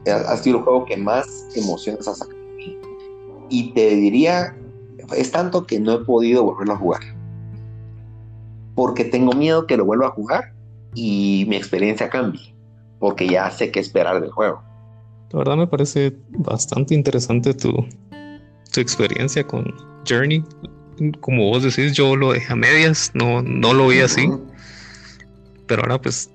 ha, 0.07 0.37
sido 0.37 0.59
el 0.59 0.65
juego 0.65 0.85
que 0.87 0.97
más 0.97 1.27
emociones 1.55 2.07
ha 2.09 2.15
sacado. 2.15 2.39
Y 3.49 3.73
te 3.73 3.97
diría, 3.97 4.57
es 5.17 5.33
tanto 5.33 5.67
que 5.67 5.81
no 5.81 5.93
he 5.93 6.05
podido 6.05 6.45
volverlo 6.45 6.75
a 6.75 6.79
jugar. 6.79 7.01
Porque 8.75 9.05
tengo 9.05 9.33
miedo 9.33 9.67
que 9.67 9.77
lo 9.77 9.85
vuelva 9.85 10.07
a 10.07 10.11
jugar 10.11 10.53
y 10.95 11.45
mi 11.49 11.57
experiencia 11.57 12.09
cambie. 12.09 12.55
Porque 12.99 13.27
ya 13.27 13.51
sé 13.51 13.71
qué 13.71 13.81
esperar 13.81 14.21
del 14.21 14.31
juego. 14.31 14.63
La 15.33 15.39
verdad 15.39 15.57
me 15.57 15.67
parece 15.67 16.17
bastante 16.31 16.95
interesante 16.95 17.55
tu, 17.55 17.73
tu 18.73 18.81
experiencia 18.81 19.47
con 19.47 19.75
Journey. 20.09 20.45
Como 21.21 21.49
vos 21.49 21.63
decís, 21.63 21.93
yo 21.93 22.15
lo 22.15 22.33
dejé 22.33 22.53
a 22.53 22.57
medias, 22.57 23.11
no, 23.15 23.43
no 23.43 23.73
lo 23.73 23.89
vi 23.89 24.01
así. 24.01 24.29
Pero 25.67 25.83
ahora 25.83 26.01
pues 26.01 26.31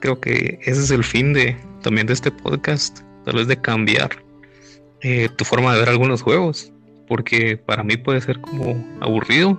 creo 0.00 0.20
que 0.20 0.58
ese 0.62 0.80
es 0.82 0.90
el 0.90 1.04
fin 1.04 1.32
de 1.32 1.56
también 1.82 2.06
de 2.06 2.12
este 2.12 2.30
podcast, 2.30 3.00
tal 3.24 3.36
vez 3.36 3.46
de 3.46 3.60
cambiar 3.60 4.10
eh, 5.00 5.28
tu 5.36 5.44
forma 5.44 5.72
de 5.74 5.80
ver 5.80 5.90
algunos 5.90 6.22
juegos, 6.22 6.72
porque 7.08 7.56
para 7.58 7.82
mí 7.82 7.96
puede 7.96 8.20
ser 8.20 8.40
como 8.40 8.74
aburrido, 9.00 9.58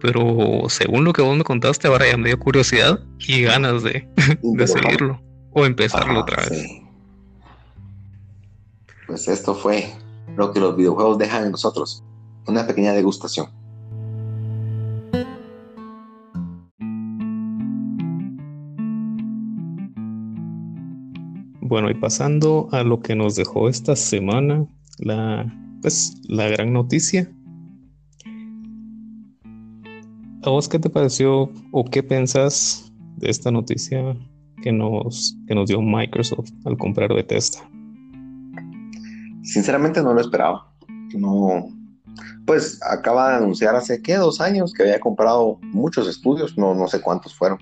pero 0.00 0.68
según 0.68 1.04
lo 1.04 1.12
que 1.12 1.22
vos 1.22 1.36
me 1.36 1.44
contaste, 1.44 1.88
ahora 1.88 2.10
ya 2.10 2.16
me 2.16 2.28
dio 2.28 2.38
curiosidad 2.38 3.00
y 3.18 3.42
ganas 3.42 3.82
de, 3.82 4.08
seguirlo 4.66 5.20
o 5.52 5.66
empezarlo 5.66 6.20
otra 6.20 6.42
vez. 6.48 6.66
Pues 9.06 9.28
esto 9.28 9.54
fue 9.54 9.92
lo 10.36 10.52
que 10.52 10.60
los 10.60 10.76
videojuegos 10.76 11.18
dejan 11.18 11.44
en 11.44 11.52
nosotros, 11.52 12.02
una 12.46 12.66
pequeña 12.66 12.92
degustación. 12.92 13.46
Bueno, 21.68 21.90
y 21.90 21.94
pasando 21.94 22.68
a 22.70 22.84
lo 22.84 23.00
que 23.00 23.16
nos 23.16 23.34
dejó 23.34 23.68
esta 23.68 23.96
semana, 23.96 24.66
la, 24.98 25.52
pues, 25.82 26.20
la 26.28 26.48
gran 26.48 26.72
noticia. 26.72 27.28
¿A 30.42 30.50
vos 30.50 30.68
qué 30.68 30.78
te 30.78 30.88
pareció 30.88 31.50
o 31.72 31.84
qué 31.84 32.04
pensás 32.04 32.92
de 33.16 33.30
esta 33.30 33.50
noticia 33.50 34.16
que 34.62 34.70
nos, 34.70 35.36
que 35.48 35.56
nos 35.56 35.68
dio 35.68 35.82
Microsoft 35.82 36.50
al 36.64 36.76
comprar 36.78 37.12
Bethesda? 37.12 37.68
Sinceramente 39.42 40.00
no 40.02 40.14
lo 40.14 40.20
esperaba. 40.20 40.72
No, 41.16 41.68
pues 42.46 42.80
acaba 42.82 43.30
de 43.30 43.36
anunciar 43.36 43.74
hace 43.74 44.00
qué 44.00 44.14
dos 44.14 44.40
años 44.40 44.72
que 44.72 44.84
había 44.84 45.00
comprado 45.00 45.58
muchos 45.62 46.08
estudios, 46.08 46.56
no, 46.56 46.74
no 46.74 46.86
sé 46.86 47.00
cuántos 47.00 47.34
fueron, 47.34 47.58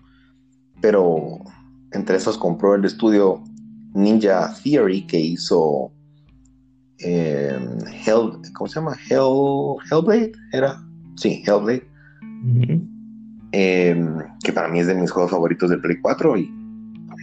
pero 0.80 1.38
entre 1.92 2.16
esos 2.16 2.36
compró 2.36 2.74
el 2.74 2.84
estudio 2.84 3.42
Ninja 3.94 4.54
Theory 4.62 5.06
que 5.06 5.18
hizo 5.18 5.90
eh, 6.98 7.58
Hell, 8.06 8.32
¿cómo 8.54 8.68
se 8.68 8.74
llama? 8.74 8.96
Hell, 9.08 9.76
Hellblade, 9.90 10.32
¿era? 10.52 10.82
Sí, 11.16 11.42
Hellblade. 11.46 11.86
Em, 13.52 14.18
que 14.42 14.52
para 14.52 14.68
mí 14.68 14.80
es 14.80 14.86
de 14.86 14.94
mis 14.94 15.10
juegos 15.10 15.30
favoritos 15.30 15.70
del 15.70 15.80
Play 15.80 16.00
4 16.02 16.36
y 16.36 16.52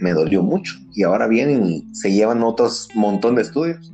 me 0.00 0.12
dolió 0.12 0.42
mucho. 0.42 0.74
Y 0.94 1.04
ahora 1.04 1.26
vienen 1.26 1.64
y 1.66 1.94
se 1.94 2.10
llevan 2.10 2.42
otros 2.42 2.88
montón 2.94 3.36
de 3.36 3.42
estudios. 3.42 3.92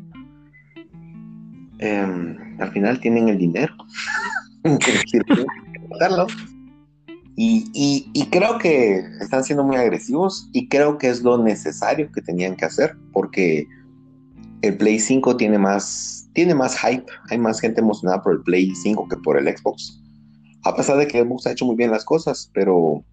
Em, 1.78 2.47
al 2.59 2.72
final 2.72 3.00
tienen 3.00 3.28
el 3.28 3.38
dinero. 3.38 3.74
Y, 7.40 8.11
y, 8.12 8.26
creo 8.30 8.59
que 8.59 8.98
están 9.20 9.44
siendo 9.44 9.62
muy 9.62 9.76
agresivos 9.76 10.50
y 10.52 10.66
creo 10.66 10.98
que 10.98 11.09
es 11.09 11.22
lo 11.22 11.38
necesario 11.38 12.11
que 12.11 12.20
tenían 12.20 12.56
que 12.56 12.64
hacer 12.64 12.96
porque 13.12 13.64
el 14.62 14.76
Play 14.76 14.98
5 14.98 15.36
tiene 15.36 15.56
más, 15.56 16.28
tiene 16.32 16.54
más 16.54 16.76
hype, 16.80 17.06
hay 17.30 17.38
más 17.38 17.61
gente 17.61 17.80
emocionada 17.80 18.22
por 18.22 18.32
el 18.32 18.42
Play 18.42 18.74
5 18.74 19.06
que 19.09 19.16
por 19.18 19.38
el 19.38 19.56
Xbox. 19.56 20.02
A 20.64 20.74
pesar 20.74 20.96
de 20.98 21.06
que 21.06 21.22
Xbox 21.22 21.46
ha 21.46 21.52
hecho 21.52 21.64
muy 21.64 21.76
bien 21.76 21.92
las 21.92 22.04
cosas, 22.04 22.50
pero 22.52 23.04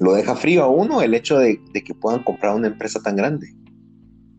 lo 0.00 0.14
deja 0.14 0.34
frío 0.34 0.64
a 0.64 0.68
uno 0.68 1.02
el 1.02 1.14
hecho 1.14 1.38
de, 1.38 1.60
de 1.72 1.84
que 1.84 1.94
puedan 1.94 2.22
comprar 2.22 2.54
una 2.54 2.68
empresa 2.68 3.00
tan 3.02 3.16
grande. 3.16 3.54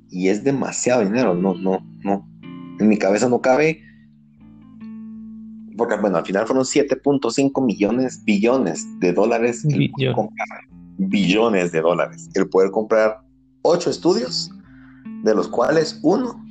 Y 0.09 0.29
es 0.29 0.43
demasiado 0.43 1.03
dinero, 1.03 1.35
no, 1.35 1.53
no, 1.53 1.85
no. 2.03 2.27
En 2.79 2.87
mi 2.87 2.97
cabeza 2.97 3.29
no 3.29 3.41
cabe 3.41 3.83
porque 5.79 5.95
bueno, 5.95 6.17
al 6.17 6.25
final 6.25 6.45
fueron 6.45 6.65
7.5 6.65 7.65
millones, 7.65 8.21
billones 8.25 8.85
de 8.99 9.13
dólares, 9.13 9.65
billones 10.97 11.71
de 11.71 11.81
dólares, 11.81 12.29
el 12.35 12.49
poder 12.49 12.69
comprar 12.69 13.21
ocho 13.61 13.89
estudios, 13.89 14.51
de 15.23 15.33
los 15.33 15.47
cuales 15.47 15.97
uno 16.03 16.45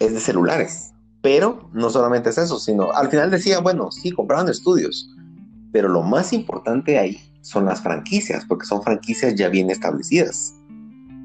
es 0.00 0.14
de 0.14 0.20
celulares. 0.20 0.94
Pero 1.20 1.68
no 1.74 1.90
solamente 1.90 2.30
es 2.30 2.38
eso, 2.38 2.58
sino 2.58 2.90
al 2.92 3.10
final 3.10 3.30
decía, 3.30 3.60
bueno, 3.60 3.90
sí, 3.90 4.10
compraron 4.10 4.48
estudios, 4.48 5.14
pero 5.70 5.86
lo 5.86 6.02
más 6.02 6.32
importante 6.32 6.98
ahí 6.98 7.20
son 7.42 7.66
las 7.66 7.82
franquicias, 7.82 8.46
porque 8.46 8.64
son 8.64 8.82
franquicias 8.82 9.34
ya 9.34 9.50
bien 9.50 9.70
establecidas. 9.70 10.54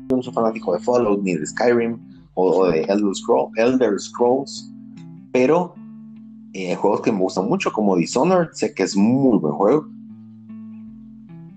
No 0.09 0.21
soy 0.21 0.33
fanático 0.33 0.73
de 0.73 0.79
Fallout 0.79 1.23
ni 1.23 1.35
de 1.35 1.45
Skyrim 1.45 1.97
o, 2.35 2.67
de 2.67 2.81
Elder, 2.83 3.15
Scroll, 3.15 3.49
Elder 3.55 3.99
Scrolls, 3.99 4.71
pero 5.31 5.73
eh, 6.53 6.75
juegos 6.75 7.01
que 7.01 7.11
me 7.11 7.19
gustan 7.19 7.49
mucho, 7.49 7.73
como 7.73 7.95
Dishonored, 7.95 8.49
sé 8.53 8.73
que 8.73 8.83
es 8.83 8.95
muy 8.95 9.39
buen 9.39 9.53
juego. 9.53 9.87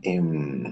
Em, 0.03 0.64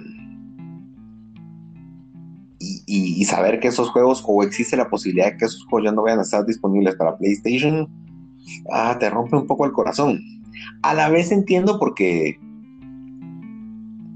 y, 2.58 3.24
saber 3.24 3.60
que 3.60 3.68
esos 3.68 3.90
juegos, 3.90 4.24
o 4.26 4.42
existe 4.42 4.76
la 4.76 4.88
posibilidad 4.88 5.32
de 5.32 5.36
que 5.36 5.44
esos 5.44 5.64
juegos 5.64 5.90
ya 5.90 5.92
no 5.92 6.02
vayan 6.02 6.20
a 6.20 6.22
estar 6.22 6.46
disponibles 6.46 6.94
para 6.96 7.16
PlayStation, 7.16 7.88
ah, 8.72 8.96
te 8.98 9.10
rompe 9.10 9.36
un 9.36 9.46
poco 9.46 9.66
el 9.66 9.72
corazón. 9.72 10.20
A 10.82 10.94
la 10.94 11.08
vez 11.08 11.30
entiendo 11.32 11.78
porque, 11.78 12.38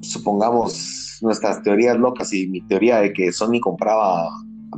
supongamos, 0.01 1.19
nuestras 1.23 1.63
teorías 1.63 1.99
locas 1.99 2.33
y 2.33 2.49
mi 2.49 2.63
teoría 2.63 2.99
de 2.99 3.13
que 3.13 3.33
Sony 3.33 3.61
compraba 3.61 4.29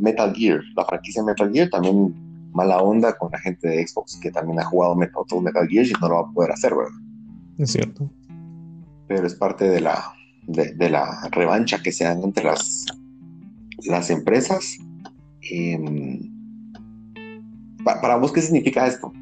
Metal 0.00 0.32
Gear, 0.34 0.60
la 0.76 0.84
franquicia 0.84 1.22
Metal 1.22 1.50
Gear, 1.52 1.68
también 1.70 2.14
mala 2.52 2.78
onda 2.78 3.16
con 3.16 3.30
la 3.30 3.38
gente 3.38 3.68
de 3.68 3.86
Xbox 3.86 4.18
que 4.20 4.30
también 4.30 4.60
ha 4.60 4.64
jugado 4.64 4.94
Metal, 4.94 5.24
Metal 5.40 5.66
Gear 5.68 5.86
y 5.86 5.92
no 6.00 6.08
lo 6.08 6.14
va 6.14 6.20
a 6.28 6.32
poder 6.32 6.52
hacer, 6.52 6.74
¿verdad? 6.74 6.92
Es 7.58 7.72
cierto. 7.72 8.10
Pero 9.08 9.26
es 9.26 9.34
parte 9.34 9.68
de 9.68 9.80
la, 9.80 10.12
de, 10.46 10.90
la 10.90 11.28
revancha 11.30 11.82
que 11.82 11.92
se 11.92 12.04
dan 12.04 12.22
entre 12.22 12.44
las, 12.44 12.86
las 13.84 14.10
empresas. 14.10 14.78
Em, 15.50 16.30
para 17.84 18.16
vos, 18.16 18.32
¿qué 18.32 18.40
significa 18.40 18.86
esto? 18.86 19.12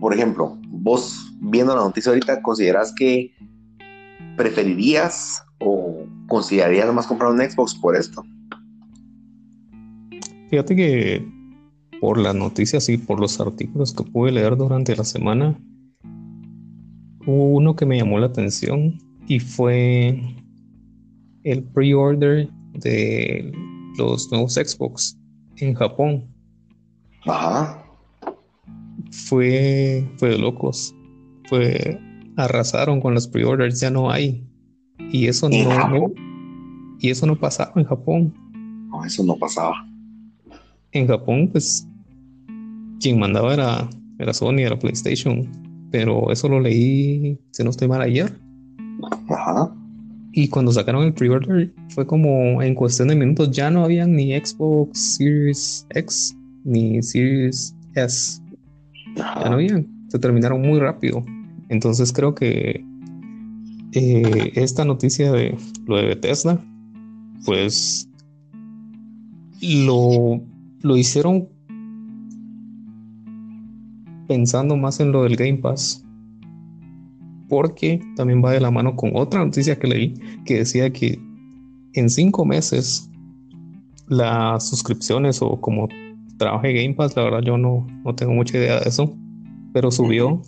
Por 0.00 0.14
ejemplo, 0.14 0.58
vos 0.68 1.34
viendo 1.40 1.74
la 1.74 1.82
noticia 1.82 2.10
ahorita, 2.10 2.42
¿consideras 2.42 2.92
que 2.94 3.34
preferirías 4.36 5.42
o 5.60 6.04
considerarías 6.28 6.92
más 6.92 7.06
comprar 7.06 7.32
un 7.32 7.38
Xbox 7.40 7.74
por 7.74 7.96
esto? 7.96 8.24
Fíjate 10.50 10.76
que 10.76 11.26
por 12.00 12.18
las 12.18 12.34
noticias 12.34 12.88
y 12.88 12.98
por 12.98 13.20
los 13.20 13.40
artículos 13.40 13.92
que 13.94 14.04
pude 14.04 14.32
leer 14.32 14.56
durante 14.56 14.94
la 14.94 15.04
semana, 15.04 15.58
hubo 17.26 17.48
uno 17.48 17.74
que 17.76 17.86
me 17.86 17.96
llamó 17.96 18.18
la 18.18 18.26
atención 18.26 18.98
y 19.26 19.40
fue 19.40 20.20
el 21.44 21.62
pre-order 21.62 22.48
de 22.74 23.52
los 23.98 24.30
nuevos 24.30 24.54
Xbox 24.54 25.18
en 25.56 25.74
Japón. 25.74 26.26
Ajá. 27.26 27.82
Fue, 29.10 30.06
fue 30.18 30.30
de 30.30 30.38
locos. 30.38 30.94
Fue, 31.48 31.98
arrasaron 32.36 33.00
con 33.00 33.14
los 33.14 33.28
pre-orders, 33.28 33.80
ya 33.80 33.90
no 33.90 34.10
hay. 34.10 34.46
Y 35.10 35.26
eso 35.26 35.48
no, 35.48 36.12
y 36.98 37.10
eso 37.10 37.26
no 37.26 37.36
pasaba 37.36 37.72
en 37.76 37.84
Japón. 37.84 38.34
No, 38.88 39.04
eso 39.04 39.24
no 39.24 39.36
pasaba. 39.36 39.86
En 40.94 41.06
Japón, 41.06 41.48
pues 41.52 41.86
quien 43.00 43.18
mandaba 43.18 43.52
era, 43.52 43.88
era 44.18 44.32
Sony, 44.32 44.60
era 44.60 44.78
PlayStation, 44.78 45.48
pero 45.90 46.30
eso 46.30 46.48
lo 46.48 46.60
leí, 46.60 47.38
si 47.50 47.64
no 47.64 47.70
estoy 47.70 47.88
mal, 47.88 48.00
ayer. 48.00 48.32
Ajá. 49.28 49.74
Y 50.32 50.48
cuando 50.48 50.72
sacaron 50.72 51.04
el 51.04 51.14
pre-order 51.14 51.72
fue 51.90 52.06
como 52.06 52.60
en 52.62 52.74
cuestión 52.74 53.08
de 53.08 53.14
minutos 53.14 53.52
ya 53.52 53.70
no 53.70 53.84
había 53.84 54.06
ni 54.06 54.32
Xbox 54.32 55.16
Series 55.16 55.86
X 55.90 56.36
ni 56.64 57.02
Series 57.02 57.74
S. 57.94 58.40
Ya 59.16 59.44
no 59.44 59.52
habían. 59.52 59.86
Se 60.08 60.18
terminaron 60.18 60.62
muy 60.62 60.80
rápido. 60.80 61.24
Entonces 61.68 62.12
creo 62.12 62.34
que 62.34 62.84
eh, 63.92 64.52
esta 64.54 64.84
noticia 64.84 65.30
de 65.30 65.56
lo 65.86 65.96
de 65.96 66.06
Bethesda, 66.06 66.60
pues 67.44 68.08
lo, 69.60 70.42
lo 70.84 70.98
hicieron 70.98 71.48
pensando 74.28 74.76
más 74.76 75.00
en 75.00 75.12
lo 75.12 75.22
del 75.22 75.34
Game 75.34 75.56
Pass. 75.56 76.04
Porque 77.48 78.00
también 78.16 78.44
va 78.44 78.52
de 78.52 78.60
la 78.60 78.70
mano 78.70 78.94
con 78.94 79.16
otra 79.16 79.42
noticia 79.42 79.78
que 79.78 79.86
leí 79.86 80.14
que 80.44 80.58
decía 80.58 80.92
que 80.92 81.18
en 81.94 82.10
cinco 82.10 82.44
meses 82.44 83.10
las 84.08 84.68
suscripciones 84.68 85.40
o 85.40 85.58
como 85.58 85.88
trabaje 86.36 86.74
Game 86.74 86.94
Pass, 86.94 87.16
la 87.16 87.24
verdad 87.24 87.40
yo 87.42 87.56
no, 87.56 87.86
no 88.04 88.14
tengo 88.14 88.34
mucha 88.34 88.58
idea 88.58 88.80
de 88.80 88.88
eso, 88.88 89.16
pero 89.72 89.90
subió 89.90 90.42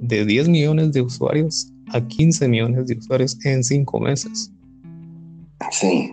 de 0.00 0.24
10 0.24 0.48
millones 0.48 0.92
de 0.92 1.02
usuarios 1.02 1.72
a 1.92 2.00
15 2.00 2.48
millones 2.48 2.86
de 2.88 2.98
usuarios 2.98 3.38
en 3.44 3.62
cinco 3.62 4.00
meses. 4.00 4.52
Sí, 5.70 6.12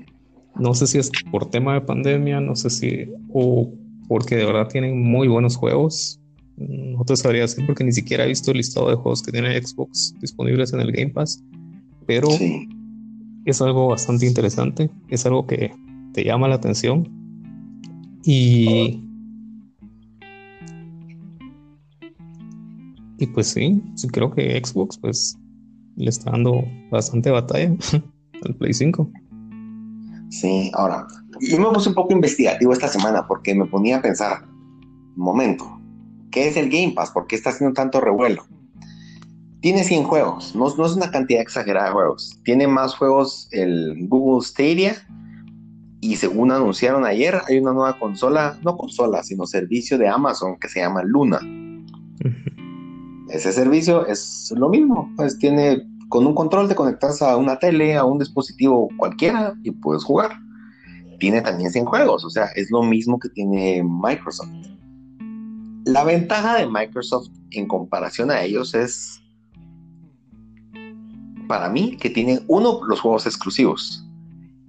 No 0.59 0.73
sé 0.73 0.87
si 0.87 0.97
es 0.97 1.11
por 1.31 1.49
tema 1.49 1.73
de 1.73 1.81
pandemia, 1.81 2.41
no 2.41 2.55
sé 2.55 2.69
si, 2.69 3.09
o 3.31 3.71
porque 4.07 4.35
de 4.35 4.45
verdad 4.45 4.67
tienen 4.67 5.01
muy 5.01 5.27
buenos 5.27 5.55
juegos. 5.55 6.19
No 6.57 7.03
te 7.05 7.15
sabría 7.15 7.41
decir 7.41 7.65
porque 7.65 7.83
ni 7.83 7.91
siquiera 7.91 8.25
he 8.25 8.27
visto 8.27 8.51
el 8.51 8.57
listado 8.57 8.89
de 8.89 8.95
juegos 8.95 9.21
que 9.21 9.31
tiene 9.31 9.61
Xbox 9.61 10.15
disponibles 10.19 10.73
en 10.73 10.79
el 10.79 10.91
Game 10.91 11.11
Pass, 11.11 11.43
pero 12.07 12.29
es 13.45 13.61
algo 13.61 13.87
bastante 13.89 14.25
interesante, 14.25 14.89
es 15.09 15.25
algo 15.25 15.45
que 15.45 15.71
te 16.13 16.23
llama 16.23 16.47
la 16.47 16.55
atención 16.55 17.07
y 18.23 19.03
y 23.19 23.27
pues 23.27 23.47
sí, 23.47 23.81
creo 24.11 24.31
que 24.31 24.59
Xbox 24.63 24.97
pues 24.97 25.37
le 25.95 26.09
está 26.09 26.31
dando 26.31 26.63
bastante 26.91 27.29
batalla 27.31 27.75
al 28.43 28.55
Play 28.55 28.73
5. 28.73 29.11
Sí, 30.29 30.71
ahora, 30.73 31.07
yo 31.39 31.59
me 31.59 31.69
puse 31.69 31.89
un 31.89 31.95
poco 31.95 32.13
investigativo 32.13 32.73
esta 32.73 32.87
semana 32.87 33.27
porque 33.27 33.55
me 33.55 33.65
ponía 33.65 33.97
a 33.97 34.01
pensar, 34.01 34.45
un 34.45 35.23
momento, 35.23 35.79
¿qué 36.31 36.47
es 36.47 36.57
el 36.57 36.69
Game 36.69 36.93
Pass? 36.95 37.11
¿Por 37.11 37.27
qué 37.27 37.35
está 37.35 37.51
haciendo 37.51 37.73
tanto 37.73 38.01
revuelo? 38.01 38.45
Tiene 39.61 39.83
100 39.83 40.03
juegos, 40.03 40.55
no, 40.55 40.73
no 40.75 40.85
es 40.85 40.95
una 40.95 41.09
cantidad 41.09 41.41
exagerada 41.41 41.87
de 41.87 41.93
juegos. 41.93 42.39
Tiene 42.43 42.67
más 42.67 42.95
juegos 42.95 43.47
el 43.51 44.07
Google 44.07 44.45
Stadia 44.45 44.95
y 45.99 46.15
según 46.15 46.51
anunciaron 46.51 47.05
ayer, 47.05 47.41
hay 47.47 47.57
una 47.57 47.73
nueva 47.73 47.97
consola, 47.97 48.57
no 48.63 48.77
consola, 48.77 49.23
sino 49.23 49.47
servicio 49.47 49.97
de 49.97 50.07
Amazon 50.07 50.57
que 50.59 50.69
se 50.69 50.79
llama 50.79 51.01
Luna. 51.03 51.39
Ese 53.29 53.51
servicio 53.51 54.05
es 54.05 54.53
lo 54.55 54.69
mismo, 54.69 55.11
pues 55.17 55.37
tiene 55.39 55.83
con 56.09 56.25
un 56.25 56.33
control 56.33 56.67
te 56.67 56.75
conectas 56.75 57.21
a 57.21 57.35
una 57.37 57.59
tele, 57.59 57.95
a 57.95 58.05
un 58.05 58.19
dispositivo 58.19 58.89
cualquiera 58.97 59.53
y 59.63 59.71
puedes 59.71 60.03
jugar. 60.03 60.31
Tiene 61.19 61.41
también 61.41 61.71
100 61.71 61.85
juegos, 61.85 62.23
o 62.23 62.29
sea, 62.29 62.45
es 62.55 62.69
lo 62.71 62.83
mismo 62.83 63.19
que 63.19 63.29
tiene 63.29 63.83
Microsoft. 63.83 64.49
La 65.85 66.03
ventaja 66.03 66.57
de 66.57 66.67
Microsoft 66.67 67.29
en 67.51 67.67
comparación 67.67 68.29
a 68.29 68.41
ellos 68.41 68.75
es, 68.75 69.21
para 71.47 71.69
mí, 71.69 71.97
que 71.97 72.09
tiene 72.09 72.41
uno, 72.47 72.81
los 72.87 72.99
juegos 72.99 73.25
exclusivos, 73.25 74.05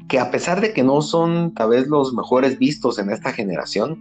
que 0.09 0.19
a 0.19 0.31
pesar 0.31 0.61
de 0.61 0.73
que 0.73 0.83
no 0.83 1.03
son 1.03 1.53
tal 1.55 1.71
vez 1.71 1.87
los 1.87 2.15
mejores 2.15 2.59
vistos 2.59 2.99
en 2.99 3.11
esta 3.11 3.33
generación, 3.33 3.99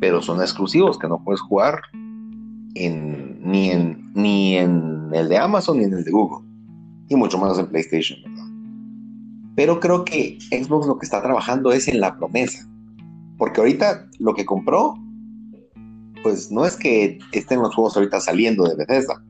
pero 0.00 0.20
son 0.20 0.40
exclusivos 0.40 0.98
que 0.98 1.08
no 1.08 1.22
puedes 1.24 1.40
jugar 1.40 1.80
ni, 2.74 3.70
en, 3.70 4.12
ni 4.14 4.56
en 4.56 5.01
el 5.14 5.28
de 5.28 5.38
Amazon 5.38 5.78
ni 5.78 5.84
en 5.84 5.94
el 5.94 6.04
de 6.04 6.10
Google. 6.10 6.46
Y 7.08 7.16
mucho 7.16 7.38
menos 7.38 7.58
en 7.58 7.66
PlayStation, 7.66 8.18
Pero 9.54 9.80
creo 9.80 10.04
que 10.04 10.38
Xbox 10.50 10.86
lo 10.86 10.98
que 10.98 11.04
está 11.04 11.22
trabajando 11.22 11.72
es 11.72 11.88
en 11.88 12.00
la 12.00 12.16
promesa. 12.16 12.66
Porque 13.36 13.60
ahorita 13.60 14.08
lo 14.18 14.34
que 14.34 14.46
compró, 14.46 14.94
pues 16.22 16.50
no 16.50 16.64
es 16.64 16.76
que 16.76 17.18
estén 17.32 17.60
los 17.60 17.74
juegos 17.74 17.96
ahorita 17.96 18.20
saliendo 18.20 18.64
de 18.64 18.76
Bethesda. 18.76 19.22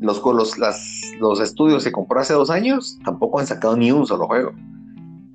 Los, 0.00 0.22
los, 0.24 0.56
los 1.18 1.40
estudios 1.40 1.84
que 1.84 1.92
compró 1.92 2.20
hace 2.20 2.34
dos 2.34 2.50
años 2.50 2.98
tampoco 3.04 3.40
han 3.40 3.46
sacado 3.46 3.76
ni 3.76 3.90
un 3.90 4.06
solo 4.06 4.26
juego. 4.26 4.52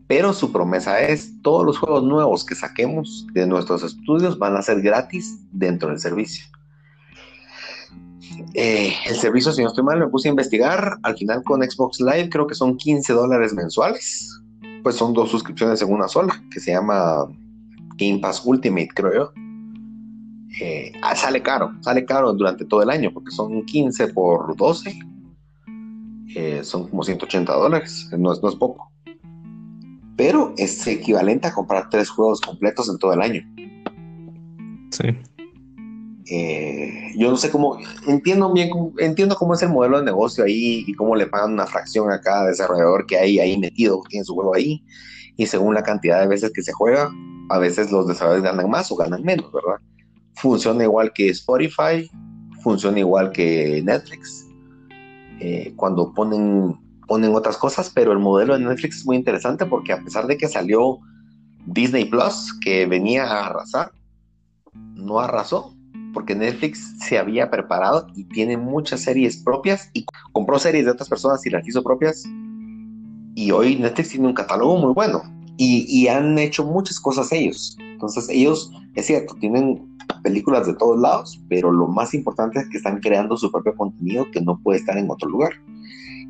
Pero 0.07 0.34
su 0.34 0.51
promesa 0.51 1.01
es, 1.01 1.41
todos 1.41 1.65
los 1.65 1.77
juegos 1.77 2.03
nuevos 2.03 2.45
que 2.45 2.55
saquemos 2.55 3.25
de 3.34 3.47
nuestros 3.47 3.84
estudios 3.84 4.38
van 4.38 4.55
a 4.55 4.61
ser 4.61 4.81
gratis 4.81 5.39
dentro 5.51 5.89
del 5.89 5.99
servicio. 5.99 6.45
Eh, 8.53 8.93
el 9.07 9.15
servicio, 9.15 9.51
si 9.51 9.61
no 9.61 9.69
estoy 9.69 9.84
mal, 9.84 9.99
me 9.99 10.07
puse 10.07 10.27
a 10.27 10.31
investigar. 10.31 10.97
Al 11.03 11.17
final 11.17 11.43
con 11.43 11.61
Xbox 11.61 11.99
Live 11.99 12.29
creo 12.29 12.47
que 12.47 12.55
son 12.55 12.77
15 12.77 13.13
dólares 13.13 13.53
mensuales. 13.53 14.41
Pues 14.84 14.95
son 14.95 15.13
dos 15.13 15.31
suscripciones 15.31 15.81
en 15.81 15.91
una 15.91 16.07
sola, 16.07 16.41
que 16.51 16.59
se 16.59 16.71
llama 16.71 17.25
Game 17.97 18.19
Pass 18.19 18.41
Ultimate, 18.45 18.89
creo 18.93 19.13
yo. 19.13 19.34
Eh, 20.61 20.91
ah, 21.01 21.15
sale 21.15 21.41
caro, 21.41 21.71
sale 21.81 22.05
caro 22.05 22.34
durante 22.34 22.65
todo 22.65 22.84
el 22.84 22.89
año, 22.89 23.11
porque 23.13 23.31
son 23.31 23.65
15 23.65 24.09
por 24.09 24.55
12. 24.55 24.99
Eh, 26.36 26.61
son 26.63 26.88
como 26.88 27.03
180 27.03 27.53
dólares, 27.53 28.09
no 28.17 28.34
es, 28.34 28.41
no 28.41 28.49
es 28.49 28.55
poco 28.55 28.93
pero 30.15 30.53
es 30.57 30.86
equivalente 30.88 31.47
a 31.47 31.53
comprar 31.53 31.89
tres 31.89 32.09
juegos 32.09 32.41
completos 32.41 32.89
en 32.89 32.97
todo 32.97 33.13
el 33.13 33.21
año. 33.21 33.41
Sí. 34.91 35.07
Eh, 36.30 37.11
yo 37.15 37.30
no 37.30 37.38
sé 37.38 37.51
cómo, 37.51 37.78
entiendo 38.07 38.51
bien, 38.53 38.69
entiendo 38.97 39.36
cómo 39.36 39.53
es 39.53 39.61
el 39.61 39.69
modelo 39.69 39.99
de 39.99 40.05
negocio 40.05 40.45
ahí 40.45 40.86
y 40.88 40.93
cómo 40.93 41.15
le 41.15 41.28
pagan 41.28 41.53
una 41.53 41.67
fracción 41.67 42.11
a 42.11 42.21
cada 42.21 42.47
desarrollador 42.47 43.05
que 43.05 43.17
hay 43.17 43.39
ahí 43.39 43.57
metido, 43.57 44.01
tiene 44.09 44.24
su 44.24 44.34
juego 44.34 44.55
ahí, 44.55 44.84
y 45.36 45.45
según 45.45 45.74
la 45.74 45.84
cantidad 45.84 46.21
de 46.21 46.28
veces 46.28 46.51
que 46.53 46.61
se 46.61 46.71
juega, 46.71 47.11
a 47.49 47.57
veces 47.57 47.91
los 47.91 48.07
desarrolladores 48.07 48.51
ganan 48.51 48.69
más 48.69 48.91
o 48.91 48.95
ganan 48.95 49.21
menos, 49.24 49.51
¿verdad? 49.51 49.80
Funciona 50.36 50.84
igual 50.84 51.11
que 51.13 51.30
Spotify, 51.30 52.09
funciona 52.61 52.99
igual 52.99 53.32
que 53.32 53.82
Netflix. 53.84 54.47
Eh, 55.39 55.74
cuando 55.76 56.13
ponen 56.13 56.78
ponen 57.07 57.36
otras 57.36 57.57
cosas, 57.57 57.91
pero 57.93 58.11
el 58.11 58.19
modelo 58.19 58.57
de 58.57 58.63
Netflix 58.63 58.97
es 58.97 59.05
muy 59.05 59.17
interesante 59.17 59.65
porque 59.65 59.93
a 59.93 60.01
pesar 60.01 60.28
de 60.28 60.38
que 60.38 60.47
salió 60.47 60.99
Disney 61.65 62.05
Plus, 62.05 62.53
que 62.61 62.86
venía 62.86 63.26
a 63.26 63.47
arrasar, 63.47 63.91
no 64.74 65.19
arrasó, 65.19 65.72
porque 66.14 66.36
Netflix 66.36 66.95
se 66.99 67.18
había 67.18 67.49
preparado 67.49 68.07
y 68.16 68.26
tiene 68.26 68.57
muchas 68.57 69.01
series 69.01 69.38
propias 69.38 69.89
y 69.93 70.05
compró 70.32 70.59
series 70.59 70.86
de 70.86 70.91
otras 70.91 71.09
personas 71.09 71.45
y 71.45 71.49
las 71.49 71.68
hizo 71.68 71.84
propias. 71.84 72.24
Y 73.36 73.51
hoy 73.51 73.76
Netflix 73.76 74.09
tiene 74.09 74.28
un 74.28 74.34
catálogo 74.34 74.78
muy 74.78 74.93
bueno 74.93 75.24
y, 75.57 75.86
y 75.88 76.07
han 76.07 76.38
hecho 76.38 76.64
muchas 76.64 76.99
cosas 76.99 77.32
ellos. 77.32 77.76
Entonces 77.80 78.30
ellos, 78.30 78.72
es 78.95 79.07
cierto, 79.07 79.36
tienen 79.36 79.82
películas 80.24 80.68
de 80.68 80.74
todos 80.76 80.99
lados, 80.99 81.41
pero 81.49 81.72
lo 81.72 81.88
más 81.88 82.14
importante 82.14 82.59
es 82.59 82.70
que 82.70 82.78
están 82.78 82.99
creando 82.99 83.38
su 83.38 83.51
propio 83.51 83.76
contenido 83.76 84.30
que 84.32 84.41
no 84.41 84.59
puede 84.59 84.80
estar 84.80 84.97
en 84.97 85.09
otro 85.09 85.30
lugar. 85.30 85.51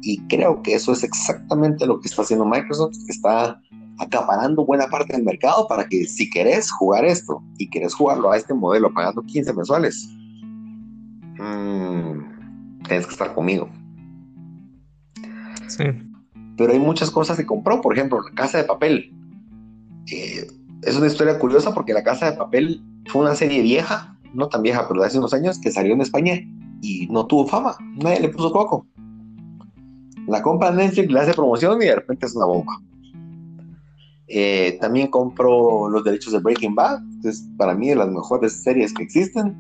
Y 0.01 0.19
creo 0.27 0.61
que 0.61 0.75
eso 0.75 0.91
es 0.91 1.03
exactamente 1.03 1.85
lo 1.85 1.99
que 1.99 2.07
está 2.07 2.23
haciendo 2.23 2.45
Microsoft, 2.45 2.97
que 3.05 3.11
está 3.11 3.61
acaparando 3.99 4.65
buena 4.65 4.87
parte 4.87 5.13
del 5.13 5.23
mercado 5.23 5.67
para 5.67 5.85
que 5.87 6.05
si 6.05 6.29
querés 6.29 6.71
jugar 6.71 7.05
esto 7.05 7.43
y 7.57 7.69
querés 7.69 7.93
jugarlo 7.93 8.31
a 8.31 8.37
este 8.37 8.53
modelo 8.53 8.93
pagando 8.93 9.21
15 9.23 9.53
mensuales, 9.53 10.09
mmm, 11.39 12.83
tienes 12.87 13.05
que 13.05 13.11
estar 13.11 13.33
conmigo. 13.33 13.69
Sí. 15.67 15.85
Pero 16.57 16.73
hay 16.73 16.79
muchas 16.79 17.09
cosas 17.09 17.37
que 17.37 17.45
compró, 17.45 17.81
por 17.81 17.93
ejemplo, 17.93 18.21
la 18.21 18.31
casa 18.35 18.57
de 18.57 18.65
papel. 18.65 19.13
Eh, 20.11 20.47
es 20.83 20.95
una 20.95 21.07
historia 21.07 21.39
curiosa 21.39 21.73
porque 21.73 21.93
la 21.93 22.03
casa 22.03 22.29
de 22.29 22.37
papel 22.37 22.83
fue 23.07 23.21
una 23.21 23.35
serie 23.35 23.61
vieja, 23.61 24.17
no 24.33 24.49
tan 24.49 24.61
vieja, 24.61 24.87
pero 24.87 25.01
de 25.01 25.07
hace 25.07 25.17
unos 25.17 25.33
años, 25.33 25.59
que 25.59 25.71
salió 25.71 25.93
en 25.93 26.01
España 26.01 26.39
y 26.81 27.07
no 27.09 27.25
tuvo 27.25 27.47
fama. 27.47 27.75
Nadie 27.95 28.19
le 28.19 28.29
puso 28.29 28.51
coco. 28.51 28.85
La 30.27 30.41
compra 30.41 30.71
Netflix, 30.71 31.11
le 31.11 31.19
hace 31.19 31.33
promoción 31.33 31.81
y 31.81 31.85
de 31.85 31.95
repente 31.95 32.25
es 32.25 32.35
una 32.35 32.45
bomba. 32.45 32.79
Eh, 34.35 34.79
también 34.81 35.11
compro 35.11 35.87
los 35.89 36.03
derechos 36.03 36.33
de 36.33 36.39
Breaking 36.39 36.73
Bad, 36.73 37.03
es 37.23 37.47
para 37.55 37.75
mí 37.75 37.89
de 37.89 37.95
las 37.95 38.09
mejores 38.09 38.63
series 38.63 38.91
que 38.91 39.03
existen. 39.03 39.55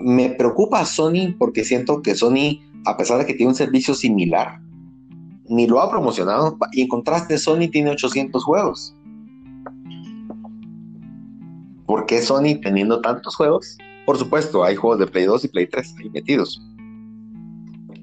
Me 0.00 0.28
preocupa 0.28 0.84
Sony 0.84 1.34
porque 1.38 1.64
siento 1.64 2.02
que 2.02 2.14
Sony, 2.14 2.60
a 2.84 2.98
pesar 2.98 3.16
de 3.16 3.24
que 3.24 3.32
tiene 3.32 3.48
un 3.48 3.56
servicio 3.56 3.94
similar, 3.94 4.60
ni 5.48 5.66
lo 5.66 5.80
ha 5.80 5.90
promocionado. 5.90 6.58
Y 6.72 6.82
en 6.82 6.88
contraste, 6.88 7.38
Sony 7.38 7.70
tiene 7.72 7.88
800 7.88 8.44
juegos. 8.44 8.94
¿Por 11.86 12.04
qué 12.04 12.20
Sony 12.20 12.60
teniendo 12.62 13.00
tantos 13.00 13.34
juegos? 13.34 13.78
Por 14.04 14.18
supuesto, 14.18 14.62
hay 14.62 14.76
juegos 14.76 14.98
de 14.98 15.06
Play 15.06 15.24
2 15.24 15.46
y 15.46 15.48
Play 15.48 15.66
3 15.68 15.94
ahí 16.00 16.10
metidos. 16.10 16.62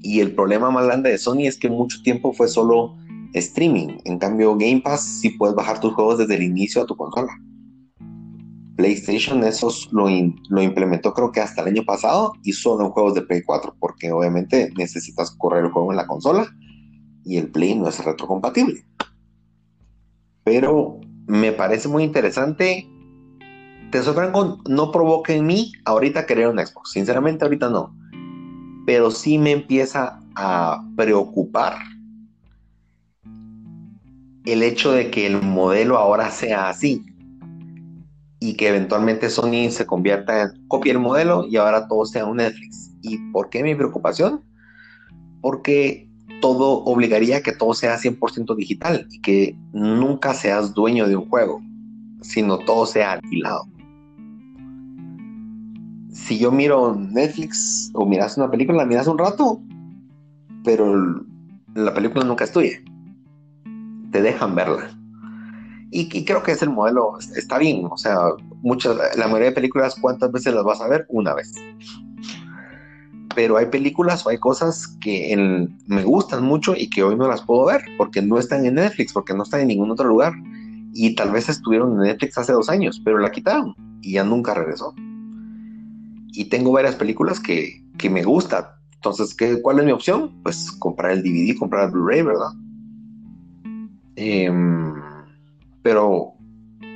Y 0.01 0.21
el 0.21 0.33
problema 0.33 0.71
más 0.71 0.85
grande 0.85 1.11
de 1.11 1.19
Sony 1.19 1.41
es 1.41 1.55
que 1.59 1.69
mucho 1.69 2.01
tiempo 2.01 2.33
fue 2.33 2.47
solo 2.47 2.95
streaming. 3.39 3.97
En 4.05 4.17
cambio, 4.17 4.55
Game 4.57 4.81
Pass 4.81 5.01
sí 5.21 5.29
puedes 5.31 5.55
bajar 5.55 5.79
tus 5.79 5.93
juegos 5.93 6.17
desde 6.17 6.35
el 6.35 6.43
inicio 6.43 6.81
a 6.81 6.85
tu 6.85 6.95
consola. 6.95 7.37
PlayStation 8.75 9.43
eso 9.43 9.69
lo, 9.91 10.09
implementó 10.09 11.13
creo 11.13 11.31
que 11.31 11.39
hasta 11.39 11.61
el 11.61 11.69
año 11.69 11.83
pasado 11.85 12.33
y 12.43 12.51
solo 12.51 12.85
en 12.85 12.91
juegos 12.91 13.13
de 13.13 13.21
Play 13.21 13.41
4, 13.43 13.75
porque 13.79 14.11
obviamente 14.11 14.71
necesitas 14.77 15.31
correr 15.31 15.65
el 15.65 15.71
juego 15.71 15.91
en 15.91 15.97
la 15.97 16.07
consola 16.07 16.47
y 17.23 17.37
el 17.37 17.49
Play 17.51 17.75
no 17.75 17.87
es 17.87 18.03
retrocompatible. 18.03 18.85
Pero 20.43 20.99
me 21.27 21.53
parece 21.53 21.87
muy 21.87 22.03
interesante. 22.03 22.87
Te 23.91 24.03
sorprendo, 24.03 24.59
no 24.67 24.91
provoca 24.91 25.33
en 25.33 25.45
mí 25.45 25.71
ahorita 25.85 26.25
querer 26.25 26.49
un 26.49 26.59
Xbox. 26.59 26.91
Sinceramente, 26.91 27.45
ahorita 27.45 27.69
no 27.69 27.95
pero 28.85 29.11
sí 29.11 29.37
me 29.37 29.51
empieza 29.51 30.19
a 30.35 30.83
preocupar 30.95 31.77
el 34.45 34.63
hecho 34.63 34.91
de 34.91 35.09
que 35.09 35.25
el 35.25 35.41
modelo 35.41 35.97
ahora 35.97 36.29
sea 36.31 36.69
así 36.69 37.03
y 38.39 38.55
que 38.55 38.67
eventualmente 38.67 39.29
Sony 39.29 39.69
se 39.71 39.85
convierta 39.85 40.43
en 40.43 40.67
copia 40.67 40.93
el 40.93 40.99
modelo 40.99 41.45
y 41.47 41.57
ahora 41.57 41.87
todo 41.87 42.05
sea 42.05 42.25
un 42.25 42.37
Netflix. 42.37 42.91
¿Y 43.01 43.17
por 43.31 43.49
qué 43.49 43.63
mi 43.63 43.75
preocupación? 43.75 44.41
Porque 45.41 46.07
todo 46.41 46.83
obligaría 46.83 47.37
a 47.37 47.41
que 47.41 47.53
todo 47.53 47.73
sea 47.73 47.97
100% 47.97 48.55
digital 48.55 49.07
y 49.09 49.21
que 49.21 49.57
nunca 49.73 50.33
seas 50.33 50.73
dueño 50.73 51.07
de 51.07 51.15
un 51.15 51.27
juego, 51.27 51.61
sino 52.21 52.59
todo 52.59 52.85
sea 52.85 53.13
alquilado. 53.13 53.65
Si 56.11 56.37
yo 56.37 56.51
miro 56.51 56.95
Netflix 56.95 57.91
o 57.93 58.05
miras 58.05 58.37
una 58.37 58.49
película, 58.49 58.79
la 58.79 58.85
miras 58.85 59.07
un 59.07 59.17
rato, 59.17 59.59
pero 60.63 61.23
la 61.73 61.93
película 61.93 62.23
nunca 62.23 62.43
es 62.43 62.51
tuya. 62.51 62.79
Te 64.15 64.21
dejan 64.21 64.55
verla. 64.55 64.97
Y, 65.91 66.23
creo 66.23 66.41
que 66.41 66.53
es 66.53 66.61
el 66.61 66.69
modelo, 66.69 67.17
está 67.35 67.57
bien. 67.57 67.85
O 67.91 67.97
sea, 67.97 68.17
muchas, 68.61 68.95
la 69.17 69.25
mayoría 69.27 69.49
de 69.49 69.55
películas, 69.55 69.97
¿cuántas 69.99 70.31
veces 70.31 70.53
las 70.53 70.63
vas 70.63 70.79
a 70.79 70.87
ver? 70.87 71.05
Una 71.09 71.33
vez 71.33 71.53
pero 73.35 73.57
hay 73.57 73.65
películas 73.65 74.25
o 74.25 74.29
hay 74.29 74.37
cosas 74.37 74.87
que 75.01 75.67
me 75.87 76.03
gustan 76.03 76.45
mucho 76.45 76.73
y 76.73 76.89
que 76.89 77.03
hoy 77.03 77.17
no 77.17 77.27
las 77.27 77.41
puedo 77.41 77.65
ver 77.65 77.83
porque 77.97 78.21
no 78.21 78.39
están 78.39 78.65
en 78.65 78.75
Netflix, 78.75 79.11
porque 79.11 79.33
no 79.33 79.43
están 79.43 79.59
en 79.59 79.67
ningún 79.67 79.91
otro 79.91 80.07
lugar. 80.07 80.31
Y 80.93 81.13
tal 81.15 81.31
vez 81.33 81.49
estuvieron 81.49 81.91
en 81.95 82.07
Netflix 82.07 82.37
hace 82.37 82.53
dos 82.53 82.69
años, 82.69 83.01
pero 83.03 83.17
la 83.17 83.33
quitaron 83.33 83.75
y 84.01 84.13
ya 84.13 84.23
nunca 84.23 84.53
regresó. 84.53 84.95
Y 86.31 86.45
tengo 86.45 86.71
varias 86.71 86.95
películas 86.95 87.41
que, 87.41 87.83
me 88.09 88.23
gustan. 88.23 88.63
Entonces, 88.93 89.35
¿qué, 89.35 89.61
¿cuál 89.61 89.79
es 89.79 89.85
mi 89.85 89.91
opción? 89.91 90.31
Pues 90.41 90.71
comprar 90.71 91.11
el 91.11 91.21
DVD, 91.21 91.57
comprar 91.57 91.87
el 91.87 91.91
Blu-ray, 91.91 92.21
¿verdad? 92.21 92.53
Em, 94.15 94.93
pero 95.81 96.33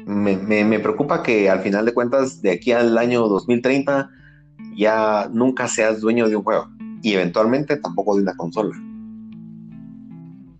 me, 0.05 0.35
me 0.37 0.79
preocupa 0.79 1.21
que 1.23 1.49
al 1.49 1.59
final 1.61 1.85
de 1.85 1.93
cuentas, 1.93 2.41
de 2.41 2.51
aquí 2.51 2.71
al 2.71 2.97
año 2.97 3.27
2030, 3.27 4.09
ya 4.75 5.29
nunca 5.31 5.67
seas 5.67 6.01
dueño 6.01 6.29
de 6.29 6.35
un 6.35 6.43
juego 6.43 6.67
y 7.01 7.13
eventualmente 7.13 7.77
tampoco 7.77 8.15
de 8.15 8.23
una 8.23 8.35
consola. 8.35 8.75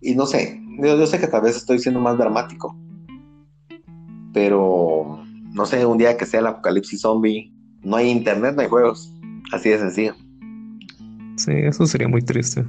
Y 0.00 0.14
no 0.14 0.26
sé, 0.26 0.60
yo, 0.78 1.06
sé 1.06 1.18
que 1.18 1.26
tal 1.26 1.42
vez 1.42 1.56
estoy 1.56 1.78
siendo 1.78 2.00
más 2.00 2.16
dramático, 2.16 2.76
pero 4.32 5.22
no 5.52 5.66
sé, 5.66 5.84
un 5.84 5.98
día 5.98 6.16
que 6.16 6.26
sea 6.26 6.40
el 6.40 6.46
apocalipsis 6.46 7.00
zombie, 7.00 7.52
no 7.82 7.96
hay 7.96 8.08
internet, 8.10 8.54
no 8.54 8.62
hay 8.62 8.68
juegos, 8.68 9.12
así 9.52 9.68
de 9.68 9.78
sencillo. 9.78 10.14
Sí, 11.36 11.52
eso 11.52 11.86
sería 11.86 12.08
muy 12.08 12.22
triste. 12.22 12.64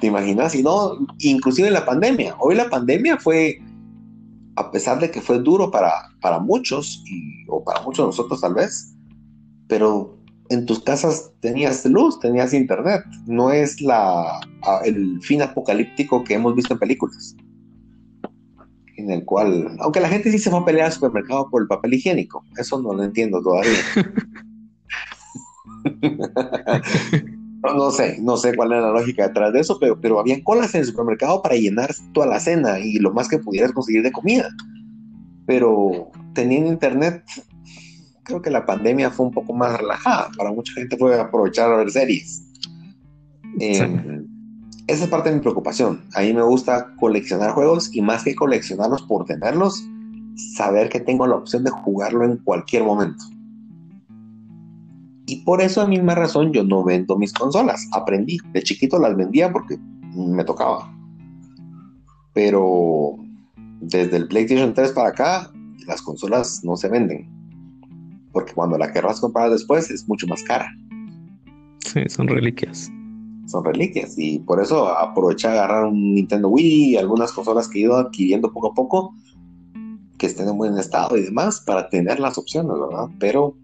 ¿Te 0.00 0.06
imaginas? 0.08 0.54
Y 0.54 0.62
no, 0.62 0.98
inclusive 1.18 1.70
la 1.70 1.84
pandemia. 1.84 2.36
Hoy 2.38 2.54
la 2.54 2.68
pandemia 2.68 3.16
fue, 3.18 3.60
a 4.56 4.70
pesar 4.70 5.00
de 5.00 5.10
que 5.10 5.20
fue 5.20 5.38
duro 5.40 5.70
para, 5.70 5.92
para 6.20 6.38
muchos, 6.38 7.02
y, 7.06 7.44
o 7.48 7.62
para 7.62 7.82
muchos 7.82 8.04
de 8.04 8.08
nosotros 8.08 8.40
tal 8.40 8.54
vez, 8.54 8.94
pero 9.68 10.18
en 10.50 10.66
tus 10.66 10.80
casas 10.82 11.30
tenías 11.40 11.84
luz, 11.84 12.18
tenías 12.20 12.54
internet. 12.54 13.04
No 13.26 13.52
es 13.52 13.80
la, 13.80 14.40
el 14.84 15.20
fin 15.22 15.42
apocalíptico 15.42 16.24
que 16.24 16.34
hemos 16.34 16.54
visto 16.54 16.74
en 16.74 16.80
películas. 16.80 17.36
En 18.96 19.10
el 19.12 19.24
cual, 19.24 19.76
aunque 19.78 20.00
la 20.00 20.08
gente 20.08 20.32
sí 20.32 20.38
se 20.38 20.50
va 20.50 20.58
a 20.58 20.64
pelear 20.64 20.86
al 20.86 20.92
supermercado 20.92 21.48
por 21.50 21.62
el 21.62 21.68
papel 21.68 21.94
higiénico, 21.94 22.44
eso 22.56 22.80
no 22.82 22.94
lo 22.94 23.04
entiendo 23.04 23.40
todavía. 23.40 23.78
no, 27.62 27.90
sé, 27.90 28.18
no 28.20 28.36
sé 28.36 28.54
cuál 28.54 28.72
es 28.72 28.82
la 28.82 28.92
lógica 28.92 29.28
detrás 29.28 29.52
de 29.52 29.60
eso, 29.60 29.78
pero, 29.80 30.00
pero 30.00 30.20
había 30.20 30.42
colas 30.44 30.74
en 30.74 30.82
el 30.82 30.86
supermercado 30.86 31.42
para 31.42 31.56
llenar 31.56 31.94
toda 32.12 32.26
la 32.26 32.40
cena 32.40 32.78
y 32.78 32.94
lo 32.98 33.12
más 33.12 33.28
que 33.28 33.38
pudieras 33.38 33.72
conseguir 33.72 34.02
de 34.02 34.12
comida. 34.12 34.48
Pero 35.46 36.10
teniendo 36.34 36.70
internet, 36.70 37.24
creo 38.22 38.42
que 38.42 38.50
la 38.50 38.64
pandemia 38.64 39.10
fue 39.10 39.26
un 39.26 39.32
poco 39.32 39.52
más 39.54 39.78
relajada. 39.78 40.30
Para 40.36 40.52
mucha 40.52 40.72
gente 40.74 40.96
fue 40.96 41.18
aprovechar 41.18 41.72
a 41.72 41.76
ver 41.76 41.90
series. 41.90 42.44
Em, 43.58 44.26
esa 44.86 45.04
es 45.04 45.10
parte 45.10 45.30
de 45.30 45.36
mi 45.36 45.40
preocupación. 45.40 46.04
A 46.14 46.20
mí 46.20 46.32
me 46.32 46.42
gusta 46.42 46.94
coleccionar 46.96 47.52
juegos 47.52 47.90
y 47.92 48.02
más 48.02 48.22
que 48.22 48.34
coleccionarlos 48.34 49.02
por 49.02 49.24
tenerlos, 49.24 49.84
saber 50.54 50.88
que 50.88 51.00
tengo 51.00 51.26
la 51.26 51.36
opción 51.36 51.64
de 51.64 51.70
jugarlo 51.70 52.24
en 52.24 52.36
cualquier 52.38 52.84
momento. 52.84 53.24
Y 55.28 55.42
por 55.44 55.60
eso, 55.60 55.82
a 55.82 55.86
misma 55.86 56.16
razón, 56.16 56.52
yo 56.52 56.64
no 56.64 56.82
vendo 56.82 57.16
mis 57.16 57.32
consolas. 57.32 57.86
Aprendí. 57.92 58.38
De 58.52 58.62
chiquito 58.62 58.98
las 58.98 59.16
vendía 59.16 59.52
porque 59.52 59.78
me 60.14 60.42
tocaba. 60.44 60.92
Pero 62.32 63.16
desde 63.80 64.16
el 64.16 64.26
PlayStation 64.26 64.74
3 64.74 64.92
para 64.92 65.10
acá, 65.10 65.52
las 65.86 66.02
consolas 66.02 66.64
no 66.64 66.76
se 66.76 66.88
venden 66.88 67.38
porque 68.32 68.52
cuando 68.52 68.78
la 68.78 68.92
querrás 68.92 69.20
comprar 69.20 69.50
después 69.50 69.90
es 69.90 70.08
mucho 70.08 70.26
más 70.26 70.42
cara. 70.44 70.72
Sí, 71.80 72.02
son 72.08 72.28
reliquias. 72.28 72.90
Son 73.46 73.64
reliquias 73.64 74.14
y 74.18 74.38
por 74.40 74.60
eso 74.60 74.88
aproveché 74.88 75.48
a 75.48 75.52
agarrar 75.52 75.86
un 75.86 76.14
Nintendo 76.14 76.48
Wii 76.48 76.90
y 76.90 76.96
algunas 76.96 77.32
consolas 77.32 77.66
que 77.66 77.78
he 77.78 77.82
ido 77.82 77.96
adquiriendo 77.96 78.52
poco 78.52 78.68
a 78.68 78.74
poco 78.74 79.14
que 80.18 80.26
estén 80.26 80.48
en 80.48 80.58
buen 80.58 80.76
estado 80.76 81.16
y 81.16 81.22
demás 81.22 81.60
para 81.66 81.88
tener 81.88 82.20
las 82.20 82.36
opciones, 82.38 82.78
¿verdad? 82.78 83.08
Pero 83.18 83.56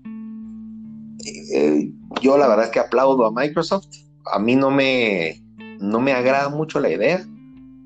eh, 1.25 1.93
yo 2.20 2.39
la 2.39 2.49
verdad 2.49 2.66
es 2.66 2.70
que 2.70 2.81
aplaudo 2.81 3.27
a 3.27 3.33
Microsoft. 3.33 3.89
A 4.33 4.39
mí 4.39 4.57
no 4.57 4.70
me, 4.70 5.43
no 5.81 6.01
me 6.01 6.12
agrada 6.12 6.49
mucho 6.49 6.81
la 6.81 6.91
idea, 6.91 7.25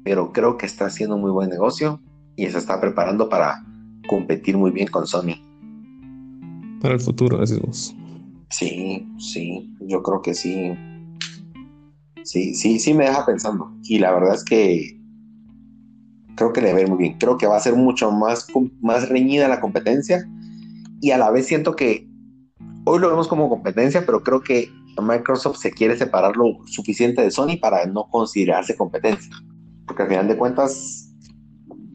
pero 0.05 0.33
creo 0.33 0.57
que 0.57 0.67
está 0.67 0.87
haciendo 0.87 1.19
muy 1.19 1.31
buen 1.31 1.51
negocio 1.51 2.01
y 2.37 2.47
se 2.47 2.59
está 2.59 2.81
preparando 2.81 3.29
para 3.29 3.65
competir 4.09 4.57
muy 4.57 4.71
bien 4.71 4.89
con 4.89 5.07
Sony. 5.07 5.37
Para 6.81 6.95
el 6.95 7.01
futuro, 7.01 7.39
decimos. 7.39 7.95
Sí, 8.51 9.07
sí, 9.19 9.75
yo 9.81 10.03
creo 10.03 10.23
que 10.23 10.35
sí. 10.35 10.73
Sí, 12.25 12.55
sí, 12.55 12.79
sí 12.79 12.95
me 12.95 13.05
deja 13.05 13.27
pensando. 13.27 13.73
Y 13.83 13.99
la 13.99 14.13
verdad 14.13 14.35
es 14.35 14.45
que 14.45 14.99
creo 16.37 16.53
que 16.53 16.61
le 16.61 16.73
va 16.73 16.79
a 16.79 16.83
ir 16.83 16.89
muy 16.89 16.99
bien. 16.99 17.19
Creo 17.19 17.37
que 17.37 17.47
va 17.47 17.57
a 17.57 17.61
ser 17.61 17.75
mucho 17.75 18.11
más, 18.13 18.47
más 18.81 19.09
reñida 19.09 19.49
la 19.49 19.61
competencia. 19.61 20.29
Y 21.01 21.11
a 21.11 21.19
la 21.19 21.31
vez 21.31 21.47
siento 21.47 21.75
que 21.75 22.08
hoy 22.89 23.01
lo 23.01 23.09
vemos 23.09 23.29
como 23.29 23.49
competencia, 23.49 24.05
pero 24.05 24.23
creo 24.23 24.41
que 24.41 24.71
Microsoft 25.01 25.59
se 25.59 25.71
quiere 25.71 25.97
separar 25.97 26.37
lo 26.37 26.59
suficiente 26.67 27.23
de 27.23 27.31
Sony 27.31 27.59
para 27.61 27.87
no 27.87 28.09
considerarse 28.11 28.77
competencia. 28.77 29.31
Porque 29.87 30.03
al 30.03 30.09
final 30.09 30.29
de 30.29 30.37
cuentas, 30.37 31.11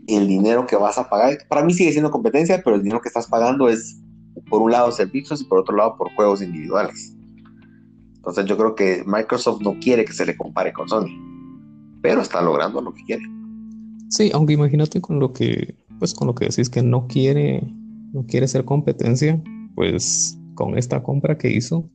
el 0.07 0.27
dinero 0.27 0.65
que 0.67 0.75
vas 0.75 0.97
a 0.97 1.09
pagar, 1.09 1.37
para 1.49 1.63
mí 1.63 1.73
sigue 1.73 1.91
siendo 1.91 2.11
competencia, 2.11 2.61
pero 2.63 2.75
el 2.75 2.83
dinero 2.83 3.01
que 3.01 3.09
estás 3.09 3.27
pagando 3.27 3.69
es 3.69 3.99
por 4.49 4.61
un 4.61 4.71
lado 4.71 4.91
servicios 4.91 5.41
y 5.41 5.45
por 5.45 5.59
otro 5.59 5.75
lado 5.75 5.95
por 5.97 6.13
juegos 6.15 6.41
individuales. 6.41 7.15
Entonces 8.15 8.45
yo 8.45 8.57
creo 8.57 8.75
que 8.75 9.03
Microsoft 9.05 9.61
no 9.61 9.77
quiere 9.79 10.05
que 10.05 10.13
se 10.13 10.25
le 10.25 10.37
compare 10.37 10.71
con 10.71 10.87
Sony, 10.87 11.09
pero 12.01 12.21
está 12.21 12.41
logrando 12.41 12.81
lo 12.81 12.93
que 12.93 13.03
quiere. 13.03 13.23
Sí, 14.09 14.31
aunque 14.33 14.53
imagínate 14.53 15.01
con 15.01 15.19
lo 15.19 15.33
que, 15.33 15.75
pues 15.99 16.13
con 16.13 16.27
lo 16.27 16.35
que 16.35 16.45
decís 16.45 16.69
que 16.69 16.83
no 16.83 17.07
quiere, 17.07 17.63
no 18.13 18.25
quiere 18.25 18.47
ser 18.47 18.63
competencia, 18.63 19.41
pues 19.75 20.37
con 20.55 20.77
esta 20.77 21.01
compra 21.01 21.37
que 21.37 21.51
hizo, 21.51 21.89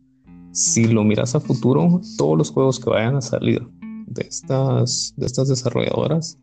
si 0.52 0.86
lo 0.86 1.04
miras 1.04 1.34
a 1.34 1.40
futuro, 1.40 2.00
todos 2.16 2.36
los 2.36 2.50
juegos 2.50 2.80
que 2.80 2.90
vayan 2.90 3.16
a 3.16 3.20
salir 3.20 3.66
de 4.06 4.26
estas, 4.26 5.14
de 5.16 5.26
estas 5.26 5.48
desarrolladoras, 5.48 6.38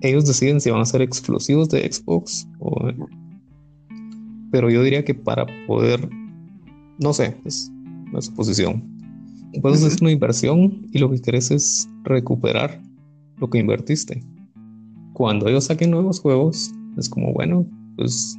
ellos 0.00 0.26
deciden 0.26 0.60
si 0.60 0.70
van 0.70 0.80
a 0.80 0.84
ser 0.84 1.02
exclusivos 1.02 1.68
de 1.68 1.90
Xbox 1.90 2.46
o 2.58 2.88
pero 4.50 4.70
yo 4.70 4.82
diría 4.82 5.04
que 5.04 5.14
para 5.14 5.46
poder, 5.66 6.08
no 6.98 7.12
sé, 7.12 7.36
es 7.44 7.70
una 8.10 8.22
suposición. 8.22 8.82
Puedes 9.60 9.82
hacer 9.82 9.98
una 10.02 10.12
inversión 10.12 10.86
y 10.92 10.98
lo 10.98 11.10
que 11.10 11.20
quieres 11.20 11.50
es 11.50 11.88
recuperar 12.04 12.80
lo 13.38 13.50
que 13.50 13.58
invertiste. 13.58 14.22
Cuando 15.12 15.48
ellos 15.48 15.64
saquen 15.64 15.90
nuevos 15.90 16.20
juegos, 16.20 16.72
es 16.96 17.08
como, 17.08 17.32
bueno, 17.32 17.66
pues 17.96 18.38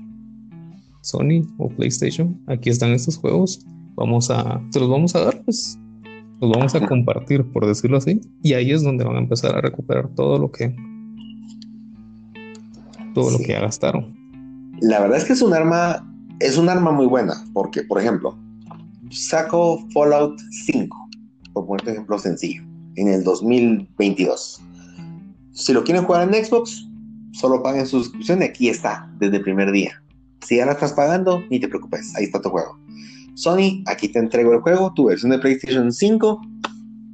Sony 1.08 1.48
o 1.58 1.70
PlayStation, 1.70 2.38
aquí 2.48 2.70
están 2.70 2.92
estos 2.92 3.18
juegos, 3.18 3.66
vamos 3.96 4.30
a, 4.30 4.62
se 4.72 4.80
los 4.80 4.90
vamos 4.90 5.16
a 5.16 5.22
dar, 5.22 5.42
pues 5.44 5.80
los 6.42 6.52
vamos 6.52 6.76
a 6.76 6.86
compartir, 6.86 7.46
por 7.46 7.66
decirlo 7.66 7.98
así, 7.98 8.20
y 8.44 8.54
ahí 8.54 8.72
es 8.72 8.84
donde 8.84 9.06
van 9.06 9.16
a 9.16 9.20
empezar 9.20 9.56
a 9.56 9.62
recuperar 9.62 10.10
todo 10.16 10.38
lo 10.38 10.52
que 10.52 10.76
todo 13.14 13.32
lo 13.32 13.40
que 13.40 13.48
ya 13.48 13.62
gastaron. 13.62 14.16
La 14.82 15.00
verdad 15.00 15.18
es 15.18 15.26
que 15.26 15.34
es 15.34 15.42
un 15.42 15.54
arma, 15.54 16.06
es 16.40 16.58
un 16.58 16.70
arma 16.70 16.92
muy 16.92 17.08
buena, 17.08 17.34
porque, 17.54 17.82
por 17.84 18.00
ejemplo, 18.00 18.38
saco 19.10 19.88
Fallout 19.94 20.38
5, 20.66 21.10
por 21.54 21.66
poner 21.66 21.84
un 21.86 21.90
ejemplo 21.94 22.20
sencillo, 22.20 22.64
en 22.96 23.08
el 23.08 23.24
2022. 23.24 24.62
Si 25.54 25.74
lo 25.74 25.84
quieren 25.84 26.04
jugar 26.04 26.32
en 26.32 26.46
Xbox, 26.46 26.86
solo 27.32 27.64
paguen 27.64 27.88
su 27.88 28.04
suscripción 28.04 28.42
y 28.42 28.46
aquí 28.46 28.70
está, 28.70 29.10
desde 29.20 29.38
el 29.38 29.44
primer 29.44 29.72
día. 29.72 30.00
Si 30.42 30.58
ya 30.58 30.66
la 30.66 30.74
estás 30.74 30.94
pagando, 30.94 31.44
ni 31.50 31.60
te 31.60 31.68
preocupes, 31.68 32.16
ahí 32.16 32.26
está 32.26 32.42
tu 32.42 32.50
juego. 32.50 32.80
Sony, 33.36 33.84
aquí 33.86 34.10
te 34.10 34.20
entrego 34.20 34.54
el 34.54 34.62
juego, 34.62 34.94
tu 34.94 35.06
versión 35.06 35.32
de 35.32 35.40
PlayStation 35.40 35.92
5, 35.92 36.42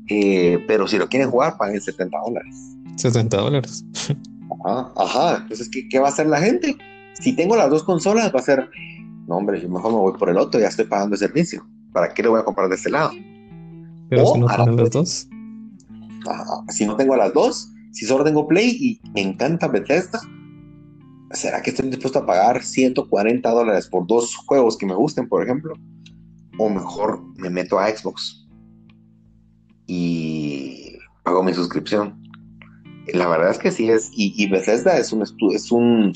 eh, 0.10 0.64
pero 0.68 0.88
si 0.88 0.98
lo 0.98 1.10
quieren 1.10 1.30
jugar, 1.30 1.58
paguen 1.58 1.82
70 1.82 2.18
dólares. 2.26 2.56
70 2.98 3.38
dólares. 3.38 3.86
Ajá, 4.66 4.92
ajá. 4.96 5.38
Entonces, 5.42 5.70
¿qué, 5.70 5.88
¿qué 5.90 6.00
va 6.00 6.08
a 6.08 6.12
hacer 6.12 6.28
la 6.28 6.40
gente? 6.40 6.78
si 7.14 7.34
tengo 7.34 7.56
las 7.56 7.70
dos 7.70 7.84
consolas, 7.84 8.34
va 8.34 8.40
a 8.40 8.44
ser, 8.44 8.70
no, 9.28 9.38
hombre, 9.38 9.62
yo 9.62 9.70
mejor 9.70 9.92
me 9.92 10.00
voy 10.00 10.14
por 10.18 10.30
el 10.30 10.38
otro, 10.38 10.60
ya 10.60 10.68
estoy 10.68 10.86
pagando 10.86 11.16
el 11.16 11.20
servicio. 11.20 11.66
¿Para 11.92 12.14
qué 12.14 12.24
lo 12.24 12.32
voy 12.32 12.42
a 12.42 12.44
comprar 12.44 12.70
de 12.70 12.76
este 12.76 12.90
lado? 12.90 13.12
Pero 14.10 14.26
si 14.34 14.40
no 14.40 14.48
tienen 14.48 14.76
las 14.76 14.90
dos. 14.90 15.28
Si 16.70 16.86
no 16.86 16.96
tengo 16.96 17.16
las 17.16 17.34
dos, 17.34 17.72
si 17.92 18.06
solo 18.06 18.24
tengo 18.24 18.48
Play 18.48 18.78
y 18.80 19.00
me 19.14 19.22
encanta 19.22 19.68
Bethesda, 19.68 20.20
¿será 21.34 21.62
que 21.62 21.72
estoy 21.72 21.90
dispuesto 21.90 22.20
a 22.20 22.26
pagar 22.26 22.64
140 22.64 23.50
dólares 23.50 23.88
por 23.88 24.08
dos 24.08 24.36
juegos 24.36 24.78
que 24.78 24.86
me 24.86 24.96
gusten, 24.96 25.28
por 25.28 25.44
ejemplo? 25.44 25.76
O 26.58 26.70
mejor 26.70 27.24
me 27.38 27.50
meto 27.50 27.80
a 27.80 27.90
Xbox 27.90 28.48
y 29.88 30.98
pago 31.24 31.44
mi 31.44 31.54
suscripción. 31.54 32.22
La 33.14 33.28
verdad 33.28 33.52
es 33.52 33.58
que 33.58 33.72
sí 33.72 33.90
es, 33.90 34.10
y, 34.14 34.50
Bethesda 34.50 34.98
es 34.98 35.12
un, 35.12 35.24
es 35.52 35.72
un 35.72 36.14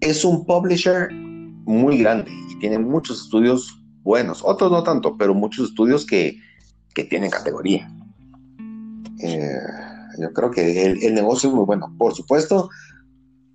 es 0.00 0.24
un 0.24 0.44
publisher 0.44 1.10
muy 1.12 1.98
grande 1.98 2.30
y 2.50 2.58
tiene 2.58 2.78
muchos 2.78 3.22
estudios 3.22 3.80
buenos, 4.02 4.42
otros 4.44 4.70
no 4.70 4.82
tanto, 4.82 5.16
pero 5.16 5.34
muchos 5.34 5.70
estudios 5.70 6.04
que, 6.04 6.38
que 6.94 7.04
tienen 7.04 7.30
categoría. 7.30 7.90
Eh, 9.20 9.58
yo 10.20 10.32
creo 10.32 10.50
que 10.50 10.84
el, 10.86 11.14
negocio 11.14 11.48
es 11.48 11.54
muy 11.54 11.64
bueno. 11.64 11.92
Por 11.98 12.14
supuesto, 12.14 12.68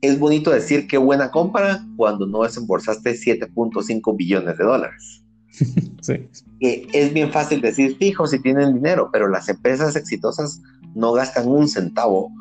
es 0.02 0.20
bonito 0.20 0.52
decir 0.52 0.88
qué 0.88 0.98
buena 0.98 1.32
compra 1.32 1.86
cuando 1.98 2.26
no 2.26 2.44
desembolsaste 2.44 3.12
7.5 3.12 4.18
billones 4.18 4.58
de 4.58 4.64
dólares. 4.64 5.24
Sí. 6.02 6.30
es 6.62 7.14
bien 7.14 7.30
fácil 7.30 7.60
decir, 7.60 7.98
fijo, 7.98 8.26
si 8.26 8.42
tienen 8.42 8.74
dinero, 8.74 9.10
pero 9.12 9.28
las 9.28 9.50
empresas 9.50 9.98
exitosas 9.98 10.62
no 10.96 11.12
gastan 11.12 11.48
un 11.50 11.68
centavo 11.68 12.32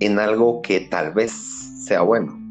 en 0.00 0.18
algo 0.18 0.60
que 0.60 0.80
tal 0.80 1.14
vez 1.14 1.30
sea 1.86 2.02
bueno 2.02 2.42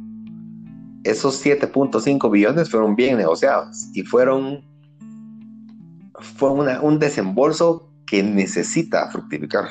esos 1.04 1.44
7.5 1.44 2.32
billones 2.32 2.70
fueron 2.70 2.96
bien 2.96 3.18
negociados 3.18 3.90
y 3.94 4.04
fueron 4.04 4.64
fue 6.20 6.52
un 6.52 7.00
desembolso 7.00 7.90
que 8.06 8.22
necesita 8.22 9.10
fructificar. 9.10 9.70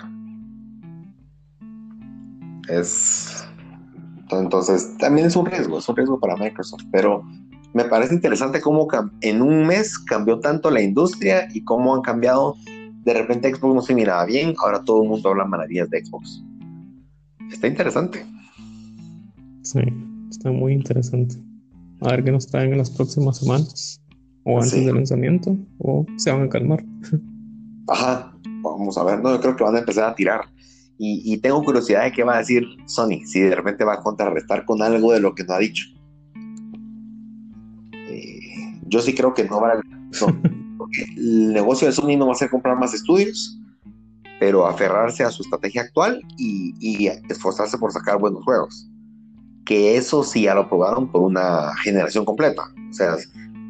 Es 2.69 3.40
entonces 4.33 4.97
también 4.99 5.27
es 5.27 5.37
un 5.37 5.47
riesgo, 5.47 5.79
es 5.79 5.89
un 5.89 5.97
riesgo 5.97 6.21
para 6.21 6.37
Microsoft, 6.37 6.85
pero 6.93 7.23
me 7.73 7.85
parece 7.85 8.15
interesante 8.15 8.61
cómo 8.61 8.89
en 9.21 9.43
un 9.43 9.67
mes 9.67 9.99
cambió 9.99 10.41
tanto 10.41 10.71
la 10.71 10.83
industria 10.83 11.49
y 11.55 11.63
cómo 11.65 11.95
han 11.95 12.03
cambiado. 12.03 12.57
De 13.05 13.15
repente 13.15 13.55
Xbox 13.55 13.75
no 13.75 13.83
se 13.83 13.95
miraba 13.95 14.25
bien, 14.25 14.55
ahora 14.59 14.83
todo 14.85 15.03
el 15.03 15.09
mundo 15.09 15.31
habla 15.31 15.45
maravillas 15.45 15.89
de 15.91 16.05
Xbox. 16.05 16.43
Está 17.51 17.67
interesante. 17.67 18.25
Sí. 19.63 19.81
Está 20.31 20.51
muy 20.53 20.73
interesante. 20.73 21.37
A 22.01 22.13
ver 22.13 22.25
qué 22.25 22.31
nos 22.31 22.47
traen 22.47 22.73
en 22.73 22.79
las 22.79 22.91
próximas 22.91 23.39
semanas. 23.39 24.01
O 24.45 24.59
antes 24.59 24.87
del 24.87 24.95
lanzamiento. 24.95 25.57
O 25.79 26.07
se 26.17 26.31
van 26.31 26.45
a 26.45 26.49
calmar. 26.49 26.85
Ajá. 27.89 28.33
Vamos 28.63 28.97
a 28.97 29.05
ver. 29.05 29.21
No, 29.21 29.33
yo 29.33 29.41
creo 29.41 29.57
que 29.57 29.65
van 29.65 29.77
a 29.77 29.81
empezar 29.81 30.09
a 30.11 30.15
tirar. 30.15 30.43
Y, 31.03 31.39
tengo 31.39 31.65
curiosidad 31.65 32.05
de 32.05 32.13
qué 32.13 32.25
va 32.25 32.35
a 32.35 32.39
decir 32.39 32.63
Sony. 32.85 33.25
Si 33.25 33.41
de 33.41 33.55
repente 33.55 33.85
va 33.85 33.95
a 33.95 34.03
contrarrestar 34.03 34.67
con 34.67 34.83
algo 34.83 35.13
de 35.13 35.21
lo 35.21 35.35
que 35.35 35.45
no 35.45 35.55
ha 35.55 35.59
dicho. 35.59 35.87
Eh, 37.95 38.79
yo 38.87 39.01
sí 39.01 39.15
creo 39.15 39.33
que 39.33 39.45
no 39.45 39.63
va 39.63 39.73
a. 39.73 39.81
el 41.17 41.55
negocio 41.55 41.89
de 41.89 41.95
Sony 41.95 42.19
no 42.19 42.27
va 42.27 42.33
a 42.33 42.37
ser 42.37 42.51
comprar 42.51 42.79
más 42.79 42.93
estudios, 42.93 43.59
pero 44.39 44.67
aferrarse 44.67 45.25
a 45.25 45.31
su 45.31 45.43
estrategia 45.43 45.83
actual 45.83 46.21
y 46.37 47.07
esforzarse 47.31 47.79
por 47.79 47.93
sacar 47.93 48.19
buenos 48.19 48.45
juegos 48.45 48.91
que 49.71 49.97
eso 49.97 50.25
sí 50.25 50.43
ya 50.43 50.55
lo 50.57 50.69
probaron 50.69 51.11
por 51.13 51.23
una 51.23 51.77
generación 51.77 52.25
completa. 52.25 52.63
O 52.91 52.93
sea, 52.93 53.17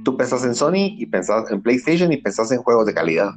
tú 0.02 0.16
pensás 0.16 0.42
en 0.44 0.54
Sony 0.54 0.96
y 0.96 1.04
pensás 1.04 1.50
en 1.50 1.60
PlayStation 1.60 2.10
y 2.10 2.16
pensás 2.16 2.50
en 2.52 2.62
juegos 2.62 2.86
de 2.86 2.94
calidad. 2.94 3.34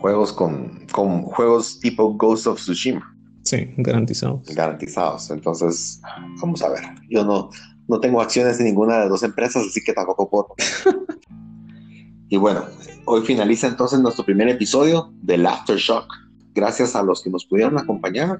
Juegos 0.00 0.32
con, 0.32 0.86
con 0.92 1.22
juegos 1.22 1.80
tipo 1.80 2.14
Ghost 2.14 2.46
of 2.46 2.60
Tsushima. 2.60 3.02
Sí, 3.42 3.68
garantizados. 3.78 4.46
Garantizados. 4.54 5.30
Entonces, 5.30 6.00
vamos 6.40 6.62
a 6.62 6.68
ver. 6.68 6.82
Yo 7.08 7.24
no, 7.24 7.50
no 7.88 8.00
tengo 8.00 8.20
acciones 8.20 8.60
en 8.60 8.66
ninguna 8.66 8.94
de 8.94 9.00
las 9.00 9.08
dos 9.08 9.22
empresas, 9.22 9.64
así 9.66 9.80
que 9.84 9.92
tampoco 9.92 10.28
puedo. 10.28 10.48
y 12.28 12.36
bueno, 12.36 12.64
hoy 13.06 13.22
finaliza 13.22 13.66
entonces 13.66 14.00
nuestro 14.00 14.24
primer 14.24 14.48
episodio 14.48 15.12
del 15.22 15.46
Aftershock. 15.46 16.06
Gracias 16.54 16.94
a 16.94 17.02
los 17.02 17.22
que 17.22 17.30
nos 17.30 17.46
pudieron 17.46 17.78
acompañar. 17.78 18.38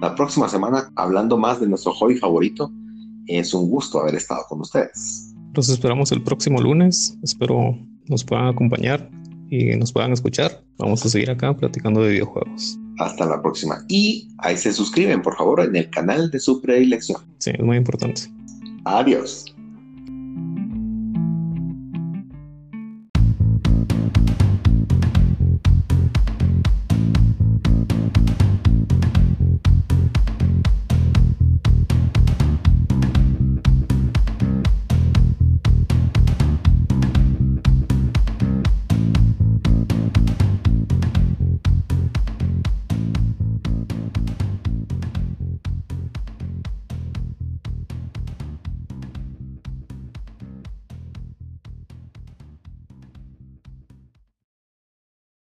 La 0.00 0.14
próxima 0.14 0.48
semana, 0.48 0.90
hablando 0.96 1.38
más 1.38 1.60
de 1.60 1.68
nuestro 1.68 1.92
hobby 1.94 2.18
favorito, 2.18 2.70
es 3.26 3.54
un 3.54 3.70
gusto 3.70 4.00
haber 4.00 4.16
estado 4.16 4.42
con 4.48 4.60
ustedes. 4.60 5.32
Los 5.54 5.68
esperamos 5.68 6.12
el 6.12 6.22
próximo 6.22 6.60
lunes. 6.60 7.16
Espero 7.22 7.78
nos 8.08 8.24
puedan 8.24 8.48
acompañar 8.48 9.08
y 9.52 9.76
nos 9.76 9.92
puedan 9.92 10.12
escuchar. 10.12 10.62
Vamos 10.78 11.04
a 11.04 11.10
seguir 11.10 11.30
acá 11.30 11.54
platicando 11.54 12.02
de 12.02 12.12
videojuegos. 12.12 12.78
Hasta 12.98 13.26
la 13.26 13.42
próxima. 13.42 13.84
Y 13.86 14.26
ahí 14.38 14.56
se 14.56 14.72
suscriben, 14.72 15.20
por 15.20 15.36
favor, 15.36 15.60
en 15.60 15.76
el 15.76 15.90
canal 15.90 16.30
de 16.30 16.40
su 16.40 16.62
predilección. 16.62 17.20
Sí, 17.36 17.50
es 17.50 17.60
muy 17.60 17.76
importante. 17.76 18.22
Adiós. 18.84 19.51